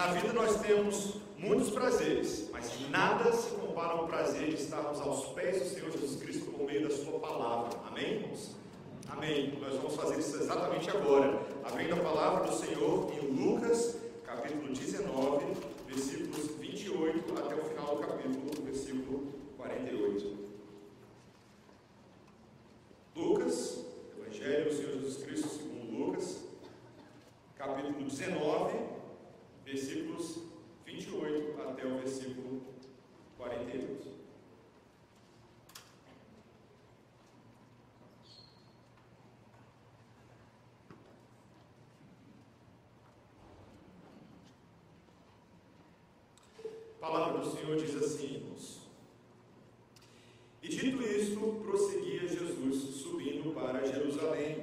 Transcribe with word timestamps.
Na 0.00 0.06
vida 0.14 0.32
nós 0.32 0.58
temos 0.62 1.16
muitos 1.36 1.68
prazeres, 1.68 2.48
mas 2.50 2.88
nada 2.88 3.30
se 3.34 3.50
compara 3.50 3.92
ao 3.92 4.06
prazer 4.06 4.48
de 4.48 4.54
estarmos 4.54 4.98
aos 4.98 5.26
pés 5.34 5.60
do 5.60 5.68
Senhor 5.68 5.90
Jesus 5.90 6.18
Cristo 6.22 6.50
por 6.52 6.64
meio 6.64 6.88
da 6.88 6.94
Sua 6.94 7.20
palavra. 7.20 7.78
Amém, 7.86 8.14
irmãos? 8.14 8.56
Amém. 9.10 9.58
Nós 9.60 9.74
vamos 9.74 9.96
fazer 9.96 10.18
isso 10.18 10.38
exatamente 10.38 10.88
agora, 10.88 11.38
abrindo 11.62 11.96
a 11.96 11.98
palavra 11.98 12.48
do 12.48 12.56
Senhor 12.56 13.12
em 13.12 13.26
Lucas, 13.28 13.98
capítulo 14.24 14.72
19, 14.72 15.44
versículos 15.86 16.46
28 16.58 17.38
até 17.38 17.54
o 17.56 17.64
final 17.64 17.96
do 17.96 18.00
capítulo, 18.00 18.64
versículo 18.64 19.34
48. 19.58 20.34
Lucas, 23.14 23.84
Evangelho 24.18 24.64
do 24.64 24.74
Senhor 24.74 24.92
Jesus 24.92 25.22
Cristo 25.24 25.48
segundo 25.48 26.06
Lucas, 26.06 26.42
capítulo 27.58 28.02
19, 28.02 28.90
versículos 29.70 30.42
28 30.84 31.62
até 31.62 31.86
o 31.86 31.98
versículo 31.98 32.62
48. 33.38 34.10
A 47.00 47.08
palavra 47.40 47.50
do 47.50 47.56
Senhor 47.56 47.76
diz 47.76 47.96
assim, 47.96 48.34
irmãos. 48.34 48.80
E 50.62 50.68
dito 50.68 51.02
isto, 51.02 51.40
prosseguia 51.64 52.28
Jesus, 52.28 52.94
subindo 52.96 53.54
para 53.54 53.86
Jerusalém. 53.86 54.58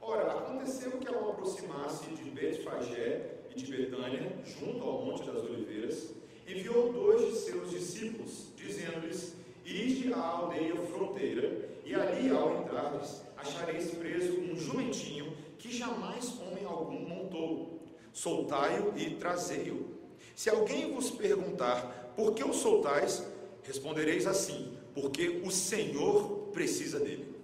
Ora, 0.00 0.32
aconteceu 0.32 0.92
que 0.92 1.08
ao 1.08 1.30
aproximar-se 1.30 2.08
de 2.10 2.30
Betfagé 2.30 3.40
e 3.50 3.54
de 3.56 3.66
Betânia, 3.66 4.38
junto 4.44 4.84
ao 4.84 5.04
Monte 5.04 5.26
das 5.26 5.42
Oliveiras, 5.42 6.14
enviou 6.46 6.92
dois 6.92 7.26
de 7.26 7.38
seus 7.40 7.70
discípulos, 7.70 8.52
dizendo-lhes: 8.56 9.34
Ide 9.64 10.12
à 10.12 10.20
aldeia 10.20 10.76
fronteira, 10.76 11.68
e 11.84 11.92
ali, 11.92 12.30
ao 12.30 12.62
entrardes, 12.62 13.22
achareis 13.36 13.90
preso 13.92 14.40
um 14.40 14.56
jumentinho 14.56 15.36
que 15.58 15.76
jamais 15.76 16.38
homem 16.40 16.64
algum 16.64 17.00
montou. 17.00 17.80
Soltai-o 18.12 18.96
e 18.96 19.16
trazei-o. 19.16 19.96
Se 20.36 20.50
alguém 20.50 20.92
vos 20.92 21.10
perguntar 21.10 22.05
por 22.16 22.32
que 22.34 22.42
o 22.42 22.52
soltais, 22.52 23.22
respondereis 23.62 24.26
assim: 24.26 24.76
porque 24.94 25.42
o 25.44 25.50
Senhor 25.50 26.48
precisa 26.52 26.98
dele. 26.98 27.36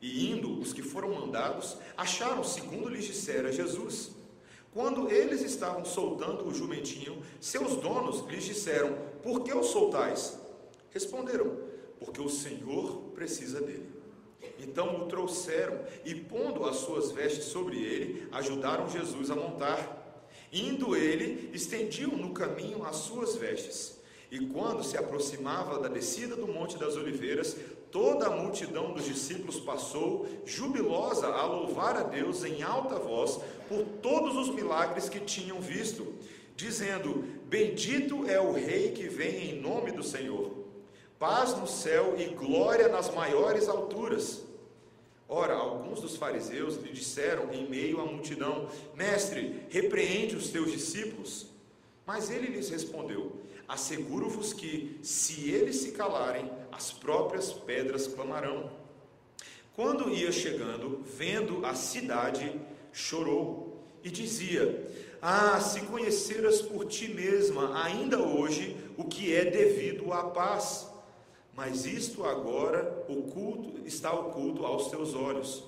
E 0.00 0.32
indo 0.32 0.60
os 0.60 0.72
que 0.72 0.82
foram 0.82 1.14
mandados, 1.14 1.78
acharam, 1.96 2.42
segundo 2.42 2.88
lhes 2.88 3.04
dissera 3.04 3.52
Jesus. 3.52 4.10
Quando 4.74 5.08
eles 5.08 5.42
estavam 5.42 5.84
soltando 5.84 6.48
o 6.48 6.52
jumentinho, 6.52 7.22
seus 7.40 7.76
donos 7.76 8.26
lhes 8.28 8.42
disseram: 8.42 8.98
Por 9.22 9.44
que 9.44 9.54
o 9.54 9.62
soltais? 9.62 10.36
Responderam: 10.90 11.56
Porque 12.00 12.20
o 12.20 12.28
Senhor 12.28 13.12
precisa 13.14 13.60
dele. 13.60 13.88
Então 14.58 15.02
o 15.02 15.06
trouxeram 15.06 15.78
e, 16.04 16.14
pondo 16.14 16.64
as 16.64 16.76
suas 16.76 17.12
vestes 17.12 17.44
sobre 17.44 17.76
ele, 17.80 18.28
ajudaram 18.32 18.88
Jesus 18.88 19.30
a 19.30 19.36
montar. 19.36 20.01
Indo 20.52 20.94
ele, 20.94 21.50
estendiam 21.54 22.10
no 22.10 22.34
caminho 22.34 22.84
as 22.84 22.96
suas 22.96 23.36
vestes. 23.36 23.98
E 24.30 24.38
quando 24.46 24.84
se 24.84 24.96
aproximava 24.96 25.78
da 25.78 25.88
descida 25.88 26.36
do 26.36 26.46
Monte 26.46 26.76
das 26.78 26.96
Oliveiras, 26.96 27.56
toda 27.90 28.26
a 28.26 28.36
multidão 28.36 28.92
dos 28.92 29.04
discípulos 29.04 29.60
passou, 29.60 30.26
jubilosa, 30.44 31.26
a 31.26 31.44
louvar 31.44 31.96
a 31.96 32.02
Deus 32.02 32.44
em 32.44 32.62
alta 32.62 32.98
voz 32.98 33.40
por 33.68 33.84
todos 34.02 34.36
os 34.36 34.54
milagres 34.54 35.08
que 35.08 35.20
tinham 35.20 35.60
visto, 35.60 36.14
dizendo: 36.56 37.24
Bendito 37.46 38.26
é 38.28 38.40
o 38.40 38.52
Rei 38.52 38.92
que 38.92 39.08
vem 39.08 39.50
em 39.50 39.60
nome 39.60 39.90
do 39.90 40.02
Senhor. 40.02 40.50
Paz 41.18 41.56
no 41.56 41.66
céu 41.66 42.14
e 42.18 42.24
glória 42.34 42.88
nas 42.88 43.14
maiores 43.14 43.68
alturas. 43.68 44.42
Ora, 45.34 45.54
alguns 45.54 46.02
dos 46.02 46.14
fariseus 46.14 46.76
lhe 46.76 46.92
disseram 46.92 47.50
em 47.54 47.66
meio 47.66 48.02
à 48.02 48.04
multidão: 48.04 48.68
Mestre, 48.94 49.62
repreende 49.70 50.36
os 50.36 50.50
teus 50.50 50.70
discípulos. 50.70 51.46
Mas 52.06 52.30
ele 52.30 52.48
lhes 52.48 52.68
respondeu: 52.68 53.32
Asseguro-vos 53.66 54.52
que, 54.52 54.98
se 55.02 55.48
eles 55.48 55.76
se 55.76 55.92
calarem, 55.92 56.52
as 56.70 56.92
próprias 56.92 57.50
pedras 57.50 58.06
clamarão. 58.06 58.70
Quando 59.74 60.10
ia 60.10 60.30
chegando, 60.30 61.02
vendo 61.16 61.64
a 61.64 61.74
cidade, 61.74 62.60
chorou 62.92 63.82
e 64.04 64.10
dizia: 64.10 64.86
Ah, 65.22 65.58
se 65.60 65.80
conheceras 65.86 66.60
por 66.60 66.84
ti 66.84 67.08
mesma, 67.08 67.82
ainda 67.82 68.18
hoje, 68.18 68.76
o 68.98 69.04
que 69.04 69.34
é 69.34 69.46
devido 69.46 70.12
à 70.12 70.24
paz 70.24 70.91
mas 71.54 71.84
isto 71.84 72.24
agora 72.24 73.04
oculto 73.08 73.86
está 73.86 74.12
oculto 74.12 74.64
aos 74.64 74.88
teus 74.88 75.14
olhos. 75.14 75.64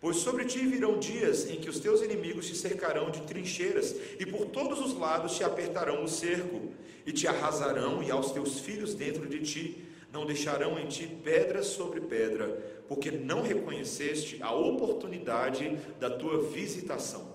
Pois 0.00 0.16
sobre 0.18 0.44
ti 0.44 0.58
virão 0.66 0.98
dias 0.98 1.48
em 1.48 1.56
que 1.56 1.70
os 1.70 1.80
teus 1.80 2.02
inimigos 2.02 2.46
te 2.46 2.54
cercarão 2.54 3.10
de 3.10 3.22
trincheiras, 3.22 3.94
e 4.18 4.26
por 4.26 4.46
todos 4.46 4.78
os 4.78 4.94
lados 4.98 5.34
te 5.34 5.42
apertarão 5.42 6.04
o 6.04 6.08
cerco, 6.08 6.60
e 7.06 7.12
te 7.12 7.26
arrasarão, 7.26 8.02
e 8.02 8.10
aos 8.10 8.30
teus 8.32 8.58
filhos 8.60 8.94
dentro 8.94 9.26
de 9.26 9.40
ti, 9.40 9.84
não 10.12 10.26
deixarão 10.26 10.78
em 10.78 10.86
ti 10.86 11.06
pedra 11.24 11.62
sobre 11.62 12.02
pedra, 12.02 12.82
porque 12.86 13.10
não 13.10 13.42
reconheceste 13.42 14.42
a 14.42 14.54
oportunidade 14.54 15.76
da 15.98 16.10
tua 16.10 16.42
visitação. 16.42 17.34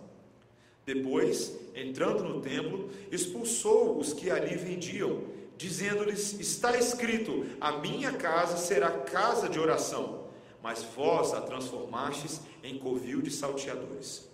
Depois, 0.86 1.56
entrando 1.76 2.24
no 2.24 2.40
templo, 2.40 2.90
expulsou 3.12 3.98
os 3.98 4.14
que 4.14 4.30
ali 4.30 4.56
vendiam 4.56 5.24
dizendo-lhes: 5.60 6.40
Está 6.40 6.78
escrito: 6.78 7.46
A 7.60 7.74
minha 7.74 8.14
casa 8.14 8.58
será 8.58 8.90
casa 8.90 9.50
de 9.50 9.60
oração, 9.60 10.24
mas 10.64 10.84
vós 10.96 11.34
a 11.34 11.42
transformastes 11.42 12.40
em 12.64 12.80
covil 12.80 13.22
de 13.22 13.30
salteadores. 13.30 14.28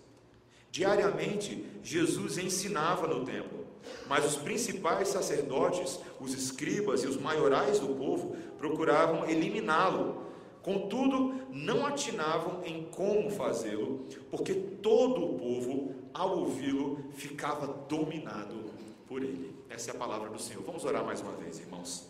Diariamente, 0.72 1.66
Jesus 1.84 2.38
ensinava 2.38 3.08
no 3.08 3.26
templo, 3.26 3.66
mas 4.08 4.26
os 4.26 4.36
principais 4.36 5.08
sacerdotes, 5.08 6.00
os 6.20 6.34
escribas 6.34 7.04
e 7.04 7.08
os 7.08 7.18
maiorais 7.18 7.80
do 7.80 7.88
povo 7.96 8.36
procuravam 8.58 9.28
eliminá-lo. 9.28 10.24
Contudo, 10.62 11.34
não 11.52 11.86
atinavam 11.86 12.62
em 12.66 12.84
como 12.86 13.32
fazê-lo, 13.32 14.06
porque 14.30 14.54
todo 14.54 15.24
o 15.24 15.40
povo, 15.40 15.96
ao 16.14 16.40
ouvi-lo, 16.40 17.06
ficava 17.14 17.68
dominado 17.88 18.72
por 19.08 19.24
ele. 19.24 19.55
Essa 19.76 19.92
é 19.92 19.94
a 19.94 19.98
palavra 19.98 20.30
do 20.30 20.40
Senhor. 20.42 20.64
Vamos 20.64 20.86
orar 20.86 21.04
mais 21.04 21.20
uma 21.20 21.34
vez, 21.34 21.60
irmãos. 21.60 22.08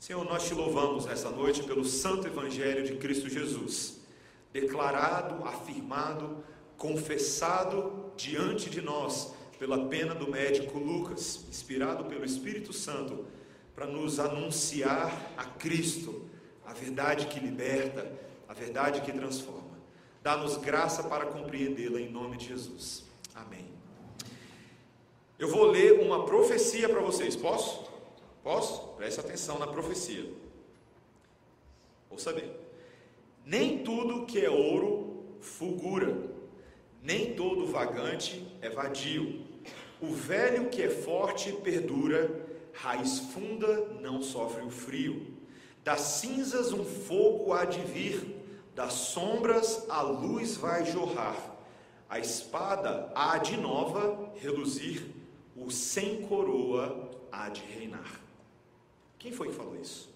Senhor, 0.00 0.24
nós 0.24 0.48
te 0.48 0.52
louvamos 0.52 1.06
nessa 1.06 1.30
noite 1.30 1.62
pelo 1.62 1.84
santo 1.84 2.26
evangelho 2.26 2.82
de 2.84 2.96
Cristo 2.96 3.28
Jesus, 3.28 4.00
declarado, 4.52 5.44
afirmado, 5.44 6.42
confessado 6.76 8.12
diante 8.16 8.68
de 8.68 8.82
nós 8.82 9.32
pela 9.60 9.86
pena 9.86 10.12
do 10.12 10.28
médico 10.28 10.76
Lucas, 10.76 11.44
inspirado 11.48 12.06
pelo 12.06 12.24
Espírito 12.24 12.72
Santo, 12.72 13.26
para 13.72 13.86
nos 13.86 14.18
anunciar 14.18 15.32
a 15.36 15.44
Cristo, 15.44 16.28
a 16.66 16.72
verdade 16.72 17.26
que 17.26 17.38
liberta, 17.38 18.10
a 18.48 18.52
verdade 18.52 19.02
que 19.02 19.12
transforma. 19.12 19.78
Dá-nos 20.20 20.56
graça 20.56 21.04
para 21.04 21.26
compreendê-la 21.26 22.00
em 22.00 22.10
nome 22.10 22.36
de 22.36 22.48
Jesus. 22.48 23.04
Amém. 23.36 23.69
Eu 25.40 25.48
vou 25.48 25.64
ler 25.64 26.00
uma 26.00 26.26
profecia 26.26 26.86
para 26.86 27.00
vocês. 27.00 27.34
Posso? 27.34 27.90
Posso? 28.44 28.88
Preste 28.98 29.20
atenção 29.20 29.58
na 29.58 29.66
profecia. 29.66 30.30
Vou 32.10 32.18
saber. 32.18 32.54
Nem 33.42 33.82
tudo 33.82 34.26
que 34.26 34.38
é 34.38 34.50
ouro 34.50 35.24
fulgura, 35.40 36.14
nem 37.02 37.32
todo 37.32 37.66
vagante 37.66 38.46
é 38.60 38.68
vadio. 38.68 39.46
O 39.98 40.08
velho 40.08 40.68
que 40.68 40.82
é 40.82 40.90
forte 40.90 41.50
perdura, 41.52 42.46
raiz 42.74 43.18
funda 43.18 43.88
não 43.98 44.22
sofre 44.22 44.62
o 44.62 44.70
frio. 44.70 45.26
Das 45.82 46.00
cinzas 46.00 46.70
um 46.70 46.84
fogo 46.84 47.54
há 47.54 47.64
de 47.64 47.80
vir, 47.80 48.36
das 48.74 48.92
sombras 48.92 49.88
a 49.88 50.02
luz 50.02 50.58
vai 50.58 50.84
jorrar. 50.84 51.56
A 52.10 52.18
espada 52.18 53.10
há 53.14 53.38
de 53.38 53.56
nova 53.56 54.34
reluzir 54.36 55.19
o 55.60 55.70
sem 55.70 56.22
coroa 56.22 57.10
há 57.30 57.48
de 57.48 57.62
reinar. 57.62 58.20
Quem 59.18 59.32
foi 59.32 59.48
que 59.48 59.54
falou 59.54 59.76
isso? 59.80 60.10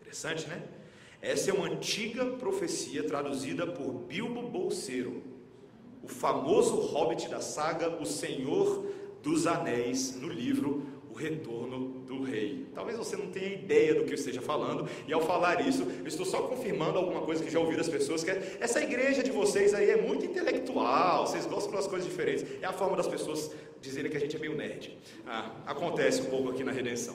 Interessante, 0.00 0.46
né? 0.48 0.66
Essa 1.20 1.50
é 1.50 1.54
uma 1.54 1.66
antiga 1.66 2.24
profecia 2.26 3.06
traduzida 3.06 3.66
por 3.66 3.92
Bilbo 3.92 4.42
Bolseiro, 4.42 5.22
o 6.02 6.08
famoso 6.08 6.76
hobbit 6.76 7.28
da 7.28 7.40
saga 7.40 8.00
O 8.00 8.04
Senhor 8.04 8.86
dos 9.22 9.46
Anéis, 9.46 10.14
no 10.16 10.28
livro 10.28 10.86
O 11.14 11.16
retorno 11.16 12.00
do 12.08 12.24
rei. 12.24 12.66
Talvez 12.74 12.98
você 12.98 13.16
não 13.16 13.28
tenha 13.28 13.54
ideia 13.54 13.94
do 13.94 14.02
que 14.02 14.10
eu 14.10 14.16
esteja 14.16 14.42
falando, 14.42 14.88
e 15.06 15.12
ao 15.12 15.20
falar 15.20 15.64
isso, 15.64 15.86
eu 16.00 16.08
estou 16.08 16.26
só 16.26 16.42
confirmando 16.42 16.98
alguma 16.98 17.20
coisa 17.20 17.44
que 17.44 17.48
já 17.48 17.60
ouviram 17.60 17.82
as 17.82 17.88
pessoas, 17.88 18.24
que 18.24 18.32
é, 18.32 18.56
essa 18.58 18.82
igreja 18.82 19.22
de 19.22 19.30
vocês 19.30 19.74
aí 19.74 19.90
é 19.90 19.96
muito 19.96 20.26
intelectual, 20.26 21.24
vocês 21.24 21.46
gostam 21.46 21.72
das 21.72 21.86
coisas 21.86 22.08
diferentes. 22.08 22.44
É 22.60 22.66
a 22.66 22.72
forma 22.72 22.96
das 22.96 23.06
pessoas 23.06 23.52
dizerem 23.80 24.10
que 24.10 24.16
a 24.16 24.20
gente 24.20 24.34
é 24.34 24.40
meio 24.40 24.56
nerd. 24.56 24.98
Ah, 25.24 25.52
acontece 25.66 26.20
um 26.22 26.26
pouco 26.26 26.50
aqui 26.50 26.64
na 26.64 26.72
redenção. 26.72 27.14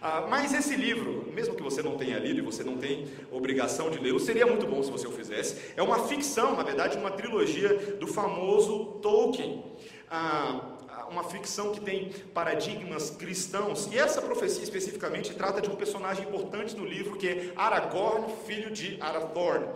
Ah, 0.00 0.26
mas 0.28 0.54
esse 0.54 0.76
livro, 0.76 1.32
mesmo 1.34 1.56
que 1.56 1.62
você 1.62 1.82
não 1.82 1.96
tenha 1.96 2.18
lido 2.20 2.38
e 2.38 2.42
você 2.42 2.62
não 2.62 2.76
tem 2.76 3.08
obrigação 3.32 3.90
de 3.90 3.98
lê-lo, 3.98 4.20
seria 4.20 4.46
muito 4.46 4.64
bom 4.64 4.80
se 4.80 4.92
você 4.92 5.08
o 5.08 5.10
fizesse. 5.10 5.72
É 5.74 5.82
uma 5.82 6.06
ficção, 6.06 6.54
na 6.54 6.62
verdade, 6.62 6.96
uma 6.98 7.10
trilogia 7.10 7.96
do 7.98 8.06
famoso 8.06 9.00
Tolkien. 9.02 9.64
Ah, 10.08 10.73
uma 11.10 11.24
ficção 11.24 11.72
que 11.72 11.80
tem 11.80 12.10
paradigmas 12.32 13.10
cristãos, 13.10 13.88
e 13.92 13.98
essa 13.98 14.22
profecia 14.22 14.62
especificamente 14.62 15.34
trata 15.34 15.60
de 15.60 15.68
um 15.68 15.76
personagem 15.76 16.26
importante 16.26 16.76
no 16.76 16.84
livro 16.84 17.16
que 17.16 17.28
é 17.28 17.52
Aragorn, 17.56 18.26
filho 18.46 18.70
de 18.70 19.00
Arathorn, 19.00 19.66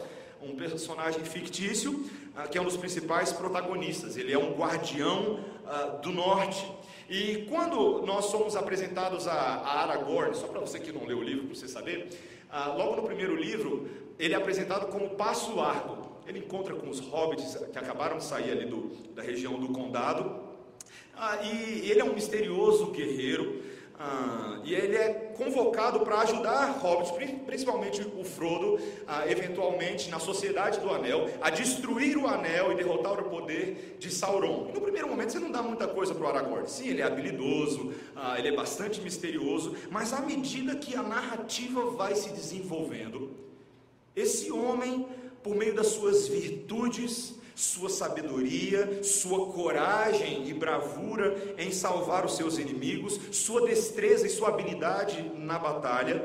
um 0.42 0.54
personagem 0.54 1.24
fictício 1.24 2.08
ah, 2.38 2.46
que 2.46 2.56
é 2.56 2.60
um 2.60 2.64
dos 2.64 2.76
principais 2.76 3.32
protagonistas. 3.32 4.16
Ele 4.16 4.32
é 4.32 4.38
um 4.38 4.52
guardião 4.52 5.40
ah, 5.66 5.98
do 6.00 6.12
norte. 6.12 6.64
E 7.10 7.46
quando 7.48 8.02
nós 8.06 8.26
somos 8.26 8.54
apresentados 8.54 9.26
a, 9.26 9.32
Aragorn, 9.32 10.36
só 10.36 10.46
para 10.46 10.60
você 10.60 10.78
que 10.78 10.92
não 10.92 11.04
leu 11.04 11.18
o 11.18 11.22
livro, 11.22 11.46
para 11.46 11.56
você 11.56 11.66
saber, 11.66 12.08
ah, 12.48 12.68
logo 12.68 12.94
no 12.94 13.02
primeiro 13.02 13.34
livro, 13.34 13.88
ele 14.20 14.34
é 14.34 14.36
apresentado 14.36 14.86
como 14.86 15.10
Passo 15.10 15.56
Largo. 15.56 16.06
Ele 16.28 16.38
encontra 16.38 16.76
com 16.76 16.88
os 16.88 17.00
hobbits 17.00 17.56
que 17.72 17.78
acabaram 17.78 18.18
de 18.18 18.24
sair 18.24 18.52
ali 18.52 18.66
do, 18.66 18.90
da 19.16 19.22
região 19.22 19.58
do 19.58 19.70
condado. 19.70 20.47
Ah, 21.20 21.42
e 21.42 21.90
ele 21.90 22.00
é 22.00 22.04
um 22.04 22.14
misterioso 22.14 22.92
guerreiro. 22.92 23.60
Ah, 23.98 24.60
e 24.62 24.72
ele 24.72 24.94
é 24.94 25.32
convocado 25.36 26.00
para 26.00 26.20
ajudar 26.20 26.78
hobbits, 26.78 27.10
principalmente 27.44 28.00
o 28.16 28.22
Frodo, 28.22 28.78
eventualmente 29.26 30.08
na 30.08 30.20
Sociedade 30.20 30.78
do 30.78 30.88
Anel, 30.88 31.28
a 31.40 31.50
destruir 31.50 32.16
o 32.16 32.28
Anel 32.28 32.70
e 32.70 32.76
derrotar 32.76 33.18
o 33.18 33.28
poder 33.28 33.96
de 33.98 34.08
Sauron. 34.08 34.68
E 34.70 34.72
no 34.72 34.80
primeiro 34.80 35.08
momento 35.08 35.32
você 35.32 35.40
não 35.40 35.50
dá 35.50 35.60
muita 35.60 35.88
coisa 35.88 36.14
para 36.14 36.24
o 36.24 36.28
Aragorn. 36.28 36.68
Sim, 36.68 36.90
ele 36.90 37.00
é 37.00 37.04
habilidoso, 37.04 37.92
ah, 38.14 38.38
ele 38.38 38.48
é 38.48 38.52
bastante 38.54 39.00
misterioso, 39.00 39.74
mas 39.90 40.12
à 40.12 40.20
medida 40.20 40.76
que 40.76 40.94
a 40.94 41.02
narrativa 41.02 41.90
vai 41.90 42.14
se 42.14 42.30
desenvolvendo, 42.30 43.32
esse 44.14 44.52
homem, 44.52 45.08
por 45.42 45.56
meio 45.56 45.74
das 45.74 45.88
suas 45.88 46.28
virtudes, 46.28 47.34
sua 47.58 47.90
sabedoria, 47.90 49.02
sua 49.02 49.46
coragem 49.52 50.48
e 50.48 50.54
bravura 50.54 51.56
em 51.58 51.72
salvar 51.72 52.24
os 52.24 52.36
seus 52.36 52.56
inimigos, 52.56 53.18
sua 53.32 53.66
destreza 53.66 54.28
e 54.28 54.30
sua 54.30 54.50
habilidade 54.50 55.20
na 55.34 55.58
batalha, 55.58 56.22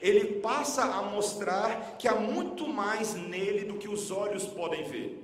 ele 0.00 0.40
passa 0.40 0.82
a 0.82 1.02
mostrar 1.02 1.96
que 1.96 2.08
há 2.08 2.16
muito 2.16 2.66
mais 2.66 3.14
nele 3.14 3.64
do 3.64 3.74
que 3.74 3.88
os 3.88 4.10
olhos 4.10 4.44
podem 4.44 4.82
ver. 4.82 5.22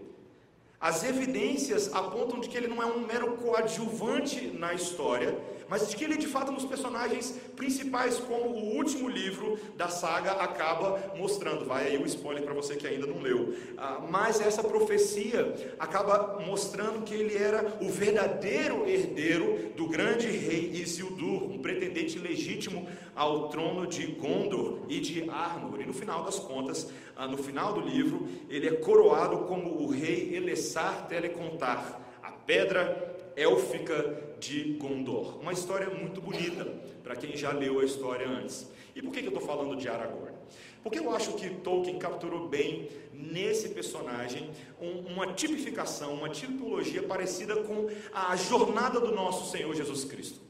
As 0.81 1.03
evidências 1.03 1.93
apontam 1.93 2.39
de 2.39 2.49
que 2.49 2.57
ele 2.57 2.69
não 2.69 2.81
é 2.81 2.87
um 2.87 3.05
mero 3.05 3.33
coadjuvante 3.33 4.47
na 4.57 4.73
história, 4.73 5.37
mas 5.69 5.89
de 5.89 5.97
que 5.97 6.05
ele 6.05 6.17
de 6.17 6.27
fato 6.27 6.49
é 6.49 6.51
um 6.53 6.55
dos 6.55 6.65
personagens 6.65 7.39
principais, 7.55 8.19
como 8.19 8.51
o 8.51 8.77
último 8.77 9.09
livro 9.09 9.59
da 9.77 9.89
saga 9.89 10.33
acaba 10.33 11.13
mostrando. 11.17 11.67
Vai 11.67 11.89
aí 11.89 11.99
o 11.99 12.07
spoiler 12.07 12.43
para 12.43 12.55
você 12.55 12.77
que 12.77 12.87
ainda 12.87 13.07
não 13.07 13.21
leu. 13.21 13.55
Ah, 13.77 14.01
mas 14.09 14.41
essa 14.41 14.65
profecia 14.65 15.75
acaba 15.79 16.41
mostrando 16.45 17.03
que 17.03 17.15
ele 17.15 17.37
era 17.37 17.79
o 17.81 17.91
verdadeiro 17.91 18.89
herdeiro 18.89 19.73
do 19.77 19.87
grande 19.87 20.29
rei 20.29 20.71
Isildur, 20.73 21.45
um 21.45 21.59
pretendente 21.59 22.19
legítimo 22.19 22.89
ao 23.15 23.49
trono 23.49 23.87
de 23.87 24.07
Gondor 24.07 24.81
e 24.89 25.01
de 25.01 25.29
Arnor. 25.29 25.81
E 25.81 25.87
no 25.87 25.93
final 25.93 26.25
das 26.25 26.39
contas, 26.39 26.91
ah, 27.15 27.27
no 27.27 27.37
final 27.37 27.75
do 27.75 27.81
livro, 27.81 28.27
ele 28.49 28.69
é 28.69 28.73
coroado 28.73 29.45
como 29.45 29.83
o 29.83 29.91
rei 29.91 30.35
Elessar 30.35 31.07
Telecontar, 31.09 32.01
a 32.23 32.31
pedra 32.31 33.18
élfica 33.39 34.35
de 34.41 34.75
Gondor. 34.75 35.39
Uma 35.41 35.53
história 35.53 35.89
muito 35.89 36.21
bonita, 36.21 36.65
para 37.03 37.15
quem 37.15 37.37
já 37.37 37.53
leu 37.53 37.81
a 37.81 37.85
história 37.85 38.29
antes. 38.29 38.69
E 38.95 39.01
por 39.01 39.13
que, 39.13 39.21
eu 39.21 39.29
estou 39.29 39.41
falando 39.41 39.77
de 39.77 39.89
Aragorn? 39.89 40.37
Porque 40.83 40.99
eu 40.99 41.15
acho 41.15 41.35
que 41.35 41.49
Tolkien 41.51 41.99
capturou 41.99 42.49
bem 42.49 42.89
nesse 43.13 43.69
personagem 43.69 44.51
um, 44.81 45.13
uma 45.13 45.33
tipificação, 45.33 46.15
uma 46.15 46.29
tipologia 46.29 47.03
parecida 47.03 47.57
com 47.57 47.89
a 48.13 48.35
jornada 48.37 49.01
do 49.01 49.15
nosso 49.15 49.51
Senhor 49.51 49.75
Jesus 49.75 50.05
Cristo. 50.05 50.41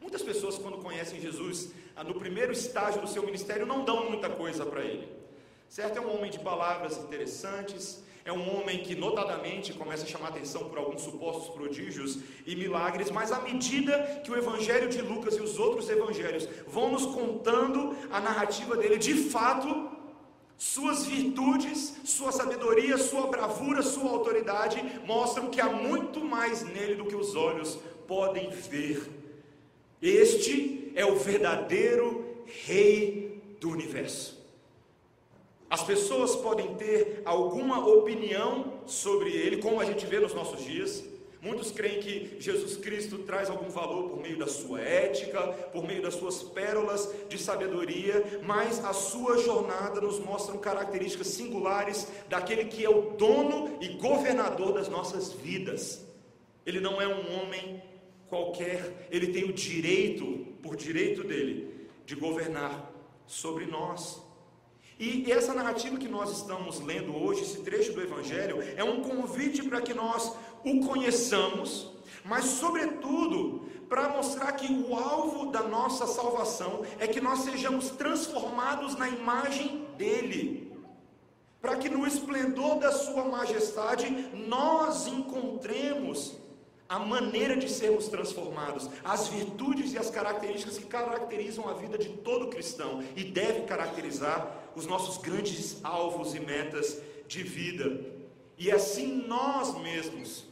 Muitas 0.00 0.22
pessoas, 0.22 0.58
quando 0.58 0.78
conhecem 0.78 1.20
Jesus, 1.20 1.72
ah, 1.96 2.04
no 2.04 2.14
primeiro 2.14 2.52
estágio 2.52 3.00
do 3.00 3.08
seu 3.08 3.24
ministério, 3.24 3.64
não 3.64 3.84
dão 3.84 4.10
muita 4.10 4.28
coisa 4.28 4.66
para 4.66 4.84
ele. 4.84 5.08
Certo? 5.74 5.98
É 5.98 6.00
um 6.00 6.14
homem 6.16 6.30
de 6.30 6.38
palavras 6.38 6.96
interessantes, 6.98 8.00
é 8.24 8.32
um 8.32 8.56
homem 8.56 8.78
que, 8.84 8.94
notadamente, 8.94 9.72
começa 9.72 10.04
a 10.04 10.06
chamar 10.06 10.28
atenção 10.28 10.68
por 10.68 10.78
alguns 10.78 11.02
supostos 11.02 11.52
prodígios 11.52 12.20
e 12.46 12.54
milagres, 12.54 13.10
mas 13.10 13.32
à 13.32 13.40
medida 13.40 14.22
que 14.22 14.30
o 14.30 14.36
Evangelho 14.36 14.88
de 14.88 15.02
Lucas 15.02 15.34
e 15.34 15.40
os 15.40 15.58
outros 15.58 15.90
evangelhos 15.90 16.48
vão 16.68 16.92
nos 16.92 17.06
contando 17.06 17.96
a 18.08 18.20
narrativa 18.20 18.76
dele, 18.76 18.98
de 18.98 19.14
fato, 19.14 19.90
suas 20.56 21.06
virtudes, 21.06 21.96
sua 22.04 22.30
sabedoria, 22.30 22.96
sua 22.96 23.26
bravura, 23.26 23.82
sua 23.82 24.10
autoridade 24.12 24.80
mostram 25.04 25.50
que 25.50 25.60
há 25.60 25.68
muito 25.68 26.24
mais 26.24 26.62
nele 26.62 26.94
do 26.94 27.06
que 27.06 27.16
os 27.16 27.34
olhos 27.34 27.80
podem 28.06 28.48
ver. 28.48 29.10
Este 30.00 30.92
é 30.94 31.04
o 31.04 31.16
verdadeiro 31.16 32.24
Rei 32.64 33.42
do 33.58 33.70
universo. 33.70 34.43
As 35.68 35.82
pessoas 35.82 36.36
podem 36.36 36.74
ter 36.74 37.22
alguma 37.24 37.86
opinião 37.86 38.80
sobre 38.86 39.30
ele, 39.30 39.62
como 39.62 39.80
a 39.80 39.84
gente 39.84 40.06
vê 40.06 40.20
nos 40.20 40.34
nossos 40.34 40.64
dias. 40.64 41.04
Muitos 41.44 41.70
creem 41.70 42.00
que 42.00 42.40
Jesus 42.40 42.78
Cristo 42.78 43.18
traz 43.18 43.50
algum 43.50 43.68
valor 43.68 44.08
por 44.08 44.18
meio 44.18 44.38
da 44.38 44.46
sua 44.46 44.80
ética, 44.80 45.42
por 45.72 45.86
meio 45.86 46.00
das 46.00 46.14
suas 46.14 46.42
pérolas 46.42 47.06
de 47.28 47.36
sabedoria, 47.36 48.40
mas 48.42 48.82
a 48.82 48.94
sua 48.94 49.36
jornada 49.36 50.00
nos 50.00 50.18
mostra 50.18 50.56
características 50.56 51.26
singulares 51.26 52.08
daquele 52.30 52.64
que 52.64 52.82
é 52.82 52.88
o 52.88 53.10
dono 53.18 53.76
e 53.78 53.88
governador 53.88 54.72
das 54.72 54.88
nossas 54.88 55.34
vidas. 55.34 56.02
Ele 56.64 56.80
não 56.80 56.98
é 57.00 57.06
um 57.06 57.38
homem 57.38 57.82
qualquer, 58.26 59.06
ele 59.10 59.26
tem 59.26 59.44
o 59.44 59.52
direito, 59.52 60.24
por 60.62 60.76
direito 60.76 61.22
dele, 61.22 61.88
de 62.06 62.14
governar 62.14 62.90
sobre 63.26 63.66
nós. 63.66 64.23
E 64.98 65.30
essa 65.30 65.52
narrativa 65.52 65.96
que 65.96 66.08
nós 66.08 66.30
estamos 66.30 66.80
lendo 66.80 67.16
hoje, 67.16 67.42
esse 67.42 67.60
trecho 67.62 67.92
do 67.92 68.00
Evangelho, 68.00 68.62
é 68.76 68.84
um 68.84 69.02
convite 69.02 69.62
para 69.62 69.80
que 69.80 69.92
nós 69.92 70.32
o 70.64 70.80
conheçamos, 70.86 71.92
mas, 72.24 72.44
sobretudo, 72.44 73.66
para 73.88 74.08
mostrar 74.08 74.52
que 74.52 74.72
o 74.72 74.94
alvo 74.94 75.50
da 75.50 75.62
nossa 75.62 76.06
salvação 76.06 76.82
é 76.98 77.06
que 77.06 77.20
nós 77.20 77.40
sejamos 77.40 77.90
transformados 77.90 78.96
na 78.96 79.08
imagem 79.08 79.86
dEle, 79.96 80.72
para 81.60 81.76
que 81.76 81.88
no 81.88 82.06
esplendor 82.06 82.78
da 82.78 82.92
Sua 82.92 83.24
majestade 83.24 84.10
nós 84.32 85.06
encontremos 85.06 86.36
a 86.88 86.98
maneira 86.98 87.56
de 87.56 87.68
sermos 87.68 88.08
transformados, 88.08 88.88
as 89.02 89.28
virtudes 89.28 89.92
e 89.92 89.98
as 89.98 90.10
características 90.10 90.78
que 90.78 90.84
caracterizam 90.86 91.68
a 91.68 91.72
vida 91.72 91.98
de 91.98 92.08
todo 92.08 92.48
cristão 92.48 93.02
e 93.16 93.24
deve 93.24 93.62
caracterizar 93.62 94.63
os 94.74 94.86
nossos 94.86 95.18
grandes 95.18 95.78
alvos 95.84 96.34
e 96.34 96.40
metas 96.40 97.00
de 97.26 97.42
vida. 97.42 98.00
E 98.58 98.70
assim 98.70 99.24
nós 99.26 99.76
mesmos, 99.80 100.44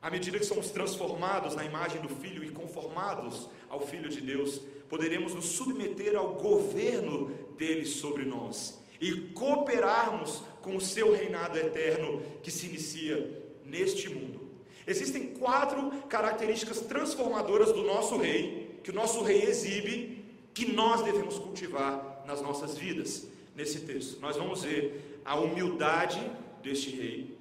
à 0.00 0.10
medida 0.10 0.38
que 0.38 0.44
somos 0.44 0.70
transformados 0.70 1.54
na 1.54 1.64
imagem 1.64 2.00
do 2.00 2.08
Filho 2.08 2.44
e 2.44 2.50
conformados 2.50 3.48
ao 3.68 3.80
Filho 3.80 4.08
de 4.08 4.20
Deus, 4.20 4.60
poderemos 4.88 5.34
nos 5.34 5.46
submeter 5.46 6.16
ao 6.16 6.34
governo 6.34 7.28
dele 7.56 7.86
sobre 7.86 8.24
nós 8.24 8.78
e 9.00 9.12
cooperarmos 9.32 10.42
com 10.62 10.76
o 10.76 10.80
seu 10.80 11.12
reinado 11.12 11.58
eterno 11.58 12.22
que 12.42 12.50
se 12.50 12.66
inicia 12.66 13.42
neste 13.64 14.08
mundo. 14.08 14.40
Existem 14.86 15.28
quatro 15.28 15.90
características 16.08 16.80
transformadoras 16.80 17.72
do 17.72 17.82
nosso 17.82 18.18
rei, 18.18 18.78
que 18.82 18.90
o 18.90 18.94
nosso 18.94 19.22
rei 19.22 19.42
exibe, 19.42 20.24
que 20.52 20.72
nós 20.72 21.02
devemos 21.02 21.38
cultivar 21.38 22.22
nas 22.26 22.42
nossas 22.42 22.76
vidas 22.76 23.26
nesse 23.54 23.80
texto. 23.80 24.20
Nós 24.20 24.36
vamos 24.36 24.62
ver 24.62 25.20
a 25.24 25.38
humildade 25.38 26.20
deste 26.62 26.90
rei, 26.90 27.36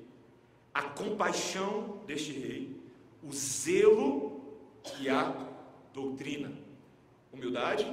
a 0.73 0.83
compaixão 0.83 2.01
deste 2.05 2.31
rei, 2.31 2.75
o 3.23 3.31
zelo 3.31 4.41
e 4.99 5.09
a 5.09 5.47
doutrina. 5.93 6.51
Humildade, 7.31 7.85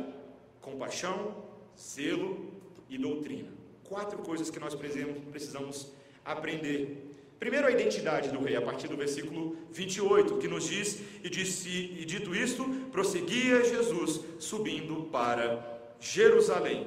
compaixão, 0.61 1.45
zelo 1.79 2.51
e 2.89 2.99
doutrina. 2.99 3.49
Quatro 3.85 4.19
coisas 4.19 4.51
que 4.51 4.61
nós 4.61 4.75
precisamos 4.75 5.93
aprender 6.25 7.11
Primeiro, 7.41 7.67
a 7.67 7.71
identidade 7.71 8.29
do 8.29 8.39
rei, 8.45 8.55
a 8.55 8.61
partir 8.61 8.87
do 8.87 8.99
versículo 8.99 9.57
28, 9.73 10.37
que 10.37 10.47
nos 10.47 10.69
diz: 10.69 11.01
E, 11.25 11.31
disse, 11.31 11.71
e 11.71 12.05
dito 12.05 12.35
isto, 12.35 12.63
prosseguia 12.93 13.65
Jesus 13.65 14.21
subindo 14.39 15.09
para 15.11 15.81
Jerusalém. 15.99 16.87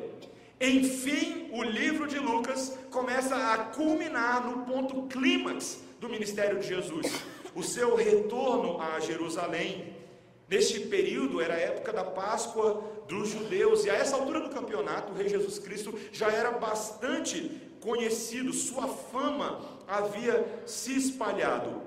Enfim, 0.60 1.50
o 1.52 1.64
livro 1.64 2.08
de 2.08 2.20
Lucas 2.20 2.78
começa 2.90 3.36
a 3.36 3.58
culminar 3.58 4.46
no 4.46 4.66
ponto 4.66 5.04
clímax 5.04 5.84
do 6.00 6.08
ministério 6.10 6.60
de 6.60 6.68
Jesus, 6.68 7.12
o 7.56 7.64
seu 7.64 7.96
retorno 7.96 8.80
a 8.80 9.00
Jerusalém. 9.00 9.94
Neste 10.50 10.82
período 10.82 11.42
era 11.42 11.56
a 11.56 11.60
época 11.60 11.92
da 11.92 12.04
Páscoa 12.04 12.84
dos 13.08 13.30
judeus, 13.30 13.86
e 13.86 13.90
a 13.90 13.96
essa 13.96 14.16
altura 14.16 14.40
do 14.40 14.50
campeonato, 14.50 15.12
o 15.12 15.16
rei 15.16 15.28
Jesus 15.28 15.60
Cristo 15.60 15.98
já 16.12 16.32
era 16.32 16.52
bastante 16.52 17.62
conhecido, 17.80 18.54
sua 18.54 18.88
fama 18.88 19.60
havia 19.88 20.46
se 20.66 20.96
espalhado. 20.96 21.82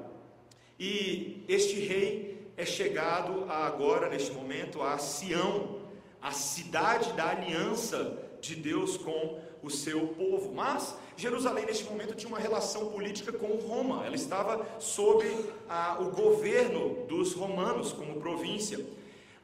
E 0.78 1.44
este 1.48 1.80
rei 1.80 2.50
é 2.56 2.66
chegado 2.66 3.46
agora, 3.50 4.08
neste 4.08 4.32
momento, 4.32 4.82
a 4.82 4.98
Sião, 4.98 5.80
a 6.20 6.32
cidade 6.32 7.12
da 7.12 7.30
aliança 7.30 8.25
de 8.40 8.56
Deus 8.56 8.96
com 8.96 9.40
o 9.62 9.70
seu 9.70 10.08
povo. 10.08 10.52
Mas 10.54 10.96
Jerusalém, 11.16 11.66
neste 11.66 11.84
momento, 11.84 12.14
tinha 12.14 12.28
uma 12.28 12.38
relação 12.38 12.86
política 12.90 13.32
com 13.32 13.56
Roma, 13.56 14.04
ela 14.04 14.16
estava 14.16 14.66
sob 14.78 15.26
ah, 15.68 15.98
o 16.00 16.10
governo 16.10 17.06
dos 17.06 17.32
romanos 17.34 17.92
como 17.92 18.20
província. 18.20 18.84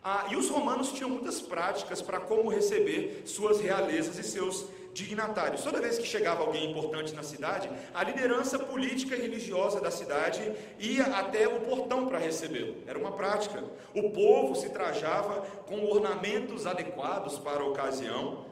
Ah, 0.05 0.27
e 0.31 0.37
os 0.37 0.49
romanos 0.49 0.93
tinham 0.93 1.09
muitas 1.09 1.41
práticas 1.41 2.03
para 2.03 2.21
como 2.21 2.51
receber 2.51 3.23
suas 3.25 3.61
realezas 3.61 4.19
e 4.19 4.23
seus 4.23 4.67
dignatários. 4.93 5.63
Toda 5.63 5.81
vez 5.81 5.99
que 5.99 6.07
chegava 6.07 6.43
alguém 6.43 6.71
importante 6.71 7.15
na 7.15 7.23
cidade, 7.23 7.71
a 7.95 8.05
liderança 8.05 8.59
política 8.59 9.17
e 9.17 9.23
religiosa 9.23 9.81
da 9.81 9.91
cidade 9.91 10.53
ia 10.79 11.05
até 11.05 11.49
o 11.49 11.61
portão 11.61 12.07
para 12.07 12.19
recebê-lo. 12.19 12.77
Era 12.87 12.99
uma 12.99 13.13
prática. 13.13 13.65
O 13.95 14.11
povo 14.11 14.55
se 14.55 14.69
trajava 14.71 15.41
com 15.67 15.85
ornamentos 15.87 16.67
adequados 16.67 17.39
para 17.39 17.63
a 17.63 17.67
ocasião. 17.67 18.52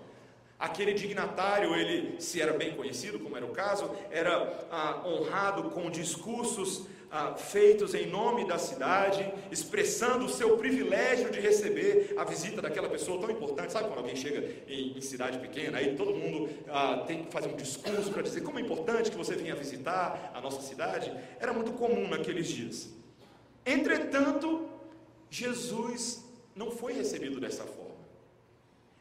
Aquele 0.60 0.92
dignatário, 0.92 1.74
ele, 1.74 2.20
se 2.20 2.38
era 2.38 2.52
bem 2.52 2.74
conhecido, 2.76 3.18
como 3.18 3.34
era 3.34 3.46
o 3.46 3.48
caso, 3.48 3.90
era 4.10 4.66
ah, 4.70 5.02
honrado 5.06 5.70
com 5.70 5.90
discursos 5.90 6.86
ah, 7.10 7.34
feitos 7.34 7.94
em 7.94 8.06
nome 8.06 8.46
da 8.46 8.58
cidade, 8.58 9.32
expressando 9.50 10.26
o 10.26 10.28
seu 10.28 10.58
privilégio 10.58 11.30
de 11.30 11.40
receber 11.40 12.12
a 12.14 12.24
visita 12.24 12.60
daquela 12.60 12.90
pessoa 12.90 13.18
tão 13.18 13.30
importante. 13.30 13.72
Sabe 13.72 13.88
quando 13.88 14.00
alguém 14.00 14.14
chega 14.14 14.46
em, 14.68 14.98
em 14.98 15.00
cidade 15.00 15.38
pequena, 15.38 15.78
aí 15.78 15.96
todo 15.96 16.14
mundo 16.14 16.50
ah, 16.68 17.04
tem 17.06 17.24
que 17.24 17.32
fazer 17.32 17.48
um 17.48 17.56
discurso 17.56 18.12
para 18.12 18.20
dizer 18.20 18.42
como 18.42 18.58
é 18.58 18.62
importante 18.62 19.10
que 19.10 19.16
você 19.16 19.34
venha 19.36 19.54
visitar 19.54 20.30
a 20.34 20.42
nossa 20.42 20.60
cidade? 20.60 21.10
Era 21.40 21.54
muito 21.54 21.72
comum 21.72 22.06
naqueles 22.06 22.48
dias. 22.48 22.90
Entretanto, 23.64 24.68
Jesus 25.30 26.22
não 26.54 26.70
foi 26.70 26.92
recebido 26.92 27.40
dessa 27.40 27.64
forma. 27.64 27.79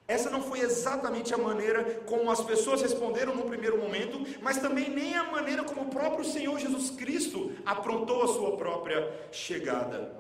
Essa 0.10 0.28
não 0.32 0.42
foi 0.42 0.62
exatamente 0.62 1.36
a 1.36 1.38
maneira 1.38 1.84
como 2.08 2.32
as 2.32 2.42
pessoas 2.42 2.82
responderam 2.82 3.36
no 3.36 3.44
primeiro 3.44 3.78
momento, 3.78 4.26
mas 4.42 4.58
também 4.58 4.90
nem 4.90 5.16
a 5.16 5.26
maneira 5.26 5.64
como 5.64 5.84
o 5.84 5.90
próprio 5.92 6.26
Senhor 6.26 6.58
Jesus 6.60 6.90
Cristo 6.90 7.52
aprontou 7.64 8.24
a 8.24 8.28
sua 8.28 8.58
própria 8.58 9.08
chegada. 9.32 10.12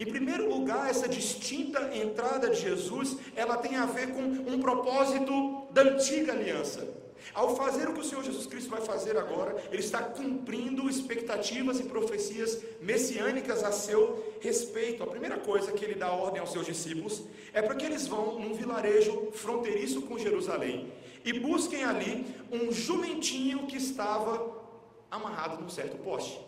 Em 0.00 0.06
primeiro 0.06 0.52
lugar, 0.52 0.90
essa 0.90 1.08
distinta 1.08 1.96
entrada 1.96 2.50
de 2.50 2.60
Jesus, 2.60 3.16
ela 3.36 3.56
tem 3.56 3.76
a 3.76 3.86
ver 3.86 4.12
com 4.12 4.20
um 4.20 4.60
propósito 4.60 5.68
da 5.70 5.82
antiga 5.82 6.32
aliança. 6.32 7.03
Ao 7.32 7.56
fazer 7.56 7.88
o 7.88 7.94
que 7.94 8.00
o 8.00 8.04
Senhor 8.04 8.22
Jesus 8.22 8.46
Cristo 8.46 8.70
vai 8.70 8.80
fazer 8.80 9.16
agora, 9.16 9.56
ele 9.72 9.82
está 9.82 10.02
cumprindo 10.02 10.88
expectativas 10.88 11.80
e 11.80 11.84
profecias 11.84 12.62
messiânicas 12.80 13.64
a 13.64 13.72
seu 13.72 14.34
respeito. 14.40 15.02
A 15.02 15.06
primeira 15.06 15.38
coisa 15.38 15.72
que 15.72 15.84
ele 15.84 15.94
dá 15.94 16.12
ordem 16.12 16.40
aos 16.40 16.52
seus 16.52 16.66
discípulos 16.66 17.22
é 17.52 17.62
para 17.62 17.74
que 17.74 17.86
eles 17.86 18.06
vão 18.06 18.38
num 18.38 18.54
vilarejo 18.54 19.30
fronteiriço 19.32 20.02
com 20.02 20.18
Jerusalém 20.18 20.92
e 21.24 21.32
busquem 21.32 21.84
ali 21.84 22.26
um 22.52 22.70
jumentinho 22.70 23.66
que 23.66 23.76
estava 23.76 24.62
amarrado 25.10 25.62
num 25.62 25.70
certo 25.70 25.96
poste. 25.98 26.38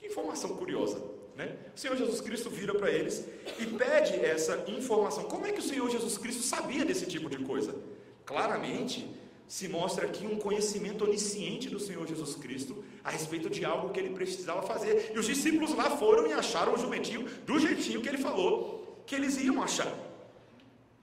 Que 0.00 0.06
informação 0.06 0.56
curiosa. 0.56 1.00
Né? 1.36 1.56
O 1.74 1.78
Senhor 1.78 1.96
Jesus 1.96 2.20
Cristo 2.20 2.50
vira 2.50 2.74
para 2.74 2.90
eles 2.90 3.24
e 3.58 3.66
pede 3.66 4.14
essa 4.24 4.64
informação. 4.66 5.24
Como 5.24 5.46
é 5.46 5.52
que 5.52 5.60
o 5.60 5.62
Senhor 5.62 5.88
Jesus 5.88 6.18
Cristo 6.18 6.42
sabia 6.42 6.84
desse 6.84 7.06
tipo 7.06 7.30
de 7.30 7.38
coisa? 7.44 7.74
Claramente, 8.26 9.08
se 9.50 9.66
mostra 9.66 10.06
aqui 10.06 10.24
um 10.24 10.36
conhecimento 10.36 11.02
onisciente 11.02 11.68
do 11.68 11.80
Senhor 11.80 12.06
Jesus 12.06 12.36
Cristo 12.36 12.84
a 13.02 13.10
respeito 13.10 13.50
de 13.50 13.64
algo 13.64 13.90
que 13.90 13.98
ele 13.98 14.10
precisava 14.10 14.62
fazer. 14.62 15.10
E 15.12 15.18
os 15.18 15.26
discípulos 15.26 15.74
lá 15.74 15.90
foram 15.96 16.28
e 16.28 16.32
acharam 16.32 16.72
o 16.72 16.78
jumentinho 16.78 17.28
do 17.44 17.58
jeitinho 17.58 18.00
que 18.00 18.08
ele 18.08 18.18
falou 18.18 19.02
que 19.04 19.16
eles 19.16 19.36
iam 19.42 19.60
achar. 19.60 19.92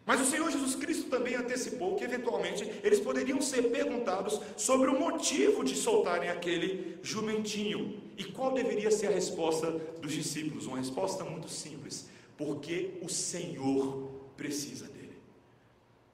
Mas 0.05 0.21
o 0.21 0.25
Senhor 0.25 0.49
Jesus 0.49 0.75
Cristo 0.75 1.09
também 1.09 1.35
antecipou 1.35 1.97
que 1.97 2.05
eventualmente 2.05 2.63
eles 2.85 3.01
poderiam 3.01 3.41
ser 3.41 3.63
perguntados 3.63 4.39
sobre 4.55 4.89
o 4.89 4.97
motivo 4.97 5.61
de 5.61 5.75
soltarem 5.75 6.29
aquele 6.29 6.97
jumentinho. 7.03 8.01
E 8.17 8.23
qual 8.23 8.53
deveria 8.53 8.91
ser 8.91 9.07
a 9.07 9.11
resposta 9.11 9.71
dos 10.01 10.13
discípulos? 10.13 10.67
Uma 10.67 10.77
resposta 10.77 11.25
muito 11.25 11.49
simples: 11.49 12.07
porque 12.37 12.91
o 13.01 13.09
Senhor 13.09 14.09
precisa 14.37 14.85
dele. 14.85 14.96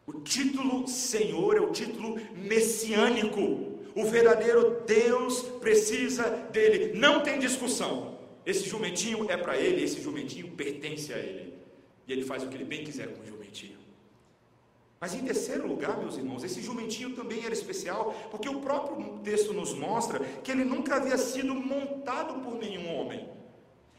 O 0.05 0.13
título 0.13 0.87
Senhor 0.87 1.55
é 1.55 1.61
o 1.61 1.71
título 1.71 2.19
messiânico. 2.35 3.73
O 3.95 4.05
verdadeiro 4.05 4.81
Deus 4.85 5.41
precisa 5.61 6.29
dele. 6.51 6.97
Não 6.97 7.21
tem 7.21 7.39
discussão. 7.39 8.17
Esse 8.45 8.67
jumentinho 8.67 9.29
é 9.31 9.37
para 9.37 9.57
ele, 9.57 9.83
esse 9.83 10.01
jumentinho 10.01 10.51
pertence 10.51 11.13
a 11.13 11.17
ele. 11.17 11.53
E 12.07 12.11
ele 12.11 12.23
faz 12.23 12.43
o 12.43 12.47
que 12.47 12.55
ele 12.55 12.65
bem 12.65 12.83
quiser 12.83 13.07
com 13.07 13.23
o 13.23 13.25
jumentinho. 13.25 13.77
Mas 14.99 15.13
em 15.13 15.19
terceiro 15.19 15.67
lugar, 15.67 15.97
meus 15.97 16.17
irmãos, 16.17 16.45
esse 16.45 16.61
jumentinho 16.61 17.13
também 17.13 17.43
era 17.43 17.53
especial, 17.53 18.15
porque 18.31 18.47
o 18.47 18.61
próprio 18.61 19.19
texto 19.21 19.51
nos 19.51 19.73
mostra 19.73 20.19
que 20.43 20.49
ele 20.49 20.63
nunca 20.63 20.95
havia 20.95 21.17
sido 21.17 21.53
montado 21.53 22.41
por 22.41 22.57
nenhum 22.57 22.93
homem. 22.95 23.27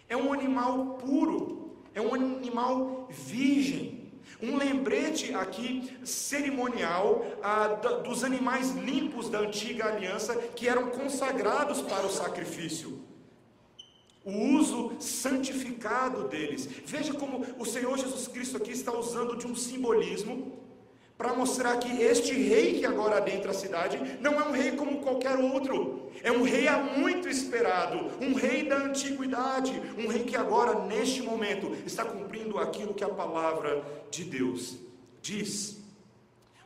É 0.09 0.17
um 0.17 0.33
animal 0.33 0.95
puro, 0.95 1.77
é 1.95 2.01
um 2.01 2.15
animal 2.15 3.07
virgem. 3.11 3.94
Um 4.43 4.57
lembrete 4.57 5.35
aqui 5.35 5.97
cerimonial 6.05 7.25
ah, 7.43 7.69
dos 7.69 8.25
animais 8.25 8.71
limpos 8.73 9.29
da 9.29 9.41
antiga 9.41 9.87
aliança 9.87 10.35
que 10.37 10.69
eram 10.69 10.91
consagrados 10.91 11.81
para 11.83 12.07
o 12.07 12.11
sacrifício. 12.11 13.03
O 14.25 14.33
uso 14.57 14.97
santificado 15.01 16.29
deles. 16.29 16.67
Veja 16.87 17.13
como 17.13 17.45
o 17.59 17.65
Senhor 17.67 17.97
Jesus 17.99 18.27
Cristo 18.27 18.57
aqui 18.57 18.73
está 18.73 18.93
usando 18.97 19.37
de 19.37 19.47
um 19.47 19.55
simbolismo 19.55 20.64
para 21.25 21.33
mostrar 21.33 21.79
que 21.79 22.03
este 22.03 22.35
rei 22.35 22.79
que 22.79 22.85
agora 22.85 23.17
adentra 23.17 23.51
a 23.51 23.55
cidade 23.55 23.99
não 24.21 24.39
é 24.39 24.45
um 24.45 24.53
rei 24.53 24.73
como 24.73 25.01
qualquer 25.01 25.39
outro, 25.39 26.11
é 26.23 26.31
um 26.31 26.43
rei 26.43 26.69
há 26.69 26.77
muito 26.77 27.27
esperado, 27.27 28.11
um 28.21 28.35
rei 28.35 28.69
da 28.69 28.77
antiguidade, 28.77 29.73
um 29.97 30.07
rei 30.07 30.25
que 30.25 30.37
agora, 30.37 30.85
neste 30.85 31.23
momento, 31.23 31.75
está 31.87 32.05
cumprindo 32.05 32.59
aquilo 32.59 32.93
que 32.93 33.03
a 33.03 33.09
palavra 33.09 33.83
de 34.11 34.25
Deus 34.25 34.77
diz. 35.23 35.83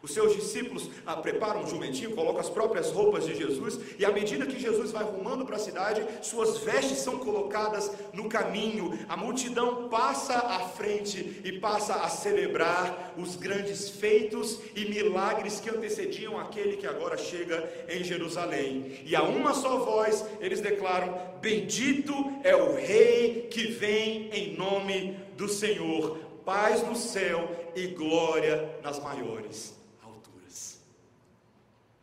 Os 0.00 0.12
seus 0.12 0.34
discípulos 0.34 0.88
ah, 1.04 1.16
preparam 1.16 1.62
um 1.62 1.66
jumentinho, 1.66 2.14
colocam 2.14 2.40
as 2.40 2.48
próprias 2.48 2.92
roupas 2.92 3.26
de 3.26 3.34
Jesus, 3.34 3.80
e 3.98 4.04
à 4.04 4.12
medida 4.12 4.46
que 4.46 4.60
Jesus 4.60 4.92
vai 4.92 5.02
rumando 5.02 5.44
para 5.44 5.56
a 5.56 5.58
cidade, 5.58 6.06
suas 6.22 6.58
vestes 6.58 6.98
são 6.98 7.18
colocadas 7.18 7.90
no 8.12 8.28
caminho, 8.28 8.96
a 9.08 9.16
multidão 9.16 9.88
passa 9.88 10.34
à 10.34 10.60
frente 10.60 11.40
e 11.44 11.58
passa 11.58 11.94
a 11.96 12.08
celebrar 12.08 13.14
os 13.16 13.34
grandes 13.34 13.90
feitos 13.90 14.60
e 14.76 14.84
milagres 14.84 15.58
que 15.58 15.70
antecediam 15.70 16.38
aquele 16.38 16.76
que 16.76 16.86
agora 16.86 17.16
chega 17.16 17.68
em 17.88 18.04
Jerusalém. 18.04 19.00
E 19.04 19.16
a 19.16 19.22
uma 19.22 19.52
só 19.52 19.78
voz 19.78 20.24
eles 20.40 20.60
declaram: 20.60 21.18
Bendito 21.40 22.14
é 22.44 22.54
o 22.54 22.74
Rei 22.74 23.48
que 23.50 23.66
vem 23.66 24.30
em 24.32 24.56
nome 24.56 25.18
do 25.36 25.48
Senhor, 25.48 26.18
paz 26.44 26.86
no 26.86 26.94
céu 26.94 27.72
e 27.74 27.88
glória 27.88 28.78
nas 28.82 29.02
maiores. 29.02 29.77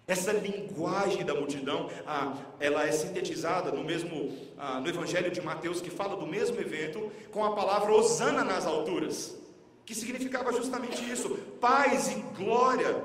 Essa 0.07 0.31
linguagem 0.31 1.25
da 1.25 1.33
multidão, 1.33 1.89
ah, 2.05 2.37
ela 2.59 2.85
é 2.85 2.91
sintetizada 2.91 3.71
no 3.71 3.83
mesmo 3.83 4.37
ah, 4.55 4.79
no 4.79 4.87
Evangelho 4.87 5.31
de 5.31 5.41
Mateus 5.41 5.81
que 5.81 5.89
fala 5.89 6.15
do 6.15 6.27
mesmo 6.27 6.59
evento 6.59 7.11
com 7.31 7.43
a 7.43 7.55
palavra 7.55 7.91
Osana 7.91 8.43
nas 8.43 8.67
alturas, 8.67 9.35
que 9.83 9.95
significava 9.95 10.53
justamente 10.53 11.09
isso: 11.09 11.29
paz 11.59 12.09
e 12.09 12.15
glória 12.37 13.03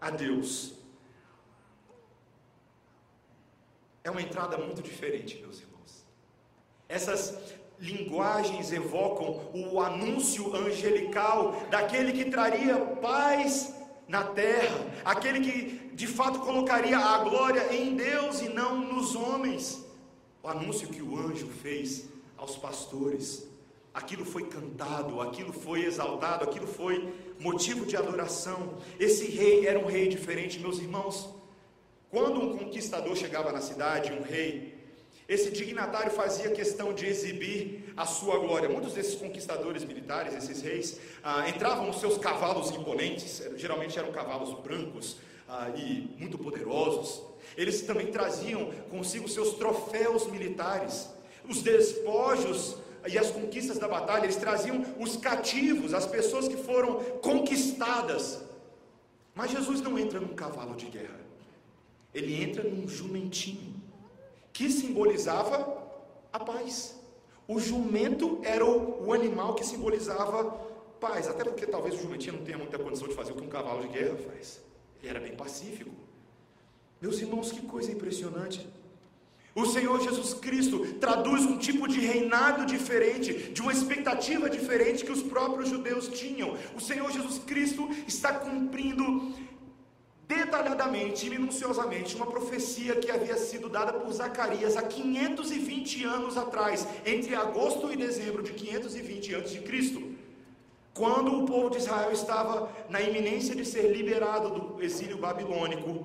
a 0.00 0.10
Deus. 0.10 0.74
É 4.04 4.10
uma 4.10 4.22
entrada 4.22 4.56
muito 4.56 4.80
diferente, 4.80 5.38
meus 5.40 5.60
irmãos. 5.60 6.06
Essas 6.88 7.36
linguagens 7.80 8.72
evocam 8.72 9.50
o 9.52 9.80
anúncio 9.80 10.54
angelical 10.54 11.66
daquele 11.68 12.12
que 12.12 12.30
traria 12.30 12.76
paz 12.76 13.74
na 14.08 14.24
terra, 14.24 14.86
aquele 15.04 15.40
que 15.40 15.77
de 15.98 16.06
fato 16.06 16.38
colocaria 16.38 16.96
a 16.96 17.18
glória 17.24 17.74
em 17.74 17.96
Deus 17.96 18.40
e 18.40 18.48
não 18.48 18.78
nos 18.78 19.16
homens. 19.16 19.84
o 20.40 20.46
anúncio 20.46 20.86
que 20.86 21.02
o 21.02 21.18
anjo 21.18 21.48
fez 21.48 22.04
aos 22.36 22.56
pastores, 22.56 23.48
aquilo 23.92 24.24
foi 24.24 24.44
cantado, 24.46 25.20
aquilo 25.20 25.52
foi 25.52 25.84
exaltado, 25.84 26.44
aquilo 26.44 26.68
foi 26.68 27.12
motivo 27.40 27.84
de 27.84 27.96
adoração. 27.96 28.76
Esse 29.00 29.24
rei 29.26 29.66
era 29.66 29.80
um 29.80 29.86
rei 29.86 30.06
diferente, 30.06 30.60
meus 30.60 30.78
irmãos. 30.78 31.34
Quando 32.08 32.40
um 32.40 32.56
conquistador 32.56 33.16
chegava 33.16 33.50
na 33.50 33.60
cidade, 33.60 34.12
um 34.12 34.22
rei, 34.22 34.78
esse 35.28 35.50
dignatário 35.50 36.12
fazia 36.12 36.52
questão 36.52 36.94
de 36.94 37.06
exibir 37.06 37.92
a 37.96 38.06
sua 38.06 38.38
glória. 38.38 38.68
Muitos 38.68 38.92
desses 38.92 39.16
conquistadores 39.16 39.82
militares, 39.84 40.32
esses 40.32 40.62
reis, 40.62 41.00
ah, 41.24 41.48
entravam 41.48 41.88
nos 41.88 41.98
seus 41.98 42.16
cavalos 42.18 42.70
imponentes, 42.70 43.42
geralmente 43.56 43.98
eram 43.98 44.12
cavalos 44.12 44.54
brancos 44.60 45.16
ah, 45.48 45.70
e 45.70 46.14
muito 46.18 46.38
poderosos. 46.38 47.22
Eles 47.56 47.82
também 47.82 48.08
traziam 48.08 48.70
consigo 48.90 49.28
seus 49.28 49.54
troféus 49.54 50.26
militares, 50.26 51.08
os 51.48 51.62
despojos 51.62 52.76
e 53.06 53.18
as 53.18 53.30
conquistas 53.30 53.78
da 53.78 53.88
batalha. 53.88 54.24
Eles 54.24 54.36
traziam 54.36 54.84
os 54.98 55.16
cativos, 55.16 55.94
as 55.94 56.06
pessoas 56.06 56.46
que 56.46 56.56
foram 56.56 57.00
conquistadas. 57.22 58.42
Mas 59.34 59.50
Jesus 59.50 59.80
não 59.80 59.98
entra 59.98 60.20
num 60.20 60.34
cavalo 60.34 60.74
de 60.74 60.86
guerra, 60.86 61.20
ele 62.12 62.42
entra 62.42 62.62
num 62.64 62.88
jumentinho 62.88 63.74
que 64.52 64.68
simbolizava 64.68 65.78
a 66.32 66.40
paz. 66.40 66.98
O 67.46 67.60
jumento 67.60 68.40
era 68.42 68.64
o, 68.64 69.06
o, 69.06 69.12
animal 69.12 69.54
que 69.54 69.64
simbolizava 69.64 70.44
paz, 71.00 71.28
até 71.28 71.44
porque 71.44 71.66
talvez 71.66 71.94
o 71.94 72.02
jumentinho 72.02 72.36
não 72.36 72.44
tenha 72.44 72.58
muita 72.58 72.78
condição 72.78 73.06
de 73.08 73.14
fazer 73.14 73.32
o 73.32 73.36
que 73.36 73.44
um 73.44 73.48
cavalo 73.48 73.82
de 73.82 73.88
guerra 73.88 74.16
faz. 74.16 74.60
Ele 75.00 75.10
era 75.10 75.20
bem 75.20 75.34
pacífico. 75.34 75.90
Meus 77.00 77.20
irmãos, 77.20 77.52
que 77.52 77.62
coisa 77.62 77.92
impressionante. 77.92 78.66
O 79.54 79.66
Senhor 79.66 80.00
Jesus 80.00 80.34
Cristo 80.34 80.94
traduz 81.00 81.42
um 81.44 81.58
tipo 81.58 81.88
de 81.88 81.98
reinado 81.98 82.64
diferente, 82.64 83.32
de 83.52 83.60
uma 83.60 83.72
expectativa 83.72 84.48
diferente 84.48 85.04
que 85.04 85.10
os 85.10 85.22
próprios 85.22 85.68
judeus 85.68 86.08
tinham. 86.08 86.56
O 86.76 86.80
Senhor 86.80 87.10
Jesus 87.10 87.40
Cristo 87.44 87.88
está 88.06 88.32
cumprindo 88.32 89.34
detalhadamente 90.28 91.26
e 91.26 91.30
minuciosamente 91.30 92.14
uma 92.14 92.26
profecia 92.26 92.96
que 92.96 93.10
havia 93.10 93.36
sido 93.36 93.68
dada 93.68 93.94
por 93.94 94.12
Zacarias 94.12 94.76
há 94.76 94.82
520 94.82 96.04
anos 96.04 96.36
atrás, 96.36 96.86
entre 97.06 97.34
agosto 97.34 97.90
e 97.90 97.96
dezembro 97.96 98.42
de 98.42 98.52
520 98.52 99.34
a.C., 99.34 100.17
quando 100.98 101.32
o 101.32 101.46
povo 101.46 101.70
de 101.70 101.78
Israel 101.78 102.10
estava 102.10 102.70
na 102.90 103.00
iminência 103.00 103.54
de 103.54 103.64
ser 103.64 103.92
liberado 103.96 104.50
do 104.50 104.82
exílio 104.82 105.16
babilônico. 105.16 106.04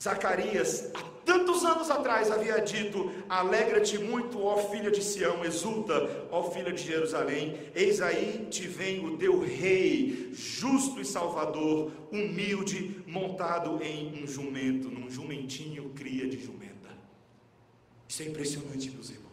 Zacarias, 0.00 0.90
há 0.94 1.02
tantos 1.24 1.64
anos 1.64 1.90
atrás, 1.90 2.30
havia 2.30 2.60
dito: 2.60 3.10
Alegra-te 3.28 3.98
muito, 3.98 4.42
ó 4.42 4.58
filha 4.70 4.90
de 4.90 5.02
Sião, 5.02 5.44
exulta, 5.44 6.26
ó 6.30 6.50
filha 6.50 6.72
de 6.72 6.82
Jerusalém, 6.82 7.58
eis 7.74 8.02
aí 8.02 8.46
te 8.50 8.66
vem 8.66 9.04
o 9.06 9.16
teu 9.16 9.40
rei, 9.40 10.30
justo 10.32 11.00
e 11.00 11.04
salvador, 11.04 11.90
humilde, 12.12 13.02
montado 13.06 13.82
em 13.82 14.22
um 14.22 14.26
jumento, 14.26 14.90
num 14.90 15.10
jumentinho 15.10 15.90
cria 15.90 16.28
de 16.28 16.38
jumenta. 16.38 16.90
Isso 18.06 18.22
é 18.22 18.26
impressionante, 18.26 18.90
meus 18.90 19.08
irmãos. 19.08 19.29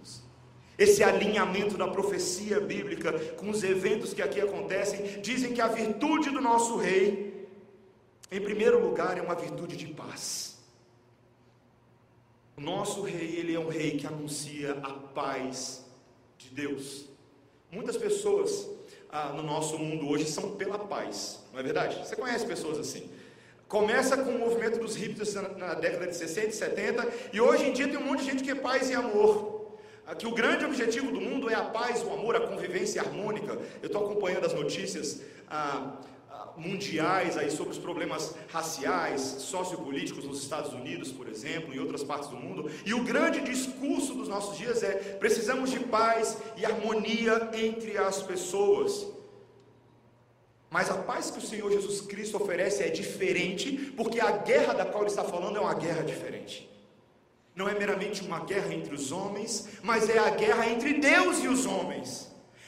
Esse 0.77 1.03
alinhamento 1.03 1.75
da 1.77 1.87
profecia 1.87 2.59
bíblica 2.59 3.11
com 3.35 3.49
os 3.49 3.63
eventos 3.63 4.13
que 4.13 4.21
aqui 4.21 4.39
acontecem, 4.39 5.21
dizem 5.21 5.53
que 5.53 5.61
a 5.61 5.67
virtude 5.67 6.29
do 6.29 6.39
nosso 6.39 6.77
rei, 6.77 7.47
em 8.31 8.39
primeiro 8.39 8.79
lugar, 8.79 9.17
é 9.17 9.21
uma 9.21 9.33
virtude 9.33 9.75
de 9.75 9.87
paz. 9.87 10.57
O 12.55 12.61
nosso 12.61 13.01
rei, 13.01 13.37
ele 13.37 13.55
é 13.55 13.59
um 13.59 13.69
rei 13.69 13.97
que 13.97 14.05
anuncia 14.05 14.73
a 14.83 14.93
paz 14.93 15.85
de 16.37 16.49
Deus. 16.49 17.05
Muitas 17.71 17.97
pessoas 17.97 18.67
ah, 19.09 19.29
no 19.29 19.41
nosso 19.41 19.77
mundo 19.79 20.07
hoje 20.07 20.25
são 20.25 20.55
pela 20.55 20.77
paz, 20.77 21.39
não 21.51 21.59
é 21.59 21.63
verdade? 21.63 21.97
Você 22.05 22.15
conhece 22.15 22.45
pessoas 22.45 22.77
assim? 22.77 23.09
Começa 23.67 24.15
com 24.15 24.31
o 24.31 24.39
movimento 24.39 24.79
dos 24.79 24.95
hippies 24.95 25.33
na, 25.33 25.73
década 25.73 26.07
de 26.07 26.15
60 26.15 26.47
e 26.47 26.53
70, 26.53 27.07
e 27.33 27.41
hoje 27.41 27.65
em 27.65 27.73
dia 27.73 27.87
tem 27.87 27.97
um 27.97 28.05
monte 28.05 28.19
de 28.19 28.31
gente 28.31 28.43
que 28.43 28.51
é 28.51 28.55
paz 28.55 28.89
e 28.89 28.93
amor. 28.93 29.56
Ah, 30.07 30.15
que 30.15 30.25
o 30.25 30.31
grande 30.31 30.63
objetivo 30.63 31.11
do 31.11 31.19
mundo 31.19 31.49
é 31.49 31.53
a 31.53 31.65
paz, 31.65 32.01
o 32.01 32.13
amor, 32.13 32.33
a 32.37 32.39
convivência 32.39 33.01
harmônica. 33.01 33.59
Eu 33.81 33.87
estou 33.87 34.05
acompanhando 34.05 34.45
as 34.45 34.53
notícias. 34.53 35.21
Ah, 35.49 35.97
mundiais 36.55 37.37
aí 37.37 37.51
sobre 37.51 37.73
os 37.73 37.77
problemas 37.77 38.33
raciais, 38.49 39.21
sociopolíticos 39.21 40.25
nos 40.25 40.41
Estados 40.41 40.73
Unidos, 40.73 41.11
por 41.11 41.27
exemplo, 41.27 41.73
e 41.73 41.79
outras 41.79 42.03
partes 42.03 42.29
do 42.29 42.35
mundo. 42.35 42.69
E 42.83 42.93
o 42.93 43.03
grande 43.03 43.41
discurso 43.41 44.15
dos 44.15 44.27
nossos 44.27 44.57
dias 44.57 44.81
é: 44.81 44.93
precisamos 45.19 45.69
de 45.69 45.79
paz 45.79 46.37
e 46.55 46.65
harmonia 46.65 47.51
entre 47.53 47.97
as 47.97 48.23
pessoas. 48.23 49.07
Mas 50.69 50.89
a 50.89 50.95
paz 50.95 51.31
que 51.31 51.37
o 51.37 51.41
Senhor 51.41 51.71
Jesus 51.71 52.01
Cristo 52.01 52.37
oferece 52.37 52.83
é 52.83 52.89
diferente, 52.89 53.93
porque 53.95 54.19
a 54.19 54.31
guerra 54.31 54.73
da 54.73 54.85
qual 54.85 55.03
ele 55.03 55.11
está 55.11 55.23
falando 55.23 55.57
é 55.57 55.61
uma 55.61 55.75
guerra 55.75 56.03
diferente. 56.03 56.69
Não 57.57 57.67
é 57.67 57.73
meramente 57.73 58.21
uma 58.21 58.39
guerra 58.51 58.73
entre 58.73 58.93
os 58.93 59.11
homens, 59.11 59.67
mas 59.83 60.07
é 60.07 60.17
a 60.17 60.29
guerra 60.29 60.65
entre 60.69 60.93
Deus 60.93 61.43
e 61.43 61.47
os 61.47 61.65
homens 61.65 62.27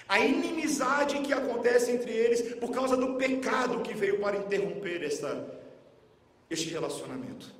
a 0.09 0.19
inimizade 0.19 1.19
que 1.19 1.31
acontece 1.31 1.91
entre 1.91 2.11
eles 2.11 2.55
por 2.55 2.71
causa 2.71 2.97
do 2.97 3.13
pecado 3.13 3.81
que 3.81 3.93
veio 3.93 4.19
para 4.19 4.37
interromper 4.37 5.03
esta, 5.03 5.47
este 6.49 6.71
relacionamento. 6.71 7.53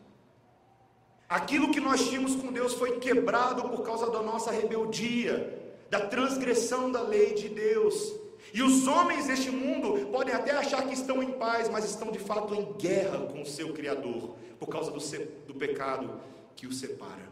Aquilo 1.30 1.70
que 1.70 1.80
nós 1.80 2.10
tínhamos 2.10 2.36
com 2.36 2.52
Deus 2.52 2.74
foi 2.74 2.98
quebrado 2.98 3.70
por 3.70 3.84
causa 3.84 4.10
da 4.10 4.24
nossa 4.24 4.50
rebeldia, 4.50 5.78
da 5.92 6.08
transgressão 6.08 6.92
da 6.92 7.04
lei 7.04 7.36
de 7.36 7.50
Deus. 7.50 8.16
E 8.52 8.64
os 8.64 8.88
homens 8.88 9.28
deste 9.28 9.52
mundo 9.52 10.08
podem 10.08 10.34
até 10.34 10.50
achar 10.54 10.88
que 10.88 10.94
estão 10.96 11.22
em 11.22 11.34
paz, 11.34 11.70
mas 11.70 11.86
estão 11.86 12.12
de 12.12 12.18
fato 12.18 12.56
em 12.56 12.74
guerra 12.80 13.28
com 13.28 13.44
o 13.44 13.46
seu 13.46 13.74
Criador, 13.74 14.34
por 14.60 14.68
causa 14.70 14.90
do, 14.90 15.00
do 15.46 15.54
pecado 15.54 16.20
que 16.60 16.68
os 16.68 16.80
separa. 16.80 17.30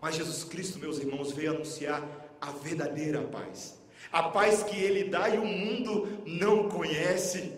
Mas 0.00 0.16
Jesus 0.16 0.44
Cristo, 0.44 0.78
meus 0.78 0.98
irmãos, 0.98 1.32
veio 1.32 1.50
anunciar 1.50 2.02
a 2.40 2.50
verdadeira 2.50 3.22
paz 3.22 3.82
a 4.12 4.24
paz 4.24 4.62
que 4.62 4.76
Ele 4.76 5.04
dá 5.04 5.28
e 5.28 5.38
o 5.38 5.44
mundo 5.44 6.22
não 6.26 6.68
conhece, 6.68 7.52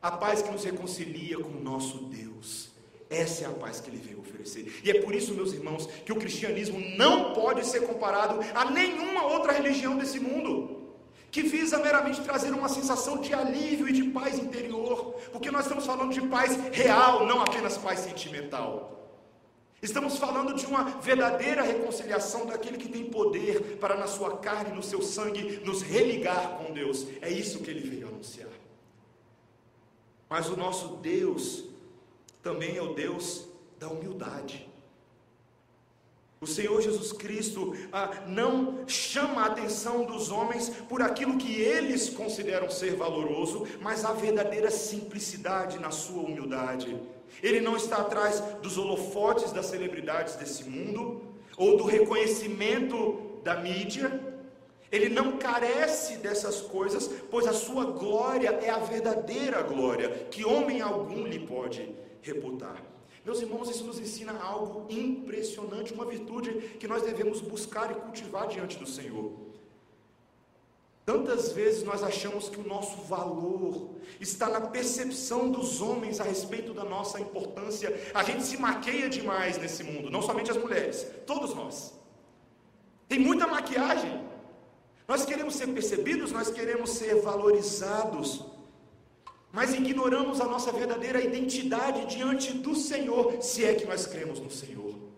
a 0.00 0.10
paz 0.10 0.40
que 0.42 0.50
nos 0.50 0.64
reconcilia 0.64 1.38
com 1.38 1.50
o 1.50 1.62
nosso 1.62 2.04
Deus. 2.04 2.70
Essa 3.10 3.44
é 3.44 3.46
a 3.46 3.50
paz 3.50 3.80
que 3.80 3.90
Ele 3.90 3.98
veio 3.98 4.20
oferecer. 4.20 4.80
E 4.82 4.90
é 4.90 5.00
por 5.02 5.14
isso, 5.14 5.34
meus 5.34 5.52
irmãos, 5.52 5.86
que 5.86 6.12
o 6.12 6.16
cristianismo 6.16 6.78
não 6.96 7.34
pode 7.34 7.66
ser 7.66 7.80
comparado 7.80 8.40
a 8.54 8.70
nenhuma 8.70 9.26
outra 9.26 9.52
religião 9.52 9.96
desse 9.96 10.18
mundo 10.18 10.80
que 11.30 11.42
visa 11.42 11.78
meramente 11.78 12.20
trazer 12.20 12.52
uma 12.52 12.68
sensação 12.68 13.18
de 13.18 13.32
alívio 13.32 13.88
e 13.88 13.92
de 13.92 14.04
paz 14.04 14.38
interior, 14.38 15.14
porque 15.32 15.50
nós 15.50 15.62
estamos 15.62 15.86
falando 15.86 16.12
de 16.12 16.20
paz 16.22 16.58
real, 16.72 17.26
não 17.26 17.40
apenas 17.40 17.78
paz 17.78 18.00
sentimental. 18.00 19.01
Estamos 19.82 20.16
falando 20.16 20.54
de 20.54 20.64
uma 20.64 20.84
verdadeira 21.00 21.60
reconciliação 21.60 22.46
daquele 22.46 22.78
que 22.78 22.88
tem 22.88 23.10
poder 23.10 23.78
para, 23.78 23.96
na 23.96 24.06
sua 24.06 24.38
carne 24.38 24.72
no 24.72 24.82
seu 24.82 25.02
sangue, 25.02 25.60
nos 25.64 25.82
religar 25.82 26.56
com 26.58 26.72
Deus. 26.72 27.08
É 27.20 27.28
isso 27.28 27.58
que 27.58 27.68
ele 27.68 27.90
veio 27.90 28.06
anunciar. 28.06 28.48
Mas 30.30 30.48
o 30.48 30.56
nosso 30.56 30.96
Deus 30.98 31.64
também 32.40 32.76
é 32.76 32.82
o 32.82 32.94
Deus 32.94 33.48
da 33.76 33.88
humildade. 33.88 34.70
O 36.40 36.46
Senhor 36.46 36.80
Jesus 36.80 37.12
Cristo 37.12 37.74
ah, 37.92 38.22
não 38.28 38.86
chama 38.88 39.42
a 39.42 39.46
atenção 39.46 40.04
dos 40.04 40.30
homens 40.30 40.70
por 40.88 41.02
aquilo 41.02 41.38
que 41.38 41.60
eles 41.60 42.08
consideram 42.08 42.70
ser 42.70 42.94
valoroso, 42.94 43.66
mas 43.80 44.04
a 44.04 44.12
verdadeira 44.12 44.70
simplicidade 44.70 45.78
na 45.80 45.90
sua 45.90 46.22
humildade. 46.22 47.00
Ele 47.42 47.60
não 47.60 47.76
está 47.76 47.98
atrás 47.98 48.40
dos 48.62 48.76
holofotes 48.76 49.52
das 49.52 49.66
celebridades 49.66 50.36
desse 50.36 50.64
mundo 50.64 51.22
ou 51.56 51.76
do 51.76 51.84
reconhecimento 51.84 53.40
da 53.44 53.56
mídia. 53.56 54.20
Ele 54.90 55.08
não 55.08 55.38
carece 55.38 56.16
dessas 56.16 56.60
coisas, 56.60 57.08
pois 57.30 57.46
a 57.46 57.52
sua 57.52 57.84
glória 57.84 58.50
é 58.62 58.70
a 58.70 58.78
verdadeira 58.78 59.62
glória, 59.62 60.08
que 60.30 60.44
homem 60.44 60.80
algum 60.80 61.26
lhe 61.26 61.38
pode 61.38 61.94
reputar. 62.20 62.82
Meus 63.24 63.40
irmãos, 63.40 63.70
isso 63.70 63.84
nos 63.84 64.00
ensina 64.00 64.32
algo 64.42 64.86
impressionante, 64.92 65.94
uma 65.94 66.04
virtude 66.04 66.52
que 66.78 66.88
nós 66.88 67.02
devemos 67.02 67.40
buscar 67.40 67.90
e 67.92 67.94
cultivar 67.94 68.48
diante 68.48 68.76
do 68.76 68.86
Senhor. 68.86 69.51
Tantas 71.04 71.50
vezes 71.50 71.82
nós 71.82 72.02
achamos 72.02 72.48
que 72.48 72.60
o 72.60 72.66
nosso 72.66 73.02
valor 73.02 73.90
está 74.20 74.48
na 74.48 74.60
percepção 74.60 75.50
dos 75.50 75.80
homens 75.80 76.20
a 76.20 76.24
respeito 76.24 76.72
da 76.72 76.84
nossa 76.84 77.20
importância. 77.20 77.92
A 78.14 78.22
gente 78.22 78.44
se 78.44 78.56
maqueia 78.56 79.08
demais 79.08 79.58
nesse 79.58 79.82
mundo, 79.82 80.10
não 80.10 80.22
somente 80.22 80.50
as 80.50 80.56
mulheres, 80.56 81.06
todos 81.26 81.54
nós. 81.54 81.92
Tem 83.08 83.18
muita 83.18 83.48
maquiagem. 83.48 84.24
Nós 85.08 85.24
queremos 85.24 85.56
ser 85.56 85.66
percebidos, 85.68 86.30
nós 86.30 86.50
queremos 86.50 86.90
ser 86.90 87.20
valorizados, 87.20 88.44
mas 89.50 89.74
ignoramos 89.74 90.40
a 90.40 90.44
nossa 90.44 90.70
verdadeira 90.70 91.20
identidade 91.20 92.06
diante 92.06 92.52
do 92.52 92.76
Senhor, 92.76 93.42
se 93.42 93.64
é 93.64 93.74
que 93.74 93.84
nós 93.84 94.06
cremos 94.06 94.38
no 94.38 94.50
Senhor. 94.50 95.11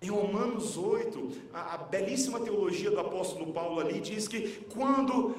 Em 0.00 0.10
Romanos 0.10 0.76
8, 0.76 1.30
a, 1.52 1.74
a 1.74 1.78
belíssima 1.78 2.40
teologia 2.40 2.90
do 2.90 3.00
apóstolo 3.00 3.52
Paulo 3.52 3.80
ali 3.80 4.00
diz 4.00 4.28
que 4.28 4.66
quando 4.72 5.34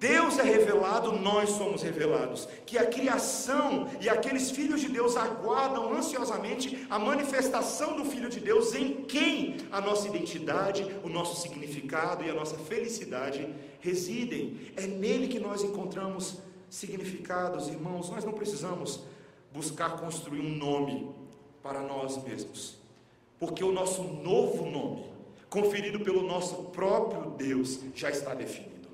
Deus 0.00 0.38
é 0.38 0.44
revelado, 0.44 1.12
nós 1.12 1.50
somos 1.50 1.82
revelados. 1.82 2.48
Que 2.64 2.78
a 2.78 2.86
criação 2.86 3.88
e 4.00 4.08
aqueles 4.08 4.50
filhos 4.50 4.80
de 4.80 4.88
Deus 4.88 5.16
aguardam 5.16 5.92
ansiosamente 5.92 6.86
a 6.88 6.98
manifestação 6.98 7.96
do 7.96 8.04
Filho 8.04 8.30
de 8.30 8.38
Deus, 8.38 8.74
em 8.74 9.02
quem 9.04 9.56
a 9.72 9.80
nossa 9.80 10.06
identidade, 10.06 10.86
o 11.02 11.08
nosso 11.08 11.42
significado 11.42 12.24
e 12.24 12.30
a 12.30 12.34
nossa 12.34 12.56
felicidade 12.56 13.52
residem. 13.80 14.72
É 14.76 14.86
nele 14.86 15.26
que 15.26 15.40
nós 15.40 15.64
encontramos 15.64 16.38
significados, 16.70 17.66
irmãos. 17.66 18.08
Nós 18.08 18.24
não 18.24 18.32
precisamos 18.32 19.00
buscar 19.52 19.96
construir 19.96 20.40
um 20.40 20.56
nome 20.56 21.10
para 21.60 21.82
nós 21.82 22.22
mesmos, 22.22 22.77
porque 23.38 23.62
o 23.62 23.72
nosso 23.72 24.02
novo 24.02 24.68
nome, 24.68 25.06
conferido 25.48 26.00
pelo 26.00 26.22
nosso 26.22 26.64
próprio 26.64 27.30
Deus, 27.30 27.80
já 27.94 28.10
está 28.10 28.34
definido. 28.34 28.88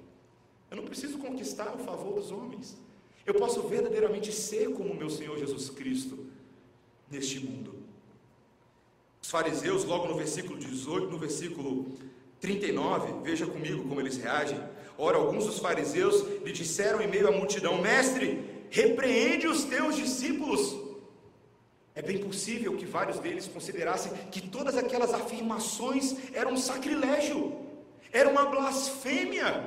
Eu 0.70 0.76
não 0.76 0.84
preciso 0.84 1.18
conquistar 1.18 1.74
o 1.74 1.78
favor 1.78 2.14
dos 2.14 2.30
homens. 2.30 2.76
Eu 3.24 3.34
posso 3.34 3.62
verdadeiramente 3.62 4.32
ser 4.32 4.70
como 4.72 4.94
meu 4.94 5.08
Senhor 5.08 5.38
Jesus 5.38 5.70
Cristo 5.70 6.26
neste 7.10 7.40
mundo. 7.40 7.74
Os 9.22 9.30
fariseus, 9.30 9.84
logo 9.84 10.06
no 10.08 10.16
versículo 10.16 10.58
18, 10.58 11.10
no 11.10 11.18
versículo 11.18 11.92
39, 12.40 13.22
veja 13.22 13.46
comigo 13.46 13.82
como 13.88 14.00
eles 14.00 14.18
reagem. 14.18 14.60
Ora, 14.98 15.16
alguns 15.16 15.46
dos 15.46 15.58
fariseus 15.58 16.26
lhe 16.44 16.52
disseram 16.52 17.00
em 17.00 17.08
meio 17.08 17.28
à 17.28 17.32
multidão: 17.32 17.80
Mestre, 17.80 18.44
repreende 18.68 19.46
os 19.46 19.64
teus 19.64 19.96
discípulos. 19.96 20.83
É 21.94 22.02
bem 22.02 22.18
possível 22.18 22.76
que 22.76 22.84
vários 22.84 23.18
deles 23.20 23.46
considerassem 23.46 24.12
que 24.32 24.40
todas 24.40 24.76
aquelas 24.76 25.14
afirmações 25.14 26.16
eram 26.32 26.54
um 26.54 26.56
sacrilégio, 26.56 27.56
era 28.12 28.28
uma 28.28 28.46
blasfêmia 28.46 29.64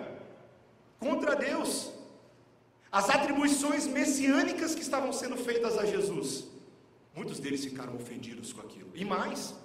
contra 0.99 1.35
Deus. 1.35 1.91
As 2.91 3.09
atribuições 3.09 3.87
messiânicas 3.87 4.75
que 4.75 4.81
estavam 4.81 5.13
sendo 5.13 5.37
feitas 5.37 5.77
a 5.77 5.85
Jesus. 5.85 6.45
Muitos 7.15 7.39
deles 7.39 7.63
ficaram 7.63 7.95
ofendidos 7.95 8.51
com 8.51 8.61
aquilo. 8.61 8.89
E 8.93 9.05
mais, 9.05 9.55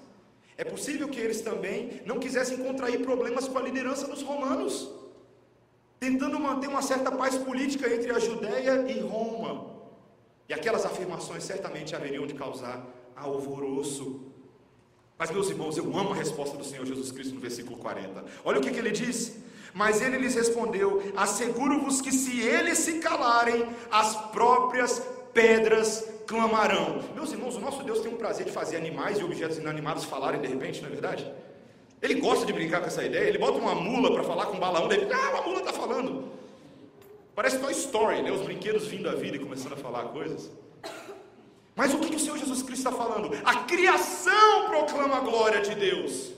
é 0.57 0.65
possível 0.65 1.09
que 1.09 1.19
eles 1.19 1.41
também 1.41 2.01
não 2.07 2.19
quisessem 2.19 2.59
contrair 2.59 3.03
problemas 3.03 3.49
com 3.49 3.59
a 3.59 3.63
liderança 3.63 4.07
dos 4.07 4.23
romanos, 4.23 4.89
tentando 5.99 6.39
manter 6.39 6.69
uma 6.69 6.83
certa 6.83 7.11
paz 7.11 7.37
política 7.37 7.93
entre 7.93 8.13
a 8.13 8.19
Judéia 8.19 8.85
e 8.89 9.01
Roma. 9.01 9.72
E 10.53 10.55
aquelas 10.55 10.85
afirmações 10.85 11.45
certamente 11.45 11.97
haveriam 11.97 12.27
de 12.27 12.35
causar 12.35 12.87
alvoroço. 13.17 14.21
Mas, 15.19 15.31
meus 15.31 15.49
irmãos, 15.49 15.79
eu 15.79 15.85
amo 15.97 16.13
a 16.13 16.15
resposta 16.15 16.59
do 16.59 16.65
Senhor 16.71 16.85
Jesus 16.85 17.11
Cristo 17.11 17.35
no 17.35 17.41
versículo 17.41 17.79
40. 17.79 18.23
Olha 18.45 18.59
o 18.59 18.63
que, 18.63 18.71
que 18.71 18.79
ele 18.79 18.91
diz: 18.91 19.39
mas 19.73 20.03
ele 20.03 20.19
lhes 20.19 20.35
respondeu: 20.35 21.03
Asseguro-vos 21.17 22.03
que 22.03 22.13
se 22.13 22.43
eles 22.43 22.77
se 22.77 22.99
calarem, 22.99 23.67
as 23.91 24.15
próprias 24.31 25.03
pedras 25.33 26.07
clamarão. 26.27 27.03
Meus 27.15 27.33
irmãos, 27.33 27.57
o 27.57 27.61
nosso 27.61 27.83
Deus 27.83 28.01
tem 28.01 28.13
um 28.13 28.19
prazer 28.19 28.45
de 28.45 28.53
fazer 28.53 28.77
animais 28.77 29.19
e 29.19 29.25
objetos 29.25 29.57
inanimados 29.57 30.05
falarem 30.05 30.39
de 30.39 30.49
repente, 30.49 30.83
não 30.83 30.91
é 30.91 30.93
verdade? 30.93 31.33
Ele 32.03 32.21
gosta 32.21 32.45
de 32.45 32.53
brincar 32.53 32.81
com 32.83 32.89
essa 32.89 33.03
ideia. 33.03 33.27
Ele 33.27 33.39
bota 33.39 33.57
uma 33.57 33.75
mula 33.75 34.13
para 34.13 34.23
falar 34.23 34.45
com 34.47 34.59
balão 34.59 34.87
dele. 34.87 35.09
Ah, 35.11 35.31
uma 35.31 35.43
mula 35.45 35.61
está 35.61 35.73
falando. 35.73 36.42
Parece 37.35 37.59
Toy 37.59 37.73
Story, 37.73 38.23
né? 38.23 38.31
Os 38.31 38.43
brinquedos 38.43 38.87
vindo 38.87 39.09
à 39.09 39.15
vida 39.15 39.37
e 39.37 39.41
começando 39.41 39.73
a 39.73 39.77
falar 39.77 40.05
coisas. 40.09 40.51
Mas 41.75 41.95
o 41.95 41.99
que, 41.99 42.11
que 42.11 42.17
o 42.17 42.21
Senhor 42.21 42.37
Jesus 42.37 42.63
Cristo 42.63 42.87
está 42.87 42.93
falando? 42.93 43.31
A 43.45 43.65
criação 43.65 44.69
proclama 44.69 45.17
a 45.17 45.21
glória 45.21 45.63
de 45.63 45.75
Deus. 45.75 46.33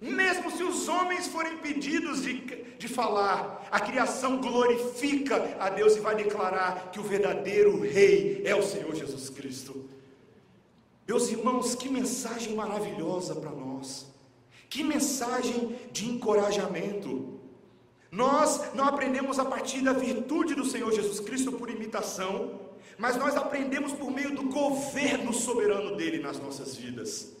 Mesmo 0.00 0.50
se 0.50 0.62
os 0.62 0.86
homens 0.86 1.26
forem 1.26 1.56
pedidos 1.56 2.22
de, 2.22 2.34
de 2.78 2.86
falar, 2.86 3.66
a 3.70 3.80
criação 3.80 4.38
glorifica 4.40 5.56
a 5.58 5.70
Deus 5.70 5.96
e 5.96 6.00
vai 6.00 6.14
declarar 6.14 6.90
que 6.92 7.00
o 7.00 7.02
verdadeiro 7.02 7.80
Rei 7.80 8.42
é 8.44 8.54
o 8.54 8.62
Senhor 8.62 8.94
Jesus 8.94 9.28
Cristo. 9.30 9.88
Meus 11.06 11.30
irmãos, 11.30 11.74
que 11.74 11.88
mensagem 11.88 12.54
maravilhosa 12.54 13.34
para 13.34 13.50
nós, 13.50 14.06
que 14.68 14.84
mensagem 14.84 15.76
de 15.90 16.06
encorajamento. 16.06 17.37
Nós 18.10 18.74
não 18.74 18.84
aprendemos 18.84 19.38
a 19.38 19.44
partir 19.44 19.82
da 19.82 19.92
virtude 19.92 20.54
do 20.54 20.64
Senhor 20.64 20.92
Jesus 20.92 21.20
Cristo 21.20 21.52
por 21.52 21.68
imitação, 21.68 22.60
mas 22.96 23.16
nós 23.16 23.36
aprendemos 23.36 23.92
por 23.92 24.10
meio 24.10 24.34
do 24.34 24.44
governo 24.44 25.32
soberano 25.32 25.96
dele 25.96 26.18
nas 26.18 26.38
nossas 26.38 26.76
vidas. 26.76 27.32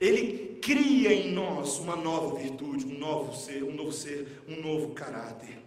Ele 0.00 0.58
cria 0.62 1.12
em 1.12 1.32
nós 1.32 1.78
uma 1.78 1.96
nova 1.96 2.36
virtude, 2.36 2.86
um 2.86 2.98
novo 2.98 3.34
ser, 3.34 3.64
um 3.64 3.74
novo 3.74 3.92
ser, 3.92 4.42
um 4.46 4.60
novo 4.60 4.94
caráter. 4.94 5.58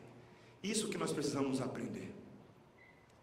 Isso 0.64 0.88
que 0.88 0.98
nós 0.98 1.12
precisamos 1.12 1.60
aprender. 1.60 2.14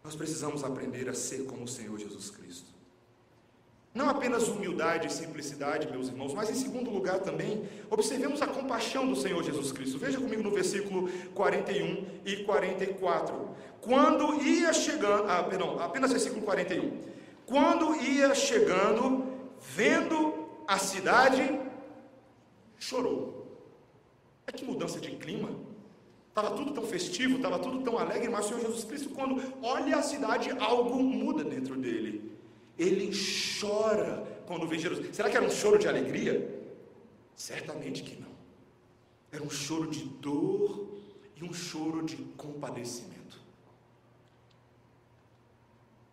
Nós 0.03 0.15
precisamos 0.15 0.63
aprender 0.63 1.09
a 1.09 1.13
ser 1.13 1.45
como 1.45 1.63
o 1.63 1.67
Senhor 1.67 1.97
Jesus 1.97 2.29
Cristo. 2.29 2.78
Não 3.93 4.07
apenas 4.07 4.47
humildade 4.47 5.07
e 5.07 5.11
simplicidade, 5.11 5.89
meus 5.89 6.07
irmãos, 6.07 6.33
mas 6.33 6.49
em 6.49 6.53
segundo 6.53 6.91
lugar 6.91 7.19
também, 7.19 7.67
observemos 7.89 8.41
a 8.41 8.47
compaixão 8.47 9.07
do 9.07 9.15
Senhor 9.15 9.43
Jesus 9.43 9.71
Cristo. 9.71 9.97
Veja 9.97 10.19
comigo 10.19 10.43
no 10.43 10.51
versículo 10.51 11.09
41 11.33 12.05
e 12.23 12.37
44. 12.43 13.49
Quando 13.81 14.41
ia 14.43 14.71
chegando, 14.73 15.29
ah, 15.29 15.43
perdão, 15.43 15.79
apenas 15.79 16.11
versículo 16.11 16.43
41. 16.43 16.99
Quando 17.47 17.95
ia 17.95 18.35
chegando, 18.35 19.25
vendo 19.59 20.47
a 20.67 20.77
cidade 20.77 21.59
chorou. 22.77 23.39
É 24.45 24.51
que 24.51 24.63
mudança 24.63 24.99
de 24.99 25.11
clima. 25.11 25.49
Estava 26.27 26.55
tudo 26.55 26.71
tão 26.73 26.85
festivo, 26.85 27.37
estava 27.37 27.57
tudo 27.57 27.81
tão 27.81 27.97
alegre, 27.97 28.29
mas 28.29 28.45
o 28.45 28.49
Senhor 28.49 28.61
Jesus 28.61 28.83
Cristo, 28.83 29.09
quando 29.09 29.41
olha 29.63 29.97
a 29.97 30.01
cidade, 30.03 30.51
algo 30.59 31.01
muda 31.01 31.43
dentro 31.43 31.75
dele. 31.75 32.38
Ele 32.79 33.11
chora 33.59 34.25
quando 34.47 34.65
vê 34.65 34.79
Jerusalém. 34.79 35.11
Será 35.13 35.29
que 35.29 35.35
era 35.35 35.45
um 35.45 35.51
choro 35.51 35.77
de 35.77 35.87
alegria? 35.87 36.49
Certamente 37.35 38.01
que 38.01 38.19
não. 38.19 38.29
Era 39.31 39.43
um 39.43 39.49
choro 39.49 39.87
de 39.87 40.05
dor 40.05 40.87
e 41.35 41.43
um 41.43 41.53
choro 41.53 42.01
de 42.03 42.15
compadecimento. 42.37 43.19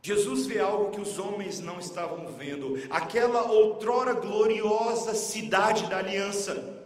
Jesus 0.02 0.46
vê 0.46 0.60
algo 0.60 0.90
que 0.90 1.00
os 1.00 1.18
homens 1.18 1.58
não 1.58 1.80
estavam 1.80 2.32
vendo, 2.32 2.76
aquela 2.90 3.50
outrora 3.50 4.12
gloriosa 4.12 5.14
cidade 5.14 5.88
da 5.88 5.98
aliança, 5.98 6.84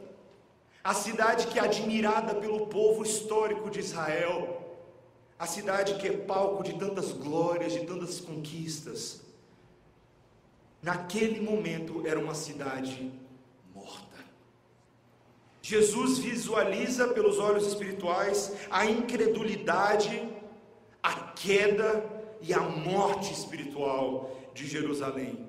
a 0.82 0.94
cidade 0.94 1.46
que 1.48 1.58
é 1.58 1.62
admirada 1.62 2.34
pelo 2.34 2.66
povo 2.68 3.02
histórico 3.02 3.68
de 3.68 3.80
Israel, 3.80 4.78
a 5.38 5.46
cidade 5.46 5.96
que 5.96 6.08
é 6.08 6.12
palco 6.12 6.62
de 6.62 6.78
tantas 6.78 7.12
glórias, 7.12 7.72
de 7.72 7.80
tantas 7.80 8.20
conquistas. 8.20 9.20
Naquele 10.82 11.40
momento 11.40 12.06
era 12.06 12.18
uma 12.18 12.34
cidade 12.34 13.12
morta. 13.74 14.18
Jesus 15.62 16.18
visualiza 16.18 17.08
pelos 17.08 17.38
olhos 17.38 17.66
espirituais 17.66 18.52
a 18.70 18.86
incredulidade, 18.86 20.26
a 21.02 21.12
queda, 21.32 22.20
e 22.42 22.52
a 22.54 22.60
morte 22.60 23.32
espiritual 23.32 24.36
de 24.54 24.66
Jerusalém. 24.66 25.46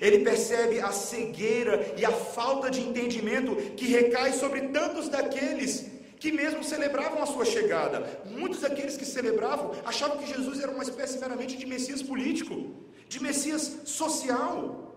Ele 0.00 0.20
percebe 0.20 0.80
a 0.80 0.92
cegueira 0.92 1.94
e 1.96 2.04
a 2.04 2.10
falta 2.10 2.70
de 2.70 2.80
entendimento 2.80 3.54
que 3.76 3.86
recai 3.86 4.32
sobre 4.32 4.68
tantos 4.68 5.08
daqueles 5.08 5.90
que 6.18 6.30
mesmo 6.30 6.62
celebravam 6.62 7.22
a 7.22 7.26
sua 7.26 7.44
chegada. 7.44 8.22
Muitos 8.24 8.60
daqueles 8.60 8.96
que 8.96 9.04
celebravam 9.04 9.72
achavam 9.84 10.18
que 10.18 10.32
Jesus 10.32 10.60
era 10.60 10.70
uma 10.70 10.84
espécie 10.84 11.18
meramente 11.18 11.56
de 11.56 11.66
Messias 11.66 12.00
político, 12.00 12.74
de 13.12 13.20
Messias 13.20 13.82
social. 13.84 14.96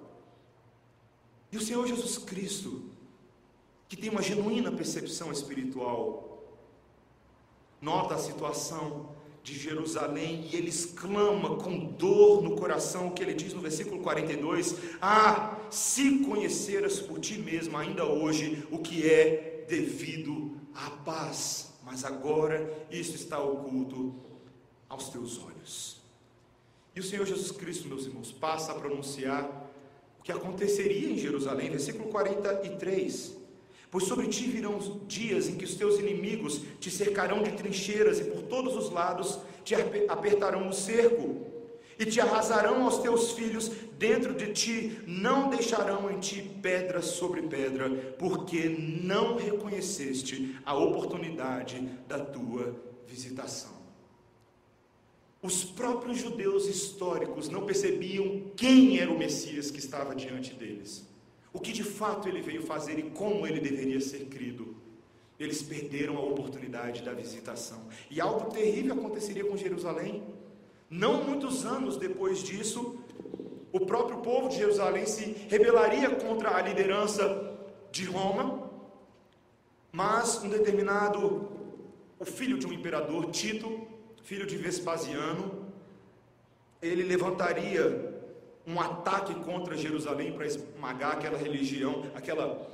E 1.52 1.58
o 1.58 1.62
Senhor 1.62 1.86
Jesus 1.86 2.18
Cristo, 2.18 2.84
que 3.90 3.98
tem 3.98 4.10
uma 4.10 4.22
genuína 4.22 4.72
percepção 4.72 5.32
espiritual, 5.34 6.00
nota 7.82 8.16
a 8.16 8.18
situação 8.18 9.14
de 9.44 9.54
Jerusalém 9.54 10.48
e 10.50 10.56
ele 10.56 10.70
exclama 10.70 11.58
com 11.58 11.86
dor 11.86 12.42
no 12.42 12.56
coração 12.56 13.08
o 13.08 13.12
que 13.12 13.22
ele 13.22 13.34
diz 13.34 13.54
no 13.54 13.62
versículo 13.62 14.02
42: 14.02 14.76
Ah, 15.02 15.60
se 15.70 16.20
conheceras 16.20 17.00
por 17.00 17.20
ti 17.20 17.38
mesmo 17.38 17.78
ainda 17.78 18.06
hoje 18.06 18.66
o 18.72 18.80
que 18.80 19.08
é 19.08 19.66
devido 19.68 20.58
à 20.74 20.90
paz, 20.90 21.74
mas 21.84 22.06
agora 22.06 22.88
isso 22.90 23.16
está 23.16 23.40
oculto 23.44 24.16
aos 24.88 25.10
teus 25.10 25.38
olhos. 25.38 26.05
E 26.96 27.00
o 27.00 27.04
Senhor 27.04 27.26
Jesus 27.26 27.52
Cristo, 27.52 27.90
meus 27.90 28.06
irmãos, 28.06 28.32
passa 28.32 28.72
a 28.72 28.76
pronunciar 28.76 29.70
o 30.18 30.24
que 30.24 30.32
aconteceria 30.32 31.10
em 31.10 31.18
Jerusalém, 31.18 31.70
versículo 31.70 32.06
43. 32.06 33.36
Pois 33.92 34.06
sobre 34.06 34.28
ti 34.28 34.48
virão 34.48 34.80
dias 35.06 35.48
em 35.48 35.56
que 35.56 35.66
os 35.66 35.76
teus 35.76 36.00
inimigos 36.00 36.62
te 36.80 36.90
cercarão 36.90 37.44
de 37.44 37.52
trincheiras 37.52 38.20
e 38.20 38.26
por 38.26 38.44
todos 38.44 38.76
os 38.76 38.90
lados 38.90 39.40
te 39.64 39.76
apertarão 40.08 40.70
o 40.70 40.74
cerco. 40.74 41.54
e 41.98 42.06
te 42.06 42.20
arrasarão 42.20 42.84
aos 42.84 42.98
teus 42.98 43.32
filhos 43.32 43.72
dentro 43.98 44.34
de 44.34 44.52
ti, 44.52 45.00
não 45.08 45.50
deixarão 45.50 46.12
em 46.12 46.20
ti 46.20 46.42
pedra 46.62 47.02
sobre 47.02 47.42
pedra, 47.44 47.90
porque 48.20 48.68
não 48.68 49.38
reconheceste 49.38 50.58
a 50.66 50.76
oportunidade 50.76 51.80
da 52.06 52.20
tua 52.20 52.76
visitação. 53.08 53.75
Os 55.46 55.64
próprios 55.64 56.18
judeus 56.18 56.66
históricos 56.66 57.50
não 57.50 57.68
percebiam 57.68 58.46
quem 58.56 58.98
era 58.98 59.12
o 59.12 59.18
Messias 59.18 59.70
que 59.70 59.78
estava 59.78 60.16
diante 60.16 60.56
deles, 60.56 61.08
o 61.54 61.60
que 61.60 61.72
de 61.72 61.84
fato 61.84 62.28
ele 62.28 62.42
veio 62.42 62.64
fazer 62.64 62.98
e 62.98 63.12
como 63.12 63.46
ele 63.46 63.60
deveria 63.60 64.02
ser 64.02 64.26
crido. 64.26 64.76
Eles 65.40 65.62
perderam 65.62 66.18
a 66.18 66.22
oportunidade 66.22 67.04
da 67.04 67.14
visitação, 67.14 67.80
e 68.10 68.20
algo 68.20 68.50
terrível 68.50 68.96
aconteceria 68.96 69.46
com 69.46 69.56
Jerusalém. 69.56 70.24
Não 70.90 71.24
muitos 71.24 71.64
anos 71.64 71.96
depois 71.96 72.42
disso, 72.42 72.98
o 73.72 73.82
próprio 73.82 74.22
povo 74.22 74.50
de 74.50 74.56
Jerusalém 74.56 75.06
se 75.06 75.26
rebelaria 75.48 76.10
contra 76.10 76.58
a 76.58 76.62
liderança 76.64 77.56
de 77.92 78.06
Roma, 78.06 78.68
mas 79.92 80.42
um 80.44 80.50
determinado, 80.50 81.52
o 82.18 82.26
filho 82.26 82.58
de 82.58 82.66
um 82.66 82.74
imperador, 82.74 83.30
Tito, 83.30 83.94
filho 84.26 84.46
de 84.46 84.58
Vespasiano, 84.58 85.66
ele 86.82 87.04
levantaria 87.04 88.12
um 88.66 88.82
ataque 88.82 89.36
contra 89.36 89.78
Jerusalém 89.78 90.34
para 90.34 90.48
esmagar 90.48 91.14
aquela 91.14 91.38
religião, 91.38 92.04
aquela 92.16 92.68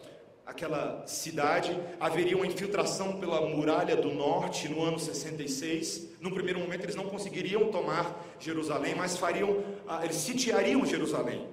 aquela 0.44 1.06
cidade, 1.08 1.78
haveria 1.98 2.36
uma 2.36 2.48
infiltração 2.48 3.20
pela 3.20 3.40
muralha 3.48 3.96
do 3.96 4.12
norte 4.12 4.68
no 4.68 4.84
ano 4.84 5.00
66. 5.00 6.10
No 6.20 6.32
primeiro 6.32 6.60
momento 6.60 6.84
eles 6.84 6.96
não 6.96 7.06
conseguiriam 7.06 7.72
tomar 7.72 8.36
Jerusalém, 8.38 8.96
mas 8.96 9.16
fariam, 9.16 9.64
ah, 9.88 10.04
eles 10.04 10.18
sitiariam 10.18 10.86
Jerusalém. 10.86 11.48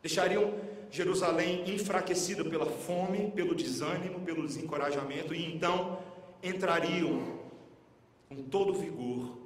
Deixariam 0.00 0.54
Jerusalém 0.90 1.64
enfraquecida 1.66 2.44
pela 2.44 2.66
fome, 2.66 3.32
pelo 3.32 3.52
desânimo, 3.52 4.20
pelo 4.20 4.46
desencorajamento 4.46 5.34
e 5.34 5.52
então 5.52 5.98
entrariam 6.40 7.43
com 8.34 8.42
todo 8.44 8.74
vigor 8.74 9.38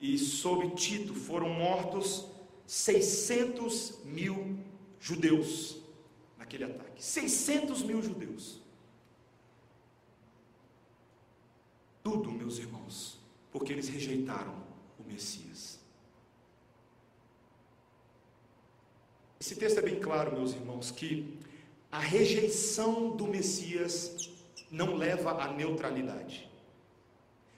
e 0.00 0.16
sob 0.18 0.70
Tito 0.70 1.14
foram 1.14 1.50
mortos 1.50 2.26
600 2.66 3.98
mil 4.04 4.58
judeus 4.98 5.78
naquele 6.38 6.64
ataque. 6.64 7.04
600 7.04 7.82
mil 7.82 8.02
judeus. 8.02 8.60
Tudo, 12.02 12.30
meus 12.30 12.58
irmãos, 12.58 13.18
porque 13.52 13.72
eles 13.72 13.88
rejeitaram 13.88 14.54
o 14.98 15.02
Messias. 15.02 15.78
Esse 19.38 19.56
texto 19.56 19.78
é 19.78 19.82
bem 19.82 20.00
claro, 20.00 20.32
meus 20.32 20.52
irmãos, 20.52 20.90
que 20.90 21.38
a 21.90 21.98
rejeição 21.98 23.16
do 23.16 23.26
Messias 23.26 24.30
não 24.70 24.96
leva 24.96 25.42
à 25.42 25.52
neutralidade. 25.52 26.49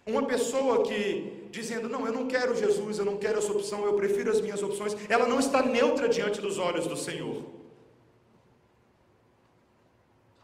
Uma 0.04 0.26
pessoa 0.26 0.82
que 0.82 1.48
dizendo, 1.52 1.88
não, 1.88 2.06
eu 2.06 2.12
não 2.12 2.26
quero 2.26 2.56
Jesus, 2.56 2.98
eu 2.98 3.04
não 3.04 3.18
quero 3.18 3.38
essa 3.38 3.52
opção, 3.52 3.84
eu 3.84 3.94
prefiro 3.94 4.30
as 4.30 4.40
minhas 4.40 4.62
opções, 4.62 4.96
ela 5.08 5.28
não 5.28 5.38
está 5.38 5.62
neutra 5.62 6.08
diante 6.08 6.40
dos 6.40 6.58
olhos 6.58 6.86
do 6.86 6.96
Senhor. 6.96 7.44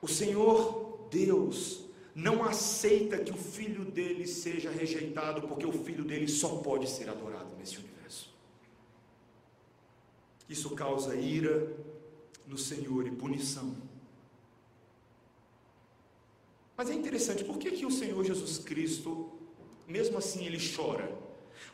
O 0.00 0.06
Senhor 0.06 1.08
Deus 1.10 1.84
não 2.14 2.44
aceita 2.44 3.18
que 3.18 3.32
o 3.32 3.36
filho 3.36 3.84
dele 3.84 4.26
seja 4.26 4.70
rejeitado, 4.70 5.48
porque 5.48 5.66
o 5.66 5.72
filho 5.72 6.04
dele 6.04 6.28
só 6.28 6.56
pode 6.56 6.88
ser 6.88 7.08
adorado 7.08 7.56
nesse 7.56 7.78
universo. 7.78 8.34
Isso 10.48 10.70
causa 10.70 11.16
ira 11.16 11.72
no 12.46 12.58
Senhor 12.58 13.06
e 13.06 13.10
punição. 13.10 13.74
Mas 16.76 16.90
é 16.90 16.94
interessante, 16.94 17.44
por 17.44 17.58
que, 17.58 17.72
que 17.72 17.86
o 17.86 17.90
Senhor 17.90 18.22
Jesus 18.24 18.58
Cristo, 18.58 19.37
mesmo 19.88 20.18
assim, 20.18 20.44
ele 20.44 20.58
chora? 20.74 21.10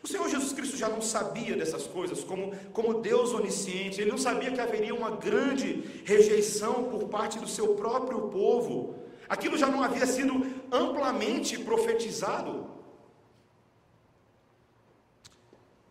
O 0.01 0.07
Senhor 0.07 0.29
Jesus 0.29 0.53
Cristo 0.53 0.77
já 0.77 0.87
não 0.87 1.01
sabia 1.01 1.55
dessas 1.55 1.85
coisas, 1.87 2.23
como, 2.23 2.55
como 2.71 3.01
Deus 3.01 3.33
onisciente, 3.33 3.99
ele 3.99 4.11
não 4.11 4.17
sabia 4.17 4.51
que 4.51 4.61
haveria 4.61 4.93
uma 4.93 5.11
grande 5.11 6.01
rejeição 6.05 6.85
por 6.85 7.09
parte 7.09 7.39
do 7.39 7.47
seu 7.47 7.75
próprio 7.75 8.29
povo, 8.29 8.95
aquilo 9.27 9.57
já 9.57 9.67
não 9.67 9.83
havia 9.83 10.05
sido 10.05 10.33
amplamente 10.71 11.57
profetizado. 11.59 12.69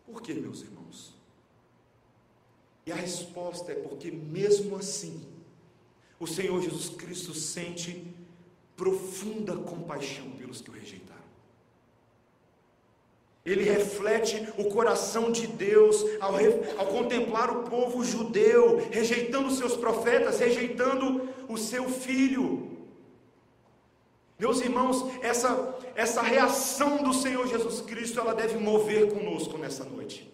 Por 0.05 0.21
que, 0.21 0.33
meus 0.33 0.61
irmãos? 0.61 1.13
E 2.85 2.91
a 2.91 2.95
resposta 2.95 3.71
é 3.71 3.75
porque, 3.75 4.11
mesmo 4.11 4.77
assim, 4.77 5.25
o 6.19 6.25
Senhor 6.25 6.61
Jesus 6.61 6.89
Cristo 6.89 7.33
sente 7.33 8.15
profunda 8.77 9.55
compaixão 9.57 10.29
pelos 10.31 10.61
que 10.61 10.69
o 10.69 10.73
rejeitaram. 10.73 11.24
Ele 13.45 13.63
reflete 13.63 14.47
o 14.57 14.65
coração 14.65 15.31
de 15.31 15.45
Deus 15.45 16.03
ao, 16.19 16.33
ao, 16.77 16.87
contemplar 16.87 17.51
o 17.51 17.63
povo 17.63 18.03
judeu, 18.03 18.87
rejeitando 18.89 19.51
seus 19.51 19.77
profetas, 19.77 20.39
rejeitando 20.39 21.29
o 21.47 21.55
seu 21.55 21.87
filho. 21.87 22.71
Meus 24.39 24.59
irmãos, 24.59 25.05
essa, 25.21 25.77
essa 25.95 26.23
reação 26.23 27.03
do 27.03 27.13
Senhor 27.13 27.47
Jesus 27.47 27.81
Cristo, 27.81 28.19
ela 28.19 28.33
deve 28.33 28.57
mover 28.57 29.13
conosco 29.13 29.57
nessa 29.59 29.83
noite. 29.83 30.33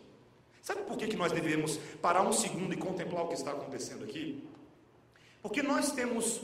Sabe 0.62 0.84
por 0.84 0.95
que, 0.95 1.08
que 1.08 1.17
nós 1.17 1.34
devemos 1.34 1.78
parar 2.02 2.21
um 2.21 2.32
segundo 2.32 2.74
e 2.74 2.78
contemplar 2.78 3.26
o 3.26 3.28
que 3.28 3.34
está 3.34 3.52
acontecendo 3.52 4.06
aqui? 4.06 4.41
Porque 5.41 5.62
nós 5.62 5.91
temos 5.91 6.41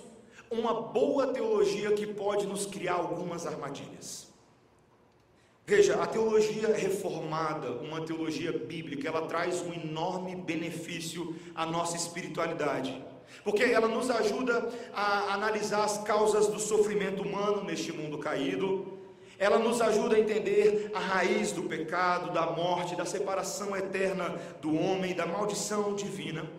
uma 0.52 0.82
boa 0.82 1.28
teologia 1.28 1.94
que 1.94 2.06
pode 2.06 2.46
nos 2.46 2.66
criar 2.66 2.96
algumas 2.96 3.48
armadilhas. 3.48 4.27
Veja, 5.70 6.02
a 6.02 6.08
teologia 6.08 6.74
reformada, 6.74 7.72
uma 7.72 8.00
teologia 8.00 8.54
bíblica, 8.54 9.10
ela 9.10 9.24
traz 9.24 9.62
um 9.62 9.74
enorme 9.74 10.34
benefício 10.34 11.36
à 11.54 11.66
nossa 11.66 11.98
espiritualidade. 11.98 13.04
Porque 13.44 13.64
ela 13.64 13.86
nos 13.86 14.10
ajuda 14.10 14.70
a 14.94 15.34
analisar 15.34 15.84
as 15.84 15.98
causas 16.04 16.48
do 16.48 16.58
sofrimento 16.58 17.22
humano 17.22 17.66
neste 17.66 17.92
mundo 17.92 18.18
caído. 18.18 18.98
Ela 19.38 19.60
nos 19.60 19.82
ajuda 19.82 20.16
a 20.16 20.20
entender 20.22 20.90
a 20.94 21.00
raiz 21.00 21.52
do 21.52 21.64
pecado, 21.64 22.32
da 22.32 22.46
morte, 22.46 22.96
da 22.96 23.06
separação 23.06 23.76
eterna 23.76 24.40
do 24.62 24.74
homem, 24.74 25.14
da 25.14 25.26
maldição 25.26 25.94
divina. 25.96 26.50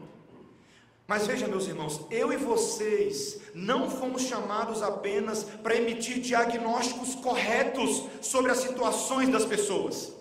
Mas 1.09 1.27
veja, 1.27 1.49
meus 1.49 1.67
irmãos, 1.67 2.03
eu 2.11 2.31
e 2.31 2.37
vocês 2.37 3.41
não 3.55 3.89
fomos 3.89 4.25
chamados 4.25 4.83
apenas 4.83 5.43
para 5.43 5.75
emitir 5.75 6.21
diagnósticos 6.21 7.15
corretos 7.15 8.05
sobre 8.21 8.51
as 8.53 8.59
situações 8.59 9.31
das 9.31 9.47
pessoas. 9.47 10.13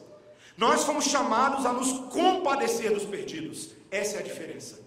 Nós 0.55 0.85
fomos 0.85 1.03
chamados 1.03 1.65
a 1.65 1.73
nos 1.73 1.91
compadecer 2.13 2.93
dos 2.93 3.03
perdidos. 3.03 3.71
Essa 3.91 4.15
é 4.15 4.19
a 4.19 4.23
diferença. 4.23 4.79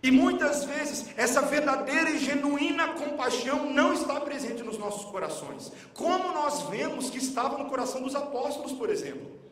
E 0.00 0.08
muitas 0.08 0.64
vezes 0.64 1.06
essa 1.16 1.42
verdadeira 1.42 2.10
e 2.10 2.18
genuína 2.20 2.92
compaixão 2.92 3.72
não 3.72 3.92
está 3.92 4.20
presente 4.20 4.62
nos 4.62 4.78
nossos 4.78 5.04
corações, 5.06 5.72
como 5.94 6.32
nós 6.32 6.62
vemos 6.68 7.10
que 7.10 7.18
estava 7.18 7.58
no 7.58 7.68
coração 7.68 8.02
dos 8.02 8.14
apóstolos, 8.14 8.70
por 8.72 8.88
exemplo. 8.88 9.43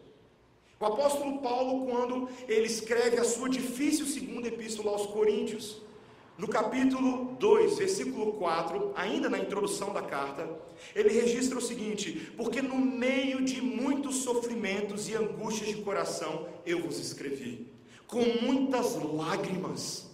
O 0.83 0.87
apóstolo 0.87 1.38
Paulo, 1.38 1.87
quando 1.87 2.29
ele 2.49 2.66
escreve 2.66 3.16
a 3.16 3.23
sua 3.23 3.49
difícil 3.49 4.05
segunda 4.05 4.49
epístola 4.49 4.90
aos 4.90 5.07
Coríntios, 5.07 5.81
no 6.37 6.49
capítulo 6.49 7.37
2, 7.38 7.79
versículo 7.79 8.33
4, 8.33 8.90
ainda 8.97 9.31
na 9.31 9.38
introdução 9.38 9.92
da 9.92 10.03
carta, 10.03 10.51
ele 10.92 11.11
registra 11.11 11.57
o 11.57 11.61
seguinte: 11.61 12.33
Porque 12.37 12.61
no 12.61 12.75
meio 12.75 13.45
de 13.45 13.62
muitos 13.62 14.25
sofrimentos 14.25 15.09
e 15.09 15.14
angústias 15.14 15.68
de 15.68 15.77
coração 15.83 16.49
eu 16.66 16.83
vos 16.83 16.99
escrevi, 16.99 17.68
com 18.09 18.25
muitas 18.42 18.97
lágrimas, 18.97 20.11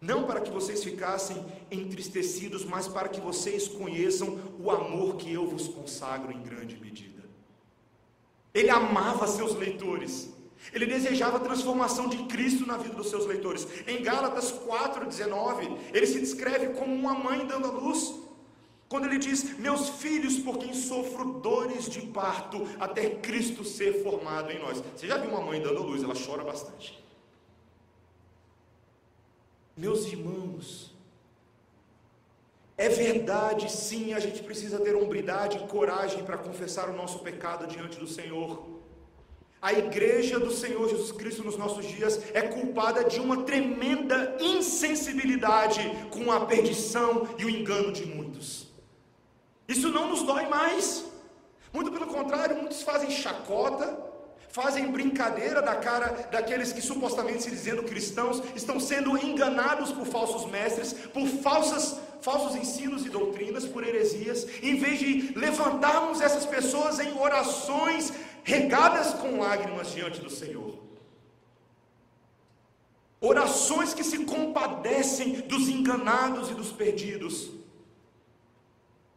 não 0.00 0.28
para 0.28 0.42
que 0.42 0.50
vocês 0.52 0.84
ficassem 0.84 1.44
entristecidos, 1.72 2.64
mas 2.64 2.86
para 2.86 3.08
que 3.08 3.20
vocês 3.20 3.66
conheçam 3.66 4.38
o 4.60 4.70
amor 4.70 5.16
que 5.16 5.32
eu 5.32 5.44
vos 5.44 5.66
consagro 5.66 6.30
em 6.30 6.40
grande 6.40 6.76
medida. 6.76 7.15
Ele 8.56 8.70
amava 8.70 9.26
seus 9.26 9.54
leitores. 9.54 10.30
Ele 10.72 10.86
desejava 10.86 11.36
a 11.36 11.40
transformação 11.40 12.08
de 12.08 12.16
Cristo 12.24 12.66
na 12.66 12.78
vida 12.78 12.94
dos 12.94 13.10
seus 13.10 13.26
leitores. 13.26 13.68
Em 13.86 14.02
Gálatas 14.02 14.50
4,19, 14.50 15.78
ele 15.92 16.06
se 16.06 16.18
descreve 16.18 16.68
como 16.68 16.94
uma 16.94 17.12
mãe 17.12 17.46
dando 17.46 17.66
a 17.66 17.70
luz. 17.70 18.14
Quando 18.88 19.04
ele 19.04 19.18
diz: 19.18 19.58
Meus 19.58 19.90
filhos, 19.90 20.38
por 20.38 20.56
quem 20.56 20.72
sofro 20.72 21.34
dores 21.40 21.84
de 21.84 22.00
parto, 22.06 22.66
até 22.80 23.10
Cristo 23.10 23.62
ser 23.62 24.02
formado 24.02 24.50
em 24.50 24.58
nós. 24.58 24.82
Você 24.96 25.06
já 25.06 25.18
viu 25.18 25.30
uma 25.30 25.42
mãe 25.42 25.60
dando 25.60 25.82
luz? 25.82 26.02
Ela 26.02 26.14
chora 26.14 26.42
bastante. 26.42 26.98
Meus 29.76 30.06
irmãos, 30.06 30.95
é 32.78 32.88
verdade, 32.88 33.70
sim, 33.72 34.12
a 34.12 34.20
gente 34.20 34.42
precisa 34.42 34.78
ter 34.78 34.94
hombridade 34.94 35.56
e 35.56 35.66
coragem 35.66 36.22
para 36.24 36.36
confessar 36.36 36.90
o 36.90 36.96
nosso 36.96 37.20
pecado 37.20 37.66
diante 37.66 37.98
do 37.98 38.06
Senhor. 38.06 38.76
a 39.60 39.72
igreja 39.72 40.38
do 40.38 40.52
Senhor 40.52 40.88
Jesus 40.88 41.10
Cristo 41.10 41.42
nos 41.42 41.56
nossos 41.56 41.86
dias 41.86 42.20
é 42.34 42.42
culpada 42.42 43.02
de 43.02 43.18
uma 43.18 43.42
tremenda 43.42 44.36
insensibilidade 44.38 45.80
com 46.10 46.30
a 46.30 46.46
perdição 46.46 47.26
e 47.38 47.44
o 47.44 47.50
engano 47.50 47.90
de 47.92 48.04
muitos. 48.06 48.68
Isso 49.66 49.88
não 49.90 50.08
nos 50.10 50.22
dói 50.22 50.46
mais. 50.46 51.04
Muito 51.72 51.90
pelo 51.90 52.06
contrário, 52.06 52.56
muitos 52.56 52.82
fazem 52.82 53.10
chacota, 53.10 53.98
fazem 54.50 54.90
brincadeira 54.90 55.60
da 55.60 55.74
cara 55.76 56.28
daqueles 56.30 56.72
que 56.72 56.80
supostamente 56.80 57.42
se 57.42 57.50
dizendo 57.50 57.82
cristãos 57.82 58.42
estão 58.54 58.78
sendo 58.78 59.18
enganados 59.18 59.90
por 59.90 60.06
falsos 60.06 60.50
mestres, 60.50 60.92
por 60.92 61.26
falsas, 61.26 61.98
falsos 62.20 62.56
ensinos 62.56 63.04
e 63.04 63.10
doutrinas, 63.10 63.66
por 63.66 63.86
heresias, 63.86 64.46
em 64.62 64.76
vez 64.76 64.98
de 64.98 65.38
levantarmos 65.38 66.20
essas 66.20 66.46
pessoas 66.46 66.98
em 66.98 67.18
orações 67.18 68.12
regadas 68.44 69.14
com 69.14 69.38
lágrimas 69.38 69.92
diante 69.92 70.20
do 70.20 70.30
Senhor. 70.30 70.78
Orações 73.20 73.94
que 73.94 74.04
se 74.04 74.24
compadecem 74.24 75.40
dos 75.42 75.68
enganados 75.68 76.50
e 76.50 76.54
dos 76.54 76.70
perdidos. 76.70 77.50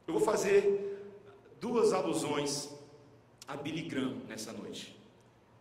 Eu 0.07 0.13
vou 0.13 0.21
fazer 0.21 0.99
duas 1.59 1.93
alusões 1.93 2.69
a 3.47 3.55
Billy 3.55 3.81
Graham 3.81 4.15
nessa 4.27 4.53
noite. 4.53 4.95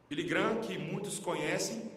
Billy 0.09 0.23
Graham, 0.23 0.61
que 0.61 0.79
muitos 0.79 1.19
conhecem, 1.19 1.91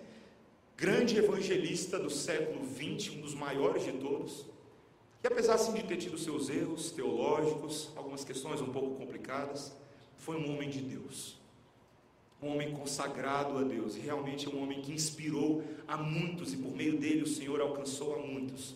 grande 0.76 1.18
evangelista 1.18 2.00
do 2.00 2.10
século 2.10 2.66
XX, 2.66 3.16
um 3.16 3.22
dos 3.22 3.34
maiores 3.34 3.86
de 3.86 3.92
todos, 3.94 4.46
e 5.24 5.28
apesar 5.28 5.56
assim 5.56 5.74
de 5.74 5.84
ter 5.84 5.98
tido 5.98 6.18
seus 6.18 6.50
erros 6.50 6.92
teológicos, 6.92 7.90
algumas 7.96 8.24
questões 8.24 8.62
um 8.62 8.72
pouco 8.72 8.96
complicadas, 8.96 9.76
foi 10.18 10.38
um 10.38 10.54
homem 10.54 10.70
de 10.70 10.82
Deus 10.82 11.42
um 12.42 12.54
homem 12.54 12.72
consagrado 12.72 13.58
a 13.60 13.62
Deus, 13.62 13.96
e 13.96 14.00
realmente 14.00 14.48
é 14.48 14.50
um 14.50 14.64
homem 14.64 14.82
que 14.82 14.92
inspirou 14.92 15.64
a 15.88 15.96
muitos, 15.96 16.54
e 16.54 16.58
por 16.58 16.76
meio 16.76 16.98
dele 16.98 17.22
o 17.22 17.28
Senhor 17.28 17.62
alcançou 17.62 18.16
a 18.16 18.18
muitos. 18.18 18.76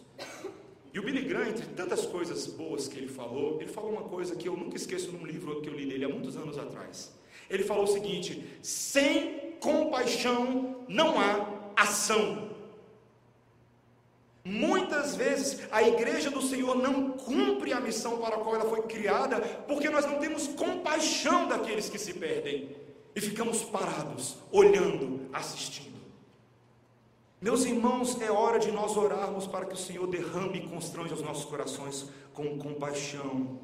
E 0.94 1.00
o 1.00 1.04
Billy 1.04 1.24
Graham, 1.24 1.50
entre 1.50 1.66
tantas 1.68 2.06
coisas 2.06 2.46
boas 2.46 2.88
que 2.88 2.98
ele 2.98 3.08
falou, 3.08 3.60
ele 3.60 3.70
falou 3.70 3.92
uma 3.92 4.04
coisa 4.04 4.36
que 4.36 4.48
eu 4.48 4.56
nunca 4.56 4.78
esqueço 4.78 5.12
num 5.12 5.26
livro 5.26 5.62
que 5.62 5.70
eu 5.70 5.74
li 5.74 5.86
dele 5.86 6.06
há 6.06 6.10
muitos 6.10 6.38
anos 6.38 6.58
atrás. 6.58 7.12
Ele 7.50 7.64
falou 7.64 7.86
o 7.86 7.88
seguinte: 7.88 8.46
sem 8.62 9.56
compaixão 9.60 10.86
não 10.88 11.20
há 11.20 11.74
ação. 11.76 12.45
Muitas 14.46 15.16
vezes 15.16 15.62
a 15.72 15.82
igreja 15.82 16.30
do 16.30 16.40
Senhor 16.40 16.76
não 16.76 17.10
cumpre 17.14 17.74
a 17.74 17.82
missão 17.82 18.20
para 18.20 18.36
a 18.36 18.40
qual 18.40 18.54
ela 18.54 18.70
foi 18.70 18.84
criada, 18.84 19.40
porque 19.68 19.90
nós 19.90 20.06
não 20.06 20.20
temos 20.20 20.48
compaixão 20.50 21.48
daqueles 21.48 21.90
que 21.90 21.98
se 21.98 22.14
perdem 22.14 22.70
e 23.16 23.20
ficamos 23.20 23.64
parados, 23.64 24.38
olhando, 24.52 25.28
assistindo. 25.34 25.96
Meus 27.42 27.66
irmãos, 27.66 28.22
é 28.22 28.30
hora 28.32 28.60
de 28.60 28.72
nós 28.72 28.96
orarmos 28.96 29.48
para 29.48 29.66
que 29.66 29.74
o 29.74 29.78
Senhor 29.78 30.06
derrame 30.06 30.60
e 30.60 30.68
constrange 30.68 31.16
os 31.16 31.24
nossos 31.24 31.46
corações 31.46 32.06
com 32.32 32.56
compaixão, 32.60 33.60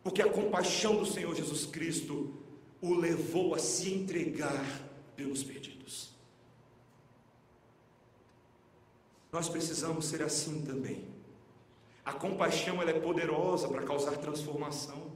porque 0.00 0.22
a 0.22 0.30
compaixão 0.30 0.94
do 0.94 1.06
Senhor 1.06 1.34
Jesus 1.34 1.66
Cristo 1.66 2.32
o 2.80 2.94
levou 2.94 3.52
a 3.52 3.58
se 3.58 3.92
entregar 3.92 4.64
pelos 5.16 5.42
perdidos. 5.42 5.73
Nós 9.34 9.48
precisamos 9.48 10.06
ser 10.06 10.22
assim 10.22 10.62
também. 10.62 11.08
A 12.04 12.12
compaixão 12.12 12.80
ela 12.80 12.92
é 12.92 13.00
poderosa 13.00 13.66
para 13.66 13.82
causar 13.82 14.16
transformação, 14.18 15.10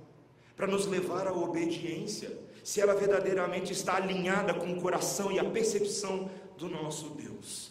para 0.56 0.66
nos 0.66 0.86
levar 0.86 1.28
à 1.28 1.32
obediência 1.32 2.36
se 2.64 2.80
ela 2.80 2.96
verdadeiramente 2.96 3.72
está 3.72 3.94
alinhada 3.94 4.52
com 4.54 4.72
o 4.72 4.80
coração 4.80 5.30
e 5.30 5.38
a 5.38 5.44
percepção 5.44 6.28
do 6.56 6.68
nosso 6.68 7.10
Deus. 7.10 7.70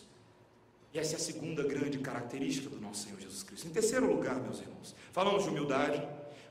E 0.94 1.00
essa 1.00 1.16
é 1.16 1.18
a 1.18 1.20
segunda 1.20 1.64
grande 1.64 2.00
característica 2.00 2.70
do 2.70 2.80
nosso 2.80 3.04
Senhor 3.04 3.20
Jesus 3.20 3.44
Cristo. 3.44 3.68
Em 3.68 3.72
terceiro 3.72 4.08
lugar, 4.08 4.40
meus 4.40 4.62
irmãos, 4.62 4.96
falamos 5.12 5.44
de 5.44 5.50
humildade, 5.50 6.02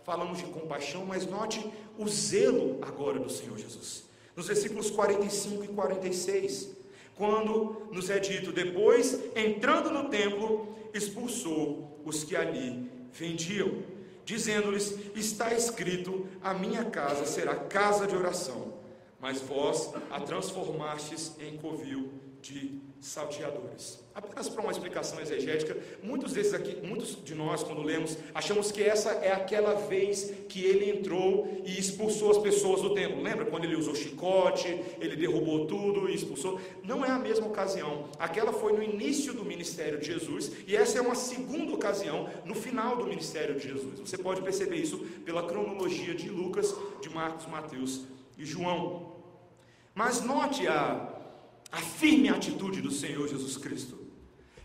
falamos 0.05 0.37
de 0.37 0.45
compaixão, 0.45 1.07
mas 1.07 1.25
note 1.25 1.73
o 1.97 2.07
zelo 2.07 2.79
agora 2.83 3.19
do 3.19 3.31
Senhor 3.31 3.57
Jesus. 3.57 4.05
Nos 4.37 4.47
versículos 4.47 4.91
45 4.91 5.65
e 5.65 5.69
46, 5.69 6.77
quando 7.17 7.89
nos 7.91 8.11
é 8.11 8.19
dito: 8.19 8.53
depois, 8.53 9.19
entrando 9.35 9.91
no 9.91 10.09
templo, 10.09 10.77
expulsou 10.95 12.01
os 12.05 12.23
que 12.23 12.37
ali 12.37 12.91
vendiam 13.13 13.83
dizendo-lhes: 14.25 14.95
Está 15.15 15.53
escrito: 15.55 16.27
A 16.43 16.53
minha 16.53 16.85
casa 16.85 17.25
será 17.25 17.55
casa 17.55 18.07
de 18.07 18.15
oração, 18.15 18.75
mas 19.19 19.41
vós 19.41 19.93
a 20.11 20.21
transformastes 20.21 21.35
em 21.41 21.57
covil 21.57 22.26
de 22.47 22.81
salteadores. 23.01 23.99
Apenas 24.15 24.49
para 24.49 24.63
uma 24.63 24.71
explicação 24.71 25.21
exegética, 25.21 25.77
muitos 26.03 26.33
desses 26.33 26.55
aqui, 26.55 26.77
muitos 26.87 27.23
de 27.23 27.35
nós, 27.35 27.63
quando 27.63 27.83
lemos, 27.83 28.17
achamos 28.35 28.73
que 28.73 28.83
essa 28.83 29.11
é 29.11 29.33
aquela 29.33 29.75
vez 29.75 30.33
que 30.49 30.65
ele 30.65 30.89
entrou 30.91 31.63
e 31.65 31.79
expulsou 31.79 32.31
as 32.31 32.39
pessoas 32.39 32.81
do 32.81 32.95
templo. 32.95 33.21
Lembra 33.21 33.45
quando 33.47 33.65
ele 33.65 33.77
usou 33.77 33.95
chicote, 33.95 34.69
ele 35.01 35.17
derrubou 35.17 35.67
tudo 35.67 36.09
e 36.09 36.15
expulsou? 36.15 36.61
Não 36.83 37.05
é 37.05 37.11
a 37.11 37.19
mesma 37.19 37.47
ocasião. 37.47 38.09
Aquela 38.19 38.53
foi 38.53 38.73
no 38.73 38.83
início 38.83 39.35
do 39.35 39.45
ministério 39.45 39.99
de 39.99 40.07
Jesus 40.07 40.53
e 40.67 40.75
essa 40.75 40.99
é 40.99 41.01
uma 41.01 41.15
segunda 41.17 41.75
ocasião 41.75 42.31
no 42.45 42.55
final 42.55 42.97
do 42.97 43.07
ministério 43.07 43.57
de 43.57 43.69
Jesus. 43.69 44.01
Você 44.01 44.17
pode 44.17 44.41
perceber 44.41 44.77
isso 44.77 44.99
pela 45.25 45.43
cronologia 45.47 46.15
de 46.15 46.31
Lucas, 46.31 46.75
de 47.03 47.11
Marcos, 47.11 47.47
Mateus 47.47 48.03
e 48.39 48.45
João. 48.45 49.15
Mas 49.95 50.23
note 50.23 50.67
a 50.69 51.16
a 51.71 51.79
firme 51.79 52.29
atitude 52.29 52.81
do 52.81 52.91
Senhor 52.91 53.29
Jesus 53.29 53.57
Cristo. 53.57 54.07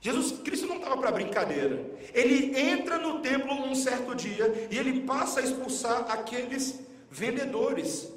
Jesus 0.02 0.40
Cristo 0.42 0.66
não 0.66 0.78
estava 0.78 0.98
para 0.98 1.12
brincadeira. 1.12 1.86
Ele 2.14 2.58
entra 2.60 2.98
no 2.98 3.20
templo 3.20 3.54
um 3.54 3.76
certo 3.76 4.16
dia 4.16 4.68
e 4.72 4.78
ele 4.78 5.02
passa 5.02 5.40
a 5.40 5.44
expulsar 5.44 6.10
aqueles 6.10 6.80
vendedores. 7.10 8.12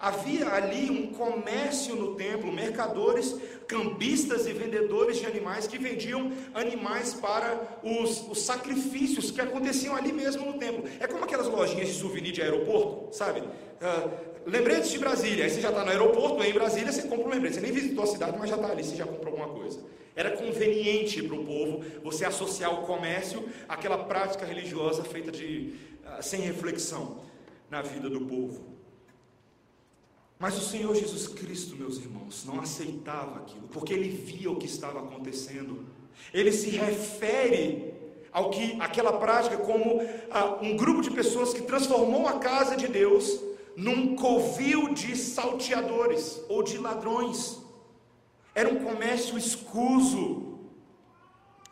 Havia 0.00 0.48
ali 0.52 0.90
um 0.90 1.12
comércio 1.12 1.96
no 1.96 2.14
templo, 2.14 2.52
mercadores, 2.52 3.34
cambistas 3.66 4.46
e 4.46 4.52
vendedores 4.52 5.18
de 5.18 5.26
animais 5.26 5.66
que 5.66 5.76
vendiam 5.76 6.32
animais 6.54 7.14
para 7.14 7.80
os, 7.82 8.26
os, 8.28 8.42
sacrifícios 8.42 9.32
que 9.32 9.40
aconteciam 9.40 9.96
ali 9.96 10.12
mesmo 10.12 10.46
no 10.46 10.58
templo. 10.58 10.84
É 11.00 11.06
como 11.06 11.24
aquelas 11.24 11.48
lojinhas 11.48 11.88
de 11.88 11.94
souvenir 11.94 12.32
de 12.32 12.40
aeroporto, 12.40 13.14
sabe? 13.14 13.40
Uh, 13.40 14.27
lembretes 14.50 14.90
de 14.90 14.98
Brasília, 14.98 15.44
aí 15.44 15.50
você 15.50 15.60
já 15.60 15.68
está 15.68 15.84
no 15.84 15.90
aeroporto, 15.90 16.42
em 16.42 16.52
Brasília, 16.52 16.90
você 16.90 17.02
compra 17.02 17.26
um 17.26 17.30
lembrete. 17.30 17.56
Você 17.56 17.60
nem 17.60 17.72
visitou 17.72 18.04
a 18.04 18.06
cidade, 18.06 18.38
mas 18.38 18.48
já 18.48 18.56
está 18.56 18.68
ali, 18.68 18.82
você 18.82 18.96
já 18.96 19.06
comprou 19.06 19.38
alguma 19.38 19.48
coisa. 19.48 19.80
Era 20.16 20.36
conveniente 20.36 21.22
para 21.22 21.36
o 21.36 21.44
povo 21.44 21.84
você 22.02 22.24
associar 22.24 22.72
o 22.72 22.86
comércio 22.86 23.48
àquela 23.68 23.98
prática 23.98 24.44
religiosa 24.44 25.04
feita 25.04 25.30
de, 25.30 25.74
uh, 26.04 26.22
sem 26.22 26.40
reflexão 26.40 27.20
na 27.70 27.82
vida 27.82 28.08
do 28.08 28.22
povo. 28.22 28.78
Mas 30.38 30.56
o 30.56 30.60
Senhor 30.60 30.94
Jesus 30.94 31.28
Cristo, 31.28 31.76
meus 31.76 31.98
irmãos, 31.98 32.44
não 32.44 32.60
aceitava 32.60 33.40
aquilo, 33.40 33.68
porque 33.68 33.92
ele 33.92 34.08
via 34.08 34.50
o 34.50 34.56
que 34.56 34.66
estava 34.66 35.00
acontecendo. 35.00 35.84
Ele 36.32 36.52
se 36.52 36.70
refere 36.70 37.94
ao 38.32 38.50
que 38.50 38.76
aquela 38.80 39.12
prática 39.18 39.56
como 39.56 40.00
ah, 40.30 40.58
um 40.62 40.76
grupo 40.76 41.02
de 41.02 41.10
pessoas 41.10 41.52
que 41.52 41.62
transformou 41.62 42.26
a 42.26 42.38
casa 42.38 42.76
de 42.76 42.86
Deus 42.86 43.47
num 43.78 44.16
covil 44.16 44.92
de 44.92 45.14
salteadores 45.14 46.42
ou 46.48 46.64
de 46.64 46.76
ladrões. 46.78 47.58
Era 48.52 48.68
um 48.68 48.82
comércio 48.82 49.38
escuso, 49.38 50.58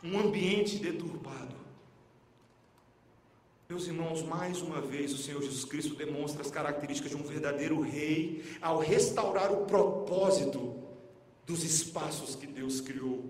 um 0.05 0.17
ambiente 0.17 0.77
deturbado. 0.77 1.57
Meus 3.69 3.89
irmãos, 3.89 4.23
mais 4.23 4.63
uma 4.63 4.81
vez 4.81 5.13
o 5.13 5.19
Senhor 5.19 5.43
Jesus 5.43 5.65
Cristo 5.65 5.97
demonstra 5.97 6.43
as 6.43 6.51
características 6.51 7.11
de 7.11 7.17
um 7.17 7.25
verdadeiro 7.25 7.81
rei 7.81 8.45
ao 8.63 8.79
restaurar 8.79 9.53
o 9.53 9.67
propósito 9.67 10.77
dos 11.45 11.65
espaços 11.65 12.37
que 12.37 12.47
Deus 12.47 12.81
criou. 12.81 13.25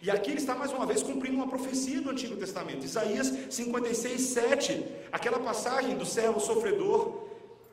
E 0.00 0.10
aqui 0.10 0.30
ele 0.30 0.40
está 0.40 0.54
mais 0.54 0.72
uma 0.72 0.86
vez 0.86 1.02
cumprindo 1.02 1.36
uma 1.36 1.46
profecia 1.46 2.00
do 2.00 2.08
Antigo 2.08 2.36
Testamento, 2.36 2.86
Isaías 2.86 3.30
56, 3.50 4.18
7, 4.18 4.84
aquela 5.12 5.38
passagem 5.40 5.94
do 5.94 6.06
servo 6.06 6.40
sofredor, 6.40 7.23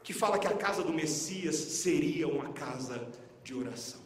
que 0.03 0.13
fala 0.13 0.39
que 0.39 0.47
a 0.47 0.55
casa 0.55 0.83
do 0.83 0.93
Messias 0.93 1.55
seria 1.55 2.27
uma 2.27 2.53
casa 2.53 3.07
de 3.43 3.53
oração. 3.53 4.01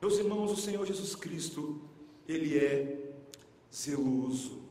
Meus 0.00 0.18
irmãos, 0.18 0.52
o 0.52 0.56
Senhor 0.56 0.84
Jesus 0.86 1.14
Cristo, 1.14 1.80
ele 2.28 2.58
é 2.58 3.12
zeloso 3.72 4.64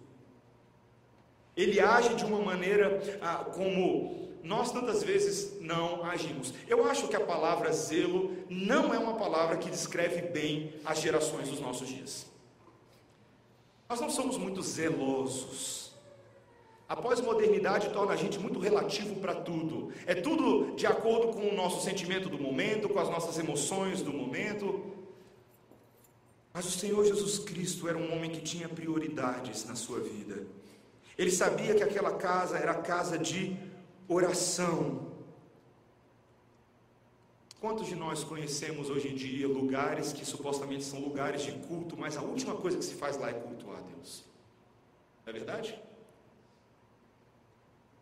ele 1.56 1.80
age 1.80 2.16
de 2.16 2.26
uma 2.26 2.40
maneira 2.40 3.20
ah, 3.22 3.46
como 3.54 4.32
nós 4.44 4.72
tantas 4.72 5.04
vezes 5.04 5.60
não 5.62 6.04
agimos. 6.04 6.54
Eu 6.68 6.86
acho 6.90 7.08
que 7.08 7.16
a 7.16 7.20
palavra 7.20 7.72
zelo 7.72 8.36
não 8.50 8.94
é 8.94 8.98
uma 8.98 9.14
palavra 9.14 9.58
que 9.58 9.70
descreve 9.70 10.22
bem 10.24 10.74
as 10.84 11.00
gerações 11.00 11.50
dos 11.50 11.60
nossos 11.60 11.88
dias. 11.88 12.26
Nós 13.88 14.02
não 14.02 14.10
somos 14.10 14.38
muito 14.38 14.62
zelosos. 14.62 15.83
A 16.88 16.96
pós-modernidade 16.96 17.90
torna 17.90 18.14
a 18.14 18.16
gente 18.16 18.38
muito 18.38 18.60
relativo 18.60 19.16
para 19.16 19.34
tudo. 19.36 19.92
É 20.06 20.14
tudo 20.14 20.76
de 20.76 20.86
acordo 20.86 21.34
com 21.34 21.50
o 21.50 21.56
nosso 21.56 21.84
sentimento 21.84 22.30
do 22.30 22.38
momento, 22.38 22.90
com 22.90 23.00
as 23.00 23.10
nossas 23.10 23.40
emoções 23.40 24.02
do 24.02 24.12
momento. 24.12 24.84
Mas 26.54 26.66
o 26.66 26.72
Senhor 26.72 27.04
Jesus 27.06 27.40
Cristo 27.40 27.88
era 27.88 27.98
um 27.98 28.14
homem 28.14 28.30
que 28.30 28.42
tinha 28.42 28.70
prioridades 28.70 29.66
na 29.66 29.76
sua 29.76 30.00
vida. 30.00 30.46
Ele 31.18 31.32
sabia 31.32 31.74
que 31.74 31.84
aquela 31.84 32.12
casa 32.12 32.58
era 32.58 32.74
casa 32.76 33.18
de 33.18 33.58
oração. 34.08 35.14
Quantos 37.60 37.88
de 37.88 37.96
nós 37.96 38.26
conhecemos 38.26 38.90
hoje 38.90 39.08
em 39.08 39.16
dia 39.16 39.48
lugares 39.48 40.12
que 40.12 40.26
supostamente 40.26 40.84
são 40.84 41.00
lugares 41.00 41.44
de 41.44 41.54
culto, 41.54 41.96
mas 41.98 42.18
a 42.18 42.22
última 42.22 42.56
coisa 42.56 42.78
que 42.78 42.84
se 42.84 42.96
faz 42.96 43.18
lá 43.18 43.30
é 43.30 43.34
cultuar 43.34 43.80
a 43.80 43.82
Deus? 43.82 44.24
Não 45.26 45.32
é 45.32 45.34
verdade? 45.34 45.80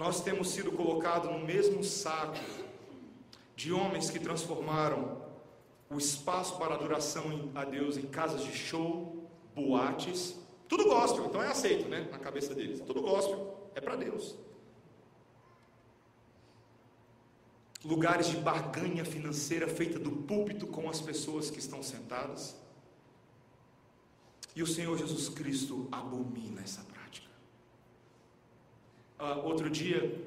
Nós 0.02 0.20
temos 0.20 0.50
sido 0.50 0.72
colocados 0.72 1.32
no 1.32 1.46
mesmo 1.46 1.84
saco 1.84 2.36
de 3.56 3.72
homens 3.72 4.10
que 4.10 4.20
transformaram 4.20 5.22
o 5.92 5.98
espaço 6.00 6.58
para 6.58 6.74
adoração 6.74 7.52
a 7.54 7.64
Deus 7.64 7.98
em 7.98 8.08
casas 8.08 8.42
de 8.42 8.52
show, 8.52 9.30
boates, 9.54 10.36
tudo 10.68 10.86
gospel, 10.86 11.28
então 11.28 11.44
é 11.44 11.50
aceito, 11.50 11.88
né? 11.88 12.10
Na 12.12 12.18
cabeça 12.18 12.56
deles, 12.56 12.80
tudo 12.80 13.00
gospel, 13.00 13.70
é 13.76 13.80
para 13.80 13.96
Deus. 13.96 14.36
Lugares 17.86 18.26
de 18.26 18.38
barganha 18.38 19.06
financeira 19.06 19.68
feita 19.68 20.00
do 20.00 20.12
púlpito 20.12 20.66
com 20.66 20.90
as 20.90 21.00
pessoas 21.00 21.52
que 21.52 21.60
estão 21.60 21.84
sentadas. 21.84 22.56
E 24.56 24.64
o 24.64 24.68
Senhor 24.68 24.98
Jesus 24.98 25.30
Cristo 25.30 25.88
abomina 25.92 26.62
essa 26.62 26.82
Uh, 29.22 29.46
outro 29.46 29.70
dia, 29.70 30.20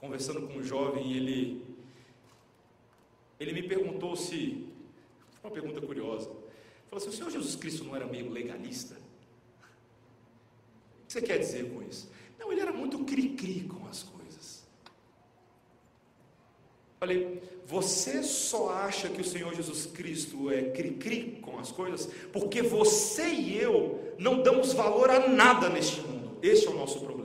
conversando 0.00 0.46
com 0.46 0.60
um 0.60 0.62
jovem, 0.62 1.12
ele, 1.12 1.60
ele 3.40 3.52
me 3.52 3.64
perguntou 3.64 4.14
se. 4.14 4.64
Uma 5.42 5.50
pergunta 5.50 5.80
curiosa. 5.80 6.30
Falou 6.88 7.02
assim: 7.02 7.08
o 7.08 7.12
Senhor 7.12 7.32
Jesus 7.32 7.56
Cristo 7.56 7.82
não 7.82 7.96
era 7.96 8.06
meio 8.06 8.30
legalista? 8.30 8.94
O 8.94 8.98
que 11.08 11.14
você 11.14 11.20
quer 11.20 11.38
dizer 11.38 11.68
com 11.68 11.82
isso? 11.82 12.08
Não, 12.38 12.52
ele 12.52 12.60
era 12.60 12.72
muito 12.72 13.04
cri-cri 13.04 13.62
com 13.62 13.84
as 13.88 14.04
coisas. 14.04 14.64
Falei, 17.00 17.42
você 17.66 18.22
só 18.22 18.70
acha 18.70 19.08
que 19.08 19.20
o 19.20 19.24
Senhor 19.24 19.52
Jesus 19.52 19.86
Cristo 19.86 20.48
é 20.48 20.70
cri-cri 20.70 21.40
com 21.42 21.58
as 21.58 21.72
coisas 21.72 22.08
porque 22.32 22.62
você 22.62 23.26
e 23.26 23.60
eu 23.60 24.14
não 24.16 24.42
damos 24.42 24.72
valor 24.72 25.10
a 25.10 25.28
nada 25.28 25.68
neste 25.68 26.00
mundo. 26.02 26.38
Este 26.40 26.68
é 26.68 26.70
o 26.70 26.76
nosso 26.76 27.00
problema. 27.00 27.17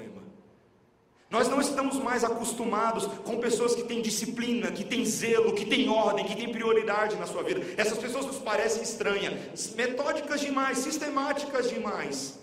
Nós 1.34 1.50
não 1.50 1.60
estamos 1.60 1.98
mais 1.98 2.24
acostumados 2.24 3.08
com 3.24 3.40
pessoas 3.40 3.74
que 3.74 3.82
têm 3.82 4.04
disciplina, 4.04 4.72
que 4.72 4.86
têm 4.86 5.04
zelo, 5.04 5.56
que 5.56 5.66
têm 5.66 5.90
ordem, 5.90 6.26
que 6.26 6.36
têm 6.36 6.52
prioridade 6.52 7.16
na 7.16 7.26
sua 7.26 7.42
vida. 7.42 7.60
Essas 7.76 7.98
pessoas 7.98 8.28
nos 8.28 8.38
parecem 8.38 8.84
estranhas, 8.84 9.74
metódicas 9.74 10.40
demais, 10.42 10.78
sistemáticas 10.78 11.72
demais. 11.72 12.40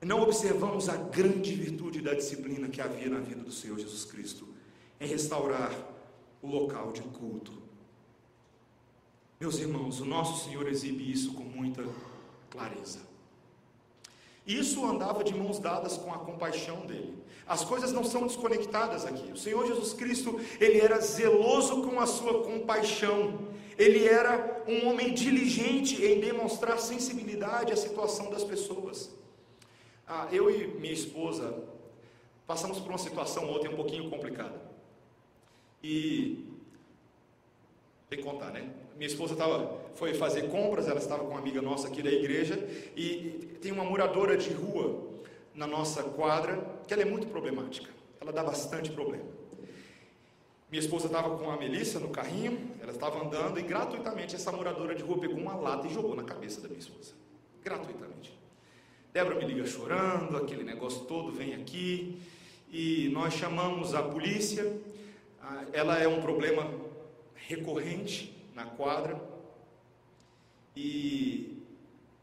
Não 0.00 0.22
observamos 0.22 0.88
a 0.88 0.96
grande 0.96 1.54
virtude 1.54 2.00
da 2.00 2.14
disciplina 2.14 2.66
que 2.66 2.80
havia 2.80 3.10
na 3.10 3.20
vida 3.20 3.42
do 3.42 3.52
Senhor 3.52 3.78
Jesus 3.78 4.06
Cristo 4.06 4.48
em 4.98 5.06
restaurar 5.06 5.74
o 6.40 6.46
local 6.46 6.92
de 6.92 7.02
culto. 7.02 7.52
Meus 9.38 9.58
irmãos, 9.58 10.00
o 10.00 10.06
nosso 10.06 10.46
Senhor 10.46 10.66
exibe 10.66 11.12
isso 11.12 11.34
com 11.34 11.44
muita 11.44 11.84
clareza. 12.48 13.15
Isso 14.46 14.84
andava 14.86 15.24
de 15.24 15.34
mãos 15.34 15.58
dadas 15.58 15.96
com 15.96 16.12
a 16.12 16.18
compaixão 16.18 16.86
dele. 16.86 17.18
As 17.46 17.64
coisas 17.64 17.92
não 17.92 18.04
são 18.04 18.26
desconectadas 18.26 19.04
aqui. 19.04 19.32
O 19.32 19.36
Senhor 19.36 19.66
Jesus 19.66 19.92
Cristo, 19.92 20.40
ele 20.60 20.80
era 20.80 21.00
zeloso 21.00 21.82
com 21.82 21.98
a 21.98 22.06
sua 22.06 22.44
compaixão. 22.44 23.38
Ele 23.76 24.06
era 24.06 24.64
um 24.66 24.88
homem 24.88 25.12
diligente 25.12 26.04
em 26.04 26.20
demonstrar 26.20 26.78
sensibilidade 26.78 27.72
à 27.72 27.76
situação 27.76 28.30
das 28.30 28.44
pessoas. 28.44 29.10
Ah, 30.06 30.28
eu 30.30 30.48
e 30.48 30.68
minha 30.78 30.94
esposa 30.94 31.64
passamos 32.46 32.78
por 32.78 32.90
uma 32.90 32.98
situação 32.98 33.50
ontem 33.50 33.68
um 33.68 33.76
pouquinho 33.76 34.08
complicada. 34.08 34.60
E 35.82 36.46
tem 38.08 38.20
que 38.20 38.24
contar, 38.24 38.50
né? 38.50 38.70
Minha 38.96 39.08
esposa 39.08 39.34
tava, 39.34 39.80
foi 39.96 40.14
fazer 40.14 40.48
compras, 40.48 40.88
ela 40.88 40.98
estava 40.98 41.24
com 41.24 41.30
uma 41.30 41.38
amiga 41.38 41.60
nossa 41.60 41.88
aqui 41.88 42.02
da 42.02 42.10
igreja, 42.10 42.56
e 42.96 43.58
tem 43.60 43.72
uma 43.72 43.84
moradora 43.84 44.36
de 44.36 44.50
rua 44.52 45.04
na 45.54 45.66
nossa 45.66 46.02
quadra, 46.02 46.62
que 46.86 46.92
ela 46.92 47.02
é 47.02 47.06
muito 47.06 47.26
problemática, 47.26 47.90
ela 48.20 48.32
dá 48.32 48.44
bastante 48.44 48.90
problema. 48.90 49.24
Minha 50.70 50.80
esposa 50.80 51.06
estava 51.06 51.36
com 51.38 51.50
a 51.50 51.56
Melissa 51.56 51.98
no 51.98 52.08
carrinho, 52.08 52.72
ela 52.80 52.92
estava 52.92 53.24
andando, 53.24 53.58
e 53.58 53.62
gratuitamente 53.62 54.34
essa 54.34 54.52
moradora 54.52 54.94
de 54.94 55.02
rua 55.02 55.18
pegou 55.18 55.38
uma 55.38 55.54
lata 55.54 55.86
e 55.86 55.94
jogou 55.94 56.14
na 56.14 56.24
cabeça 56.24 56.60
da 56.60 56.68
minha 56.68 56.80
esposa. 56.80 57.12
Gratuitamente. 57.62 58.36
Débora 59.12 59.36
me 59.36 59.46
liga 59.46 59.64
chorando, 59.66 60.36
aquele 60.36 60.62
negócio 60.62 61.04
todo 61.06 61.32
vem 61.32 61.54
aqui, 61.54 62.20
e 62.70 63.08
nós 63.12 63.32
chamamos 63.34 63.94
a 63.94 64.02
polícia. 64.02 64.76
Ah, 65.40 65.64
ela 65.72 65.98
é 65.98 66.08
um 66.08 66.20
problema 66.20 66.68
recorrente 67.34 68.36
na 68.54 68.64
quadra. 68.64 69.35
E, 70.76 71.62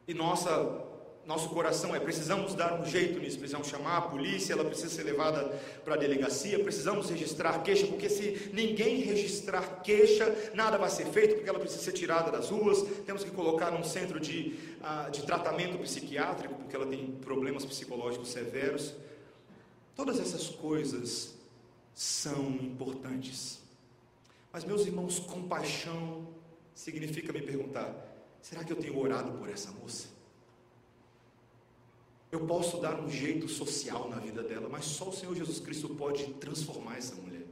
e 0.07 0.13
nossa, 0.13 0.83
nosso 1.25 1.49
coração 1.49 1.95
é: 1.95 1.99
precisamos 1.99 2.53
dar 2.53 2.79
um 2.79 2.85
jeito 2.85 3.19
nisso, 3.19 3.39
precisamos 3.39 3.67
chamar 3.67 3.97
a 3.97 4.01
polícia, 4.01 4.53
ela 4.53 4.63
precisa 4.63 4.89
ser 4.89 5.03
levada 5.03 5.49
para 5.83 5.95
a 5.95 5.97
delegacia, 5.97 6.59
precisamos 6.63 7.09
registrar 7.09 7.63
queixa, 7.63 7.87
porque 7.87 8.09
se 8.09 8.51
ninguém 8.53 9.01
registrar 9.01 9.81
queixa, 9.81 10.51
nada 10.53 10.77
vai 10.77 10.89
ser 10.89 11.05
feito, 11.07 11.35
porque 11.35 11.49
ela 11.49 11.59
precisa 11.59 11.81
ser 11.81 11.93
tirada 11.93 12.31
das 12.31 12.49
ruas. 12.49 12.83
Temos 13.05 13.23
que 13.23 13.31
colocar 13.31 13.71
num 13.71 13.83
centro 13.83 14.19
de, 14.19 14.55
uh, 14.81 15.09
de 15.09 15.23
tratamento 15.23 15.77
psiquiátrico, 15.79 16.53
porque 16.55 16.75
ela 16.75 16.85
tem 16.85 17.11
problemas 17.21 17.65
psicológicos 17.65 18.29
severos. 18.29 18.93
Todas 19.95 20.19
essas 20.19 20.47
coisas 20.49 21.33
são 21.93 22.49
importantes. 22.61 23.59
Mas, 24.51 24.63
meus 24.63 24.85
irmãos, 24.85 25.19
compaixão 25.19 26.27
significa 26.75 27.31
me 27.31 27.41
perguntar: 27.41 28.12
será 28.43 28.63
que 28.63 28.71
eu 28.71 28.77
tenho 28.77 28.99
orado 28.99 29.31
por 29.39 29.49
essa 29.49 29.71
moça? 29.71 30.09
Eu 32.31 32.41
posso 32.45 32.77
dar 32.77 32.99
um 32.99 33.09
jeito 33.09 33.47
social 33.47 34.09
na 34.09 34.17
vida 34.17 34.43
dela, 34.43 34.67
mas 34.69 34.85
só 34.85 35.09
o 35.09 35.13
Senhor 35.13 35.33
Jesus 35.35 35.59
Cristo 35.59 35.89
pode 35.89 36.25
transformar 36.35 36.97
essa 36.97 37.15
mulher. 37.15 37.45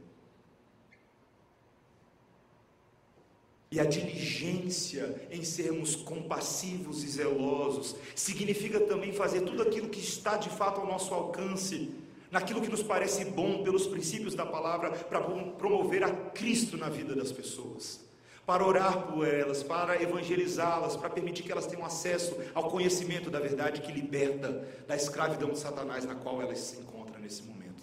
E 3.70 3.80
a 3.80 3.84
diligência 3.84 5.26
em 5.30 5.42
sermos 5.42 5.96
compassivos 5.96 7.02
e 7.02 7.08
zelosos 7.08 7.96
significa 8.14 8.78
também 8.80 9.12
fazer 9.12 9.40
tudo 9.40 9.62
aquilo 9.62 9.88
que 9.88 10.00
está 10.00 10.36
de 10.36 10.50
fato 10.50 10.80
ao 10.80 10.86
nosso 10.86 11.14
alcance 11.14 11.90
naquilo 12.30 12.60
que 12.60 12.68
nos 12.68 12.82
parece 12.82 13.26
bom 13.26 13.62
pelos 13.62 13.86
princípios 13.86 14.34
da 14.34 14.44
palavra, 14.44 14.90
para 14.90 15.20
promover 15.20 16.02
a 16.02 16.10
Cristo 16.10 16.76
na 16.78 16.88
vida 16.88 17.14
das 17.14 17.30
pessoas, 17.30 18.00
para 18.44 18.66
orar 18.66 19.06
por 19.06 19.26
elas, 19.26 19.62
para 19.62 20.02
evangelizá-las, 20.02 20.96
para 20.96 21.08
permitir 21.08 21.42
que 21.42 21.52
elas 21.52 21.66
tenham 21.66 21.84
acesso 21.84 22.36
ao 22.54 22.70
conhecimento 22.70 23.30
da 23.30 23.38
verdade 23.38 23.80
que 23.80 23.92
liberta 23.92 24.66
da 24.86 24.96
escravidão 24.96 25.50
de 25.50 25.58
Satanás 25.58 26.04
na 26.04 26.14
qual 26.14 26.42
elas 26.42 26.58
se 26.58 26.80
encontram 26.80 27.20
nesse 27.20 27.42
momento. 27.42 27.82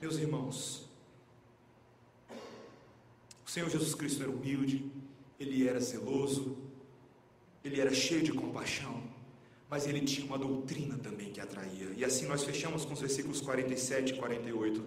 Meus 0.00 0.16
irmãos, 0.16 0.88
o 3.44 3.50
Senhor 3.50 3.68
Jesus 3.68 3.94
Cristo 3.94 4.22
era 4.22 4.30
humilde, 4.30 4.90
ele 5.40 5.66
era 5.66 5.80
zeloso, 5.80 6.56
ele 7.64 7.80
era 7.80 7.92
cheio 7.92 8.22
de 8.22 8.32
compaixão 8.32 9.16
mas 9.68 9.86
ele 9.86 10.00
tinha 10.00 10.26
uma 10.26 10.38
doutrina 10.38 10.96
também 10.98 11.32
que 11.32 11.40
atraía. 11.40 11.90
E 11.96 12.04
assim 12.04 12.26
nós 12.26 12.44
fechamos 12.44 12.84
com 12.84 12.94
os 12.94 13.00
versículos 13.00 13.40
47 13.40 14.14
e 14.14 14.16
48. 14.16 14.84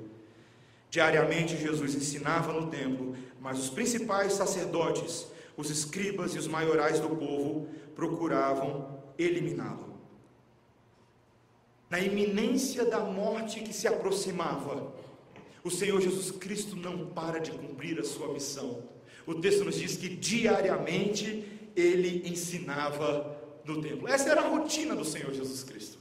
Diariamente 0.90 1.56
Jesus 1.56 1.94
ensinava 1.94 2.52
no 2.52 2.68
templo, 2.68 3.16
mas 3.40 3.60
os 3.60 3.70
principais 3.70 4.34
sacerdotes, 4.34 5.28
os 5.56 5.70
escribas 5.70 6.34
e 6.34 6.40
os 6.40 6.48
maiorais 6.48 7.00
do 7.00 7.10
povo 7.10 7.68
procuravam 7.96 9.00
eliminá-lo. 9.18 10.00
Na 11.90 12.00
iminência 12.00 12.86
da 12.86 13.00
morte 13.00 13.62
que 13.62 13.74
se 13.74 13.88
aproximava, 13.88 14.94
o 15.64 15.70
Senhor 15.70 16.00
Jesus 16.00 16.32
Cristo 16.32 16.76
não 16.76 17.08
para 17.08 17.40
de 17.40 17.52
cumprir 17.52 18.00
a 18.00 18.04
sua 18.04 18.32
missão. 18.34 18.84
O 19.26 19.36
texto 19.36 19.64
nos 19.64 19.76
diz 19.76 19.98
que 19.98 20.10
diariamente 20.10 21.46
ele 21.76 22.28
ensinava 22.28 23.38
no 23.64 23.82
templo. 23.82 24.08
Essa 24.08 24.30
era 24.30 24.42
a 24.42 24.48
rotina 24.48 24.96
do 24.96 25.06
Senhor 25.06 25.34
Jesus 25.34 25.64
Cristo. 25.64 26.00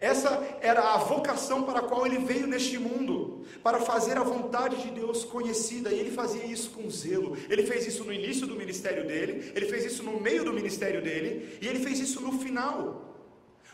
Essa 0.00 0.58
era 0.60 0.94
a 0.94 0.98
vocação 0.98 1.64
para 1.64 1.80
a 1.80 1.82
qual 1.82 2.06
ele 2.06 2.18
veio 2.18 2.46
neste 2.46 2.78
mundo, 2.78 3.17
para 3.62 3.80
fazer 3.80 4.16
a 4.16 4.22
vontade 4.22 4.82
de 4.82 4.90
Deus 4.90 5.24
conhecida, 5.24 5.92
e 5.92 5.98
ele 5.98 6.10
fazia 6.10 6.44
isso 6.44 6.70
com 6.70 6.88
zelo. 6.90 7.36
Ele 7.48 7.64
fez 7.64 7.86
isso 7.86 8.04
no 8.04 8.12
início 8.12 8.46
do 8.46 8.56
ministério 8.56 9.06
dele, 9.06 9.52
ele 9.54 9.66
fez 9.66 9.84
isso 9.84 10.02
no 10.02 10.20
meio 10.20 10.44
do 10.44 10.52
ministério 10.52 11.02
dele, 11.02 11.58
e 11.60 11.66
ele 11.66 11.80
fez 11.80 12.00
isso 12.00 12.20
no 12.20 12.38
final. 12.38 13.26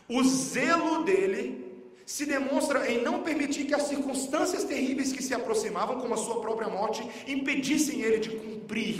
O 0.07 0.23
zelo 0.23 1.03
dele 1.03 1.65
se 2.05 2.25
demonstra 2.25 2.89
em 2.89 3.01
não 3.01 3.23
permitir 3.23 3.65
que 3.65 3.73
as 3.73 3.83
circunstâncias 3.83 4.63
terríveis 4.63 5.11
que 5.11 5.23
se 5.23 5.33
aproximavam, 5.33 5.99
como 5.99 6.13
a 6.13 6.17
sua 6.17 6.39
própria 6.39 6.69
morte, 6.69 7.07
impedissem 7.27 8.01
ele 8.01 8.19
de 8.19 8.29
cumprir 8.29 8.99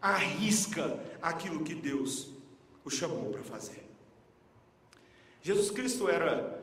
à 0.00 0.16
risca 0.16 0.98
aquilo 1.20 1.62
que 1.62 1.74
Deus 1.74 2.30
o 2.84 2.90
chamou 2.90 3.30
para 3.30 3.42
fazer. 3.42 3.84
Jesus 5.42 5.70
Cristo 5.70 6.08
era 6.08 6.62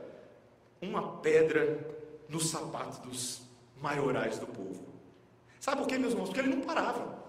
uma 0.82 1.18
pedra 1.18 1.99
no 2.30 2.40
sapato 2.40 3.08
dos 3.08 3.42
maiorais 3.82 4.38
do 4.38 4.48
povo. 4.48 4.88
Sabe 5.60 5.82
por 5.82 5.88
quê, 5.88 5.98
meus 5.98 6.14
irmãos? 6.14 6.28
Porque 6.28 6.40
ele 6.40 6.56
não 6.56 6.62
parava. 6.62 7.20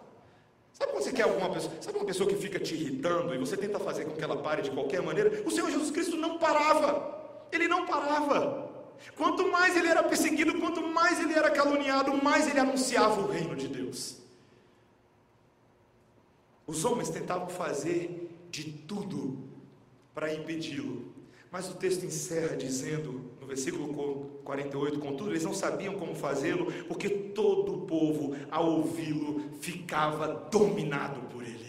Sabe 0.73 0.93
quando 0.93 1.03
você 1.03 1.13
quer 1.13 1.23
alguma 1.23 1.51
pessoa, 1.51 1.73
sabe 1.81 1.99
uma 1.99 2.07
pessoa 2.07 2.29
que 2.29 2.37
fica 2.37 2.59
te 2.61 2.75
irritando 2.75 3.35
e 3.35 3.39
você 3.39 3.57
tenta 3.57 3.79
fazer 3.79 4.05
com 4.05 4.13
que 4.13 4.23
ela 4.23 4.37
pare 4.37 4.63
de 4.63 4.71
qualquer 4.71 5.03
maneira? 5.03 5.43
O 5.45 5.51
Senhor 5.51 5.71
Jesus 5.71 5.91
Cristo 5.91 6.17
não 6.17 6.39
parava. 6.39 7.19
Ele 7.51 7.67
não 7.67 7.87
parava. 7.87 8.71
Quanto 9.17 9.51
mais 9.51 9.77
ele 9.77 9.89
era 9.89 10.03
perseguido, 10.03 10.59
quanto 10.61 10.83
mais 10.83 11.19
ele 11.21 11.33
era 11.33 11.51
caluniado, 11.51 12.23
mais 12.23 12.49
ele 12.49 12.61
anunciava 12.61 13.21
o 13.21 13.31
reino 13.31 13.57
de 13.57 13.67
Deus. 13.67 14.19
Os 16.67 16.85
homens 16.85 17.09
tentavam 17.09 17.49
fazer 17.49 18.31
de 18.51 18.71
tudo 18.73 19.39
para 20.15 20.33
impedi-lo. 20.33 21.13
Mas 21.51 21.69
o 21.69 21.75
texto 21.75 22.05
encerra 22.05 22.57
dizendo, 22.57 23.33
no 23.41 23.47
versículo 23.47 23.93
48, 24.45 24.99
contudo, 24.99 25.31
eles 25.31 25.45
não 25.45 25.55
sabiam 25.55 25.95
como 25.95 26.15
fazê-lo, 26.15 26.73
porque 26.89 27.09
todo 27.09 27.75
o 27.75 27.81
povo, 27.87 28.37
ao 28.51 28.71
ouvi-lo, 28.71 29.43
ficava 29.61 30.49
dominado 30.51 31.21
por 31.29 31.43
ele. 31.43 31.61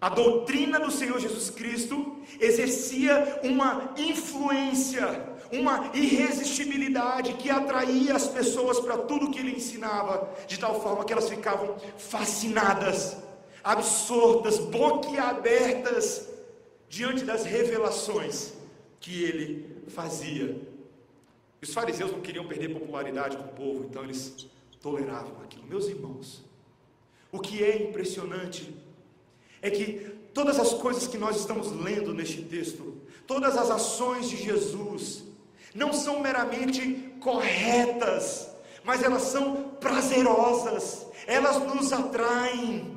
A 0.00 0.08
doutrina 0.08 0.78
do 0.78 0.90
Senhor 0.90 1.18
Jesus 1.18 1.50
Cristo 1.50 2.16
exercia 2.38 3.40
uma 3.42 3.94
influência, 3.96 5.36
uma 5.50 5.90
irresistibilidade 5.94 7.32
que 7.34 7.50
atraía 7.50 8.14
as 8.14 8.28
pessoas 8.28 8.78
para 8.78 8.98
tudo 8.98 9.30
que 9.30 9.38
ele 9.38 9.56
ensinava, 9.56 10.30
de 10.46 10.58
tal 10.58 10.80
forma 10.80 11.04
que 11.04 11.12
elas 11.12 11.28
ficavam 11.28 11.76
fascinadas, 11.96 13.16
absortas, 13.64 14.58
boquiabertas 14.58 16.28
diante 16.88 17.24
das 17.24 17.44
revelações 17.44 18.52
que 19.00 19.22
ele 19.24 19.82
fazia. 19.88 20.75
Os 21.66 21.74
fariseus 21.74 22.12
não 22.12 22.20
queriam 22.20 22.46
perder 22.46 22.72
popularidade 22.72 23.36
com 23.36 23.42
o 23.42 23.48
povo, 23.48 23.86
então 23.90 24.04
eles 24.04 24.46
toleravam 24.80 25.32
aquilo. 25.42 25.66
Meus 25.66 25.88
irmãos, 25.88 26.44
o 27.32 27.40
que 27.40 27.64
é 27.64 27.82
impressionante 27.88 28.72
é 29.60 29.68
que 29.68 30.16
todas 30.32 30.60
as 30.60 30.72
coisas 30.74 31.08
que 31.08 31.18
nós 31.18 31.36
estamos 31.36 31.72
lendo 31.72 32.14
neste 32.14 32.40
texto, 32.42 32.94
todas 33.26 33.56
as 33.56 33.68
ações 33.68 34.30
de 34.30 34.36
Jesus, 34.36 35.24
não 35.74 35.92
são 35.92 36.20
meramente 36.20 37.12
corretas, 37.18 38.48
mas 38.84 39.02
elas 39.02 39.22
são 39.22 39.72
prazerosas, 39.80 41.04
elas 41.26 41.58
nos 41.74 41.92
atraem, 41.92 42.96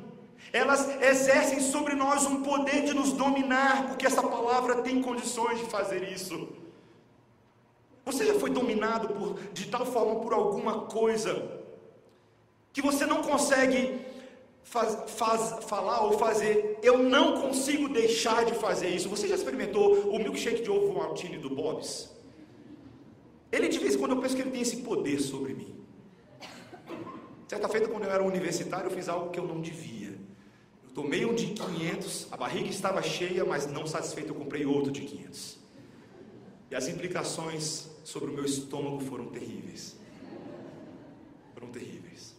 elas 0.52 0.88
exercem 1.02 1.60
sobre 1.60 1.94
nós 1.96 2.24
um 2.24 2.44
poder 2.44 2.84
de 2.84 2.94
nos 2.94 3.12
dominar, 3.14 3.88
porque 3.88 4.06
essa 4.06 4.22
palavra 4.22 4.80
tem 4.80 5.02
condições 5.02 5.58
de 5.58 5.66
fazer 5.66 6.04
isso. 6.12 6.48
Você 8.04 8.26
já 8.26 8.34
foi 8.34 8.50
dominado 8.50 9.08
por, 9.08 9.38
de 9.52 9.66
tal 9.66 9.84
forma 9.84 10.20
por 10.20 10.32
alguma 10.32 10.82
coisa 10.82 11.60
que 12.72 12.80
você 12.80 13.04
não 13.04 13.22
consegue 13.22 14.00
faz, 14.62 15.10
faz, 15.10 15.64
falar 15.64 16.02
ou 16.02 16.18
fazer, 16.18 16.78
eu 16.82 16.98
não 16.98 17.40
consigo 17.40 17.88
deixar 17.88 18.44
de 18.44 18.54
fazer 18.54 18.88
isso. 18.88 19.08
Você 19.08 19.26
já 19.28 19.34
experimentou 19.34 20.10
o 20.10 20.18
milkshake 20.18 20.62
de 20.62 20.70
ovo 20.70 20.92
maltine 20.94 21.38
do 21.38 21.50
Bob's? 21.50 22.10
Ele 23.50 23.68
de 23.68 23.78
vez 23.78 23.94
em 23.94 23.98
quando 23.98 24.12
eu 24.14 24.20
penso 24.20 24.36
que 24.36 24.42
ele 24.42 24.50
tem 24.50 24.62
esse 24.62 24.78
poder 24.78 25.20
sobre 25.20 25.54
mim. 25.54 25.74
Certa 27.48 27.68
feita, 27.68 27.88
quando 27.88 28.04
eu 28.04 28.12
era 28.12 28.22
universitário, 28.22 28.86
eu 28.86 28.92
fiz 28.92 29.08
algo 29.08 29.30
que 29.30 29.40
eu 29.40 29.44
não 29.44 29.60
devia. 29.60 30.10
Eu 30.84 30.94
tomei 30.94 31.24
um 31.24 31.34
de 31.34 31.46
500, 31.46 32.28
a 32.30 32.36
barriga 32.36 32.68
estava 32.68 33.02
cheia, 33.02 33.44
mas 33.44 33.66
não 33.66 33.88
satisfeito, 33.88 34.28
eu 34.28 34.36
comprei 34.36 34.64
outro 34.64 34.92
de 34.92 35.00
500. 35.00 35.59
E 36.70 36.76
as 36.76 36.86
implicações 36.86 37.88
sobre 38.04 38.30
o 38.30 38.32
meu 38.32 38.44
estômago 38.44 39.00
foram 39.00 39.26
terríveis. 39.26 39.96
Foram 41.52 41.68
terríveis. 41.68 42.34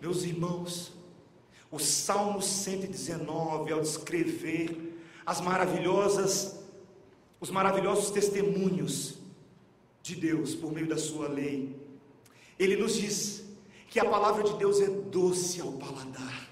Meus 0.00 0.24
irmãos, 0.24 0.92
o 1.70 1.78
Salmo 1.78 2.42
119, 2.42 3.72
ao 3.72 3.80
descrever 3.80 4.98
as 5.24 5.40
maravilhosas, 5.40 6.58
os 7.38 7.50
maravilhosos 7.50 8.10
testemunhos 8.10 9.18
de 10.02 10.16
Deus 10.16 10.54
por 10.54 10.72
meio 10.72 10.88
da 10.88 10.96
sua 10.96 11.28
lei, 11.28 11.76
ele 12.58 12.76
nos 12.76 12.96
diz 12.96 13.44
que 13.88 14.00
a 14.00 14.04
palavra 14.04 14.42
de 14.42 14.54
Deus 14.54 14.80
é 14.80 14.88
doce 14.88 15.60
ao 15.60 15.72
paladar, 15.72 16.48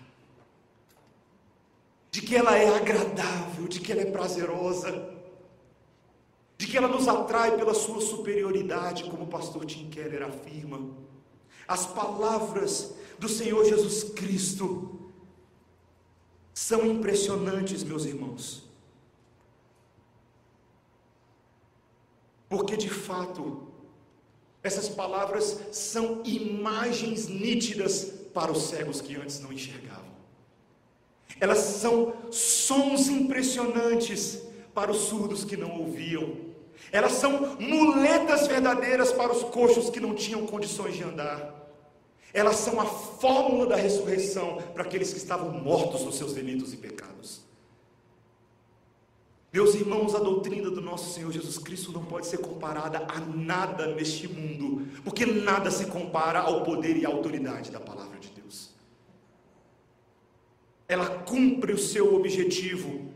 de 2.11 2.23
que 2.23 2.37
ela 2.37 2.57
é 2.57 2.77
agradável, 2.77 3.67
de 3.67 3.81
que 3.81 3.91
ela 3.91 4.03
é 4.03 4.11
prazerosa, 4.11 5.18
que 6.71 6.77
ela 6.77 6.89
nos 6.89 7.09
atrai 7.09 7.57
pela 7.57 7.73
sua 7.73 8.01
superioridade, 8.01 9.05
como 9.05 9.25
o 9.25 9.29
pastor 9.29 9.65
Tim 9.65 9.89
Keller 9.89 10.23
afirma. 10.23 10.91
As 11.67 11.87
palavras 11.87 12.95
do 13.19 13.29
Senhor 13.29 13.65
Jesus 13.65 14.05
Cristo 14.05 15.11
são 16.53 16.85
impressionantes, 16.85 17.83
meus 17.83 18.05
irmãos. 18.05 18.65
Porque 22.49 22.77
de 22.77 22.89
fato, 22.89 23.69
essas 24.63 24.89
palavras 24.89 25.61
são 25.73 26.23
imagens 26.25 27.29
nítidas 27.29 28.05
para 28.35 28.53
os 28.53 28.65
cegos 28.65 29.01
que 29.01 29.17
antes 29.17 29.41
não 29.41 29.53
enxergavam. 29.53 30.09
Elas 31.41 31.59
são 31.59 32.15
sons 32.31 33.09
impressionantes 33.09 34.43
para 34.75 34.91
os 34.91 34.99
surdos 34.99 35.45
que 35.45 35.57
não 35.57 35.81
ouviam. 35.81 36.48
Elas 36.91 37.13
são 37.13 37.57
muletas 37.59 38.47
verdadeiras 38.47 39.13
para 39.13 39.33
os 39.33 39.43
coxos 39.45 39.91
que 39.91 40.01
não 40.01 40.15
tinham 40.15 40.47
condições 40.47 40.95
de 40.95 41.05
andar. 41.05 41.55
Elas 42.33 42.57
são 42.57 42.81
a 42.81 42.85
fórmula 42.85 43.67
da 43.67 43.77
ressurreição 43.77 44.59
para 44.75 44.83
aqueles 44.83 45.13
que 45.13 45.19
estavam 45.19 45.51
mortos 45.51 46.03
nos 46.05 46.17
seus 46.17 46.35
delitos 46.35 46.73
e 46.73 46.77
pecados. 46.77 47.49
Meus 49.51 49.75
irmãos, 49.75 50.15
a 50.15 50.19
doutrina 50.19 50.71
do 50.71 50.81
nosso 50.81 51.15
Senhor 51.15 51.33
Jesus 51.33 51.59
Cristo 51.59 51.91
não 51.91 52.05
pode 52.05 52.27
ser 52.27 52.39
comparada 52.39 53.07
a 53.09 53.19
nada 53.19 53.95
neste 53.95 54.29
mundo, 54.29 54.87
porque 55.03 55.25
nada 55.25 55.71
se 55.71 55.87
compara 55.87 56.41
ao 56.41 56.65
poder 56.65 56.97
e 56.99 57.07
à 57.07 57.09
autoridade 57.09 57.71
da 57.71 57.81
palavra 57.81 58.19
de 58.19 58.29
Deus. 58.29 58.71
Ela 60.87 61.09
cumpre 61.21 61.73
o 61.73 61.79
seu 61.79 62.15
objetivo. 62.15 63.08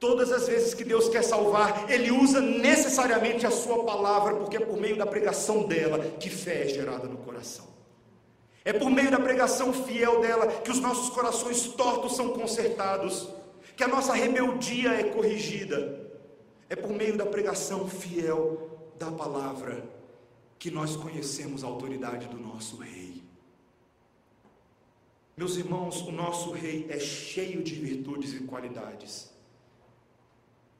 Todas 0.00 0.32
as 0.32 0.48
vezes 0.48 0.72
que 0.72 0.82
Deus 0.82 1.10
quer 1.10 1.22
salvar, 1.22 1.90
Ele 1.90 2.10
usa 2.10 2.40
necessariamente 2.40 3.46
a 3.46 3.50
Sua 3.50 3.84
palavra, 3.84 4.34
porque 4.34 4.56
é 4.56 4.60
por 4.60 4.78
meio 4.78 4.96
da 4.96 5.04
pregação 5.04 5.64
dela 5.64 5.98
que 6.18 6.30
fé 6.30 6.64
é 6.64 6.68
gerada 6.68 7.06
no 7.06 7.18
coração. 7.18 7.68
É 8.64 8.72
por 8.72 8.90
meio 8.90 9.10
da 9.10 9.20
pregação 9.20 9.74
fiel 9.74 10.22
dela 10.22 10.46
que 10.46 10.70
os 10.70 10.80
nossos 10.80 11.10
corações 11.10 11.68
tortos 11.68 12.16
são 12.16 12.30
consertados, 12.30 13.28
que 13.76 13.84
a 13.84 13.88
nossa 13.88 14.14
rebeldia 14.14 14.90
é 14.90 15.04
corrigida. 15.04 16.10
É 16.70 16.74
por 16.74 16.90
meio 16.90 17.18
da 17.18 17.26
pregação 17.26 17.86
fiel 17.86 18.92
da 18.98 19.10
palavra 19.10 19.84
que 20.58 20.70
nós 20.70 20.96
conhecemos 20.96 21.62
a 21.62 21.66
autoridade 21.66 22.26
do 22.26 22.38
nosso 22.38 22.78
rei. 22.78 23.22
Meus 25.36 25.56
irmãos, 25.56 26.00
o 26.02 26.12
nosso 26.12 26.52
rei 26.52 26.86
é 26.88 26.98
cheio 26.98 27.62
de 27.62 27.74
virtudes 27.74 28.32
e 28.32 28.40
qualidades. 28.40 29.30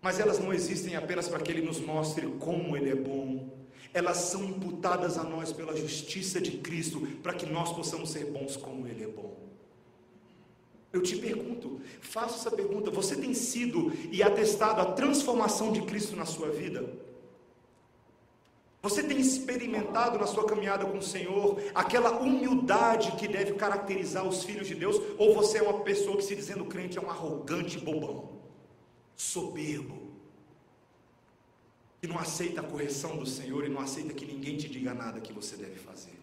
Mas 0.03 0.19
elas 0.19 0.39
não 0.39 0.53
existem 0.53 0.97
apenas 0.97 1.29
para 1.29 1.41
que 1.41 1.51
ele 1.51 1.63
nos 1.63 1.81
mostre 1.81 2.27
como 2.39 2.77
ele 2.77 2.91
é 2.91 2.95
bom, 2.95 3.61
elas 3.93 4.19
são 4.19 4.45
imputadas 4.45 5.19
a 5.19 5.25
nós 5.25 5.53
pela 5.53 5.77
justiça 5.77 6.41
de 6.41 6.53
Cristo, 6.59 7.01
para 7.23 7.35
que 7.35 7.47
nós 7.47 7.73
possamos 7.73 8.11
ser 8.11 8.27
bons 8.27 8.57
como 8.57 8.87
Ele 8.87 9.05
é 9.05 9.09
bom. 9.09 9.37
Eu 10.93 11.03
te 11.03 11.17
pergunto, 11.17 11.81
faço 12.01 12.37
essa 12.37 12.55
pergunta: 12.55 12.91
você 12.91 13.17
tem 13.17 13.35
sido 13.35 13.93
e 14.11 14.23
atestado 14.23 14.81
a 14.81 14.93
transformação 14.93 15.73
de 15.73 15.83
Cristo 15.83 16.17
na 16.17 16.25
sua 16.25 16.51
vida? 16.51 17.11
Você 18.83 19.03
tem 19.03 19.19
experimentado 19.21 20.19
na 20.19 20.27
sua 20.27 20.47
caminhada 20.47 20.87
com 20.87 20.99
o 20.99 21.03
Senhor 21.03 21.61
aquela 21.75 22.19
humildade 22.19 23.13
que 23.13 23.29
deve 23.29 23.53
caracterizar 23.53 24.27
os 24.27 24.43
filhos 24.43 24.67
de 24.67 24.75
Deus? 24.75 24.99
Ou 25.19 25.35
você 25.35 25.59
é 25.59 25.63
uma 25.63 25.81
pessoa 25.81 26.17
que, 26.17 26.25
se 26.25 26.35
dizendo 26.35 26.65
crente, 26.65 26.97
é 26.97 27.01
um 27.01 27.11
arrogante 27.11 27.79
bobão, 27.79 28.40
soberbo, 29.21 30.01
que 32.01 32.07
não 32.07 32.19
aceita 32.19 32.63
a 32.63 32.65
correção 32.65 33.19
do 33.19 33.27
Senhor 33.27 33.67
e 33.67 33.69
não 33.69 33.83
aceita 33.83 34.15
que 34.15 34.25
ninguém 34.25 34.57
te 34.57 34.67
diga 34.67 34.95
nada 34.95 35.21
que 35.21 35.31
você 35.31 35.57
deve 35.57 35.79
fazer? 35.79 36.19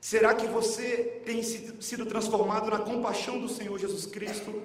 Será 0.00 0.34
que 0.34 0.48
você 0.48 1.22
tem 1.24 1.40
sido 1.40 2.04
transformado 2.06 2.68
na 2.68 2.80
compaixão 2.80 3.40
do 3.40 3.48
Senhor 3.48 3.78
Jesus 3.78 4.06
Cristo? 4.06 4.60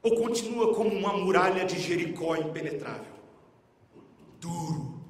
Ou 0.00 0.14
continua 0.14 0.72
como 0.72 0.90
uma 0.90 1.14
muralha 1.14 1.64
de 1.64 1.76
Jericó 1.80 2.36
impenetrável? 2.36 3.14
Duro, 4.40 5.00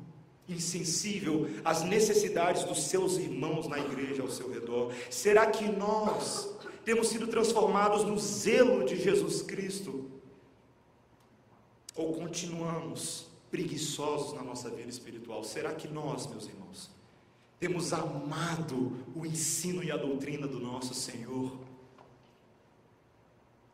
insensível 0.48 1.50
às 1.62 1.82
necessidades 1.82 2.64
dos 2.64 2.84
seus 2.84 3.18
irmãos 3.18 3.68
na 3.68 3.78
igreja 3.78 4.22
ao 4.22 4.30
seu 4.30 4.50
redor? 4.50 4.90
Será 5.10 5.48
que 5.48 5.70
nós 5.70 6.48
temos 6.82 7.08
sido 7.08 7.26
transformados 7.26 8.04
no 8.04 8.18
zelo 8.18 8.86
de 8.86 8.96
Jesus 8.96 9.42
Cristo? 9.42 10.07
Ou 11.98 12.12
continuamos 12.12 13.26
preguiçosos 13.50 14.32
na 14.32 14.44
nossa 14.44 14.70
vida 14.70 14.88
espiritual? 14.88 15.42
Será 15.42 15.74
que 15.74 15.88
nós, 15.88 16.28
meus 16.28 16.46
irmãos, 16.46 16.88
temos 17.58 17.92
amado 17.92 19.04
o 19.16 19.26
ensino 19.26 19.82
e 19.82 19.90
a 19.90 19.96
doutrina 19.96 20.46
do 20.46 20.60
nosso 20.60 20.94
Senhor? 20.94 21.58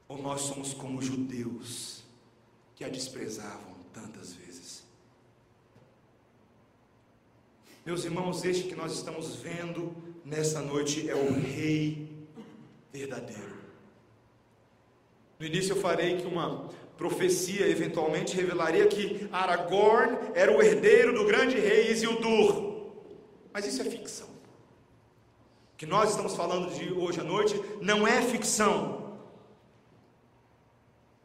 Ou 0.09 0.23
nós 0.23 0.41
somos 0.41 0.73
como 0.73 1.03
judeus 1.03 2.03
que 2.75 2.83
a 2.83 2.89
desprezavam 2.89 3.75
tantas 3.93 4.33
vezes? 4.33 4.85
Meus 7.85 8.07
irmãos, 8.07 8.43
este 8.43 8.69
que 8.69 8.75
nós 8.75 8.95
estamos 8.95 9.37
vendo 9.37 9.95
nessa 10.25 10.63
noite 10.63 11.11
é 11.11 11.15
o 11.15 11.31
Rei 11.31 12.27
verdadeiro. 12.91 13.64
No 15.45 15.49
início 15.49 15.77
eu 15.77 15.81
farei 15.83 16.17
que 16.17 16.27
uma 16.27 16.71
profecia 16.97 17.69
eventualmente 17.69 18.35
revelaria 18.35 18.87
que 18.87 19.29
Aragorn 19.31 20.17
era 20.35 20.51
o 20.51 20.63
herdeiro 20.63 21.13
do 21.13 21.27
grande 21.27 21.61
rei 21.61 21.91
Isildur. 21.91 22.87
Mas 23.53 23.67
isso 23.67 23.83
é 23.83 23.85
ficção. 23.85 24.27
O 24.27 25.77
que 25.77 25.85
nós 25.85 26.09
estamos 26.09 26.35
falando 26.35 26.75
de 26.75 26.91
hoje 26.95 27.21
à 27.21 27.25
noite 27.25 27.63
não 27.83 28.09
é 28.09 28.23
ficção. 28.23 29.19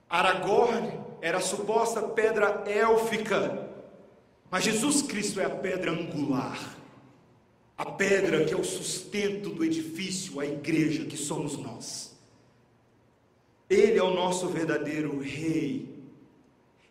Aragorn 0.10 1.00
era 1.22 1.38
a 1.38 1.42
suposta 1.42 2.02
pedra 2.02 2.66
élfica, 2.68 3.70
mas 4.52 4.66
Jesus 4.66 5.02
Cristo 5.02 5.40
é 5.40 5.46
a 5.46 5.50
pedra 5.50 5.92
angular, 5.92 6.78
a 7.78 7.86
pedra 7.86 8.44
que 8.44 8.54
é 8.54 8.58
o 8.58 8.66
sustento 8.66 9.50
do 9.52 9.64
edifício, 9.64 10.42
a 10.42 10.46
igreja 10.46 11.06
que 11.06 11.16
somos 11.16 11.56
nós. 11.56 12.19
Ele 13.70 14.00
é 14.00 14.04
o 14.04 14.14
nosso 14.14 14.48
verdadeiro 14.48 15.20
rei. 15.20 15.88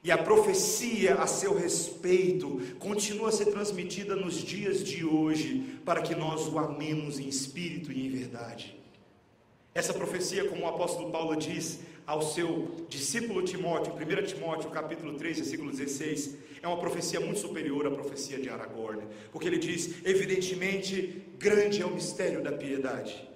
E 0.05 0.13
a 0.13 0.17
profecia 0.17 1.17
a 1.17 1.27
seu 1.27 1.59
respeito 1.59 2.61
continua 2.79 3.31
a 3.31 3.33
ser 3.33 3.47
transmitida 3.47 4.15
nos 4.15 4.37
dias 4.37 4.85
de 4.85 5.05
hoje, 5.05 5.81
para 5.85 6.01
que 6.01 6.15
nós 6.15 6.47
o 6.47 6.57
amemos 6.57 7.19
em 7.19 7.29
espírito 7.29 7.91
e 7.91 8.07
em 8.07 8.11
verdade. 8.11 8.79
Essa 9.75 9.93
profecia, 9.93 10.49
como 10.49 10.63
o 10.63 10.69
apóstolo 10.69 11.11
Paulo 11.11 11.37
diz 11.37 11.81
ao 12.07 12.23
seu 12.23 12.87
discípulo 12.89 13.43
Timóteo, 13.43 13.93
1 13.93 14.27
Timóteo, 14.27 14.71
capítulo 14.71 15.15
3, 15.15 15.39
versículo 15.39 15.73
16, 15.73 16.37
é 16.63 16.67
uma 16.69 16.79
profecia 16.79 17.21
muito 17.21 17.41
superior 17.41 17.87
à 17.87 17.91
profecia 17.91 18.39
de 18.39 18.49
Aragorn, 18.49 19.03
porque 19.33 19.49
ele 19.49 19.59
diz: 19.59 19.97
evidentemente, 20.05 21.25
grande 21.39 21.83
é 21.83 21.87
o 21.87 21.91
mistério 21.91 22.43
da 22.43 22.53
piedade. 22.53 23.29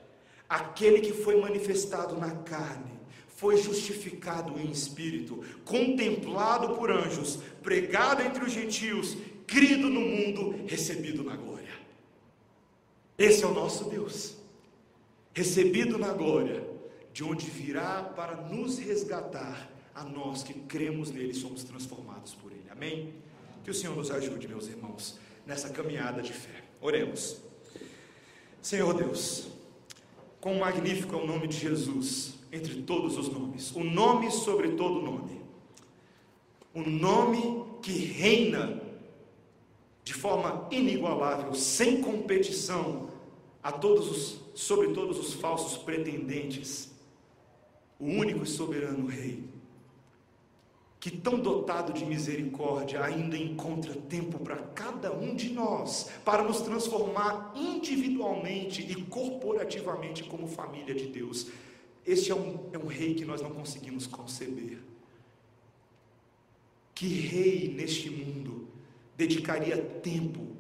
Aquele 0.49 1.01
que 1.01 1.13
foi 1.13 1.41
manifestado 1.41 2.17
na 2.17 2.31
carne 2.31 3.02
foi 3.43 3.57
justificado 3.57 4.57
em 4.61 4.71
espírito, 4.71 5.45
contemplado 5.65 6.77
por 6.77 6.93
anjos, 6.93 7.41
pregado 7.61 8.23
entre 8.23 8.45
os 8.45 8.53
gentios, 8.53 9.17
crido 9.49 9.91
no 9.91 10.01
mundo, 10.01 10.65
recebido 10.69 11.25
na 11.25 11.35
glória. 11.35 11.73
Esse 13.19 13.43
é 13.43 13.47
o 13.49 13.53
nosso 13.53 13.91
Deus, 13.91 14.37
recebido 15.35 15.99
na 15.99 16.13
glória, 16.13 16.65
de 17.13 17.25
onde 17.25 17.47
virá 17.51 18.05
para 18.15 18.37
nos 18.37 18.79
resgatar 18.79 19.69
a 19.93 20.05
nós 20.05 20.45
que 20.45 20.55
cremos 20.55 21.11
nele 21.11 21.35
somos 21.35 21.65
transformados 21.65 22.37
por 22.37 22.53
ele. 22.53 22.71
Amém? 22.71 23.13
Que 23.65 23.73
o 23.73 23.75
Senhor 23.75 23.97
nos 23.97 24.13
ajude, 24.13 24.47
meus 24.47 24.69
irmãos, 24.69 25.19
nessa 25.45 25.69
caminhada 25.69 26.23
de 26.23 26.33
fé. 26.33 26.63
Oremos. 26.81 27.39
Senhor 28.63 28.95
Deus, 28.95 29.49
quão 30.41 30.61
magnífico 30.61 31.17
é 31.17 31.19
o 31.19 31.27
nome 31.27 31.49
de 31.49 31.59
Jesus 31.59 32.41
entre 32.53 32.83
todos 32.83 33.17
os 33.17 33.29
nomes, 33.31 33.75
o 33.75 33.83
nome 33.83 34.31
sobre 34.31 34.73
todo 34.73 35.01
nome, 35.01 35.41
o 36.75 36.83
nome 36.83 37.65
que 37.81 37.93
reina 37.93 38.81
de 40.05 40.13
forma 40.13 40.69
inigualável, 40.71 41.55
sem 41.55 42.03
competição, 42.03 43.11
a 43.63 43.71
todos 43.71 44.11
os, 44.11 44.61
sobre 44.61 44.89
todos 44.89 45.19
os 45.19 45.35
falsos 45.35 45.79
pretendentes, 45.79 46.91
o 47.99 48.07
único 48.07 48.43
e 48.43 48.47
soberano 48.47 49.07
Rei, 49.07 49.45
que 50.99 51.11
tão 51.11 51.39
dotado 51.39 51.93
de 51.93 52.05
misericórdia 52.05 53.03
ainda 53.05 53.37
encontra 53.37 53.95
tempo 53.95 54.39
para 54.41 54.57
cada 54.57 55.13
um 55.13 55.35
de 55.35 55.51
nós, 55.53 56.11
para 56.25 56.43
nos 56.43 56.61
transformar 56.61 57.53
individualmente 57.55 58.83
e 58.83 58.95
corporativamente 59.05 60.25
como 60.25 60.47
família 60.47 60.95
de 60.95 61.07
Deus. 61.07 61.49
Este 62.07 62.33
é 62.33 62.35
um, 62.35 62.69
é 62.73 62.79
um 62.79 62.87
rei 62.87 63.15
que 63.15 63.25
nós 63.25 63.41
não 63.41 63.51
conseguimos 63.51 64.07
conceber. 64.07 64.79
Que 66.95 67.07
rei 67.07 67.73
neste 67.73 68.11
mundo 68.11 68.69
dedicaria 69.17 69.77
tempo 69.77 70.57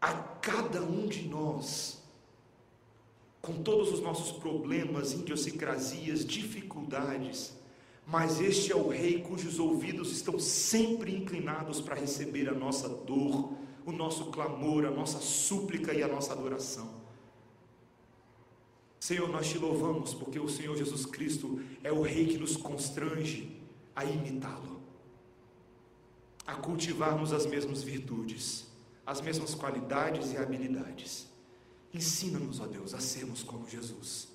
a 0.00 0.12
cada 0.12 0.82
um 0.82 1.06
de 1.06 1.28
nós, 1.28 2.02
com 3.40 3.62
todos 3.62 3.92
os 3.92 4.00
nossos 4.00 4.32
problemas, 4.38 5.12
idiosincrasias, 5.12 6.24
dificuldades, 6.24 7.56
mas 8.06 8.40
este 8.40 8.72
é 8.72 8.76
o 8.76 8.88
rei 8.88 9.20
cujos 9.20 9.58
ouvidos 9.58 10.12
estão 10.12 10.38
sempre 10.38 11.14
inclinados 11.14 11.80
para 11.80 11.94
receber 11.94 12.48
a 12.48 12.54
nossa 12.54 12.88
dor, 12.88 13.52
o 13.84 13.92
nosso 13.92 14.26
clamor, 14.26 14.86
a 14.86 14.90
nossa 14.90 15.18
súplica 15.18 15.92
e 15.92 16.02
a 16.02 16.08
nossa 16.08 16.32
adoração. 16.32 16.97
Senhor, 19.00 19.28
nós 19.28 19.48
te 19.48 19.58
louvamos 19.58 20.12
porque 20.12 20.40
o 20.40 20.48
Senhor 20.48 20.76
Jesus 20.76 21.06
Cristo 21.06 21.60
é 21.84 21.92
o 21.92 22.02
Rei 22.02 22.26
que 22.26 22.38
nos 22.38 22.56
constrange 22.56 23.56
a 23.94 24.04
imitá-lo, 24.04 24.80
a 26.46 26.54
cultivarmos 26.54 27.32
as 27.32 27.46
mesmas 27.46 27.82
virtudes, 27.82 28.66
as 29.06 29.20
mesmas 29.20 29.54
qualidades 29.54 30.32
e 30.32 30.36
habilidades. 30.36 31.28
Ensina-nos, 31.94 32.60
ó 32.60 32.66
Deus, 32.66 32.92
a 32.92 33.00
sermos 33.00 33.42
como 33.42 33.68
Jesus. 33.68 34.28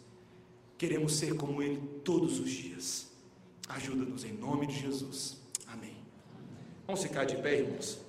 Queremos 0.77 1.15
ser 1.15 1.35
como 1.35 1.61
Ele 1.61 1.81
todos 2.03 2.39
os 2.39 2.49
dias. 2.49 3.07
Ajuda-nos 3.69 4.23
em 4.23 4.33
nome 4.33 4.67
de 4.67 4.79
Jesus. 4.79 5.37
Amém. 5.67 5.95
Vamos 6.87 7.03
ficar 7.03 7.25
de 7.25 7.35
pé, 7.37 7.59
irmãos. 7.59 7.99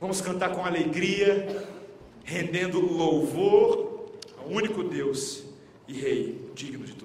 Vamos 0.00 0.20
cantar 0.20 0.54
com 0.54 0.64
alegria, 0.64 1.66
rendendo 2.24 2.80
louvor 2.80 3.89
único 4.50 4.82
Deus 4.82 5.44
e 5.88 5.92
Rei 5.94 6.50
digno 6.54 6.84
de. 6.84 6.99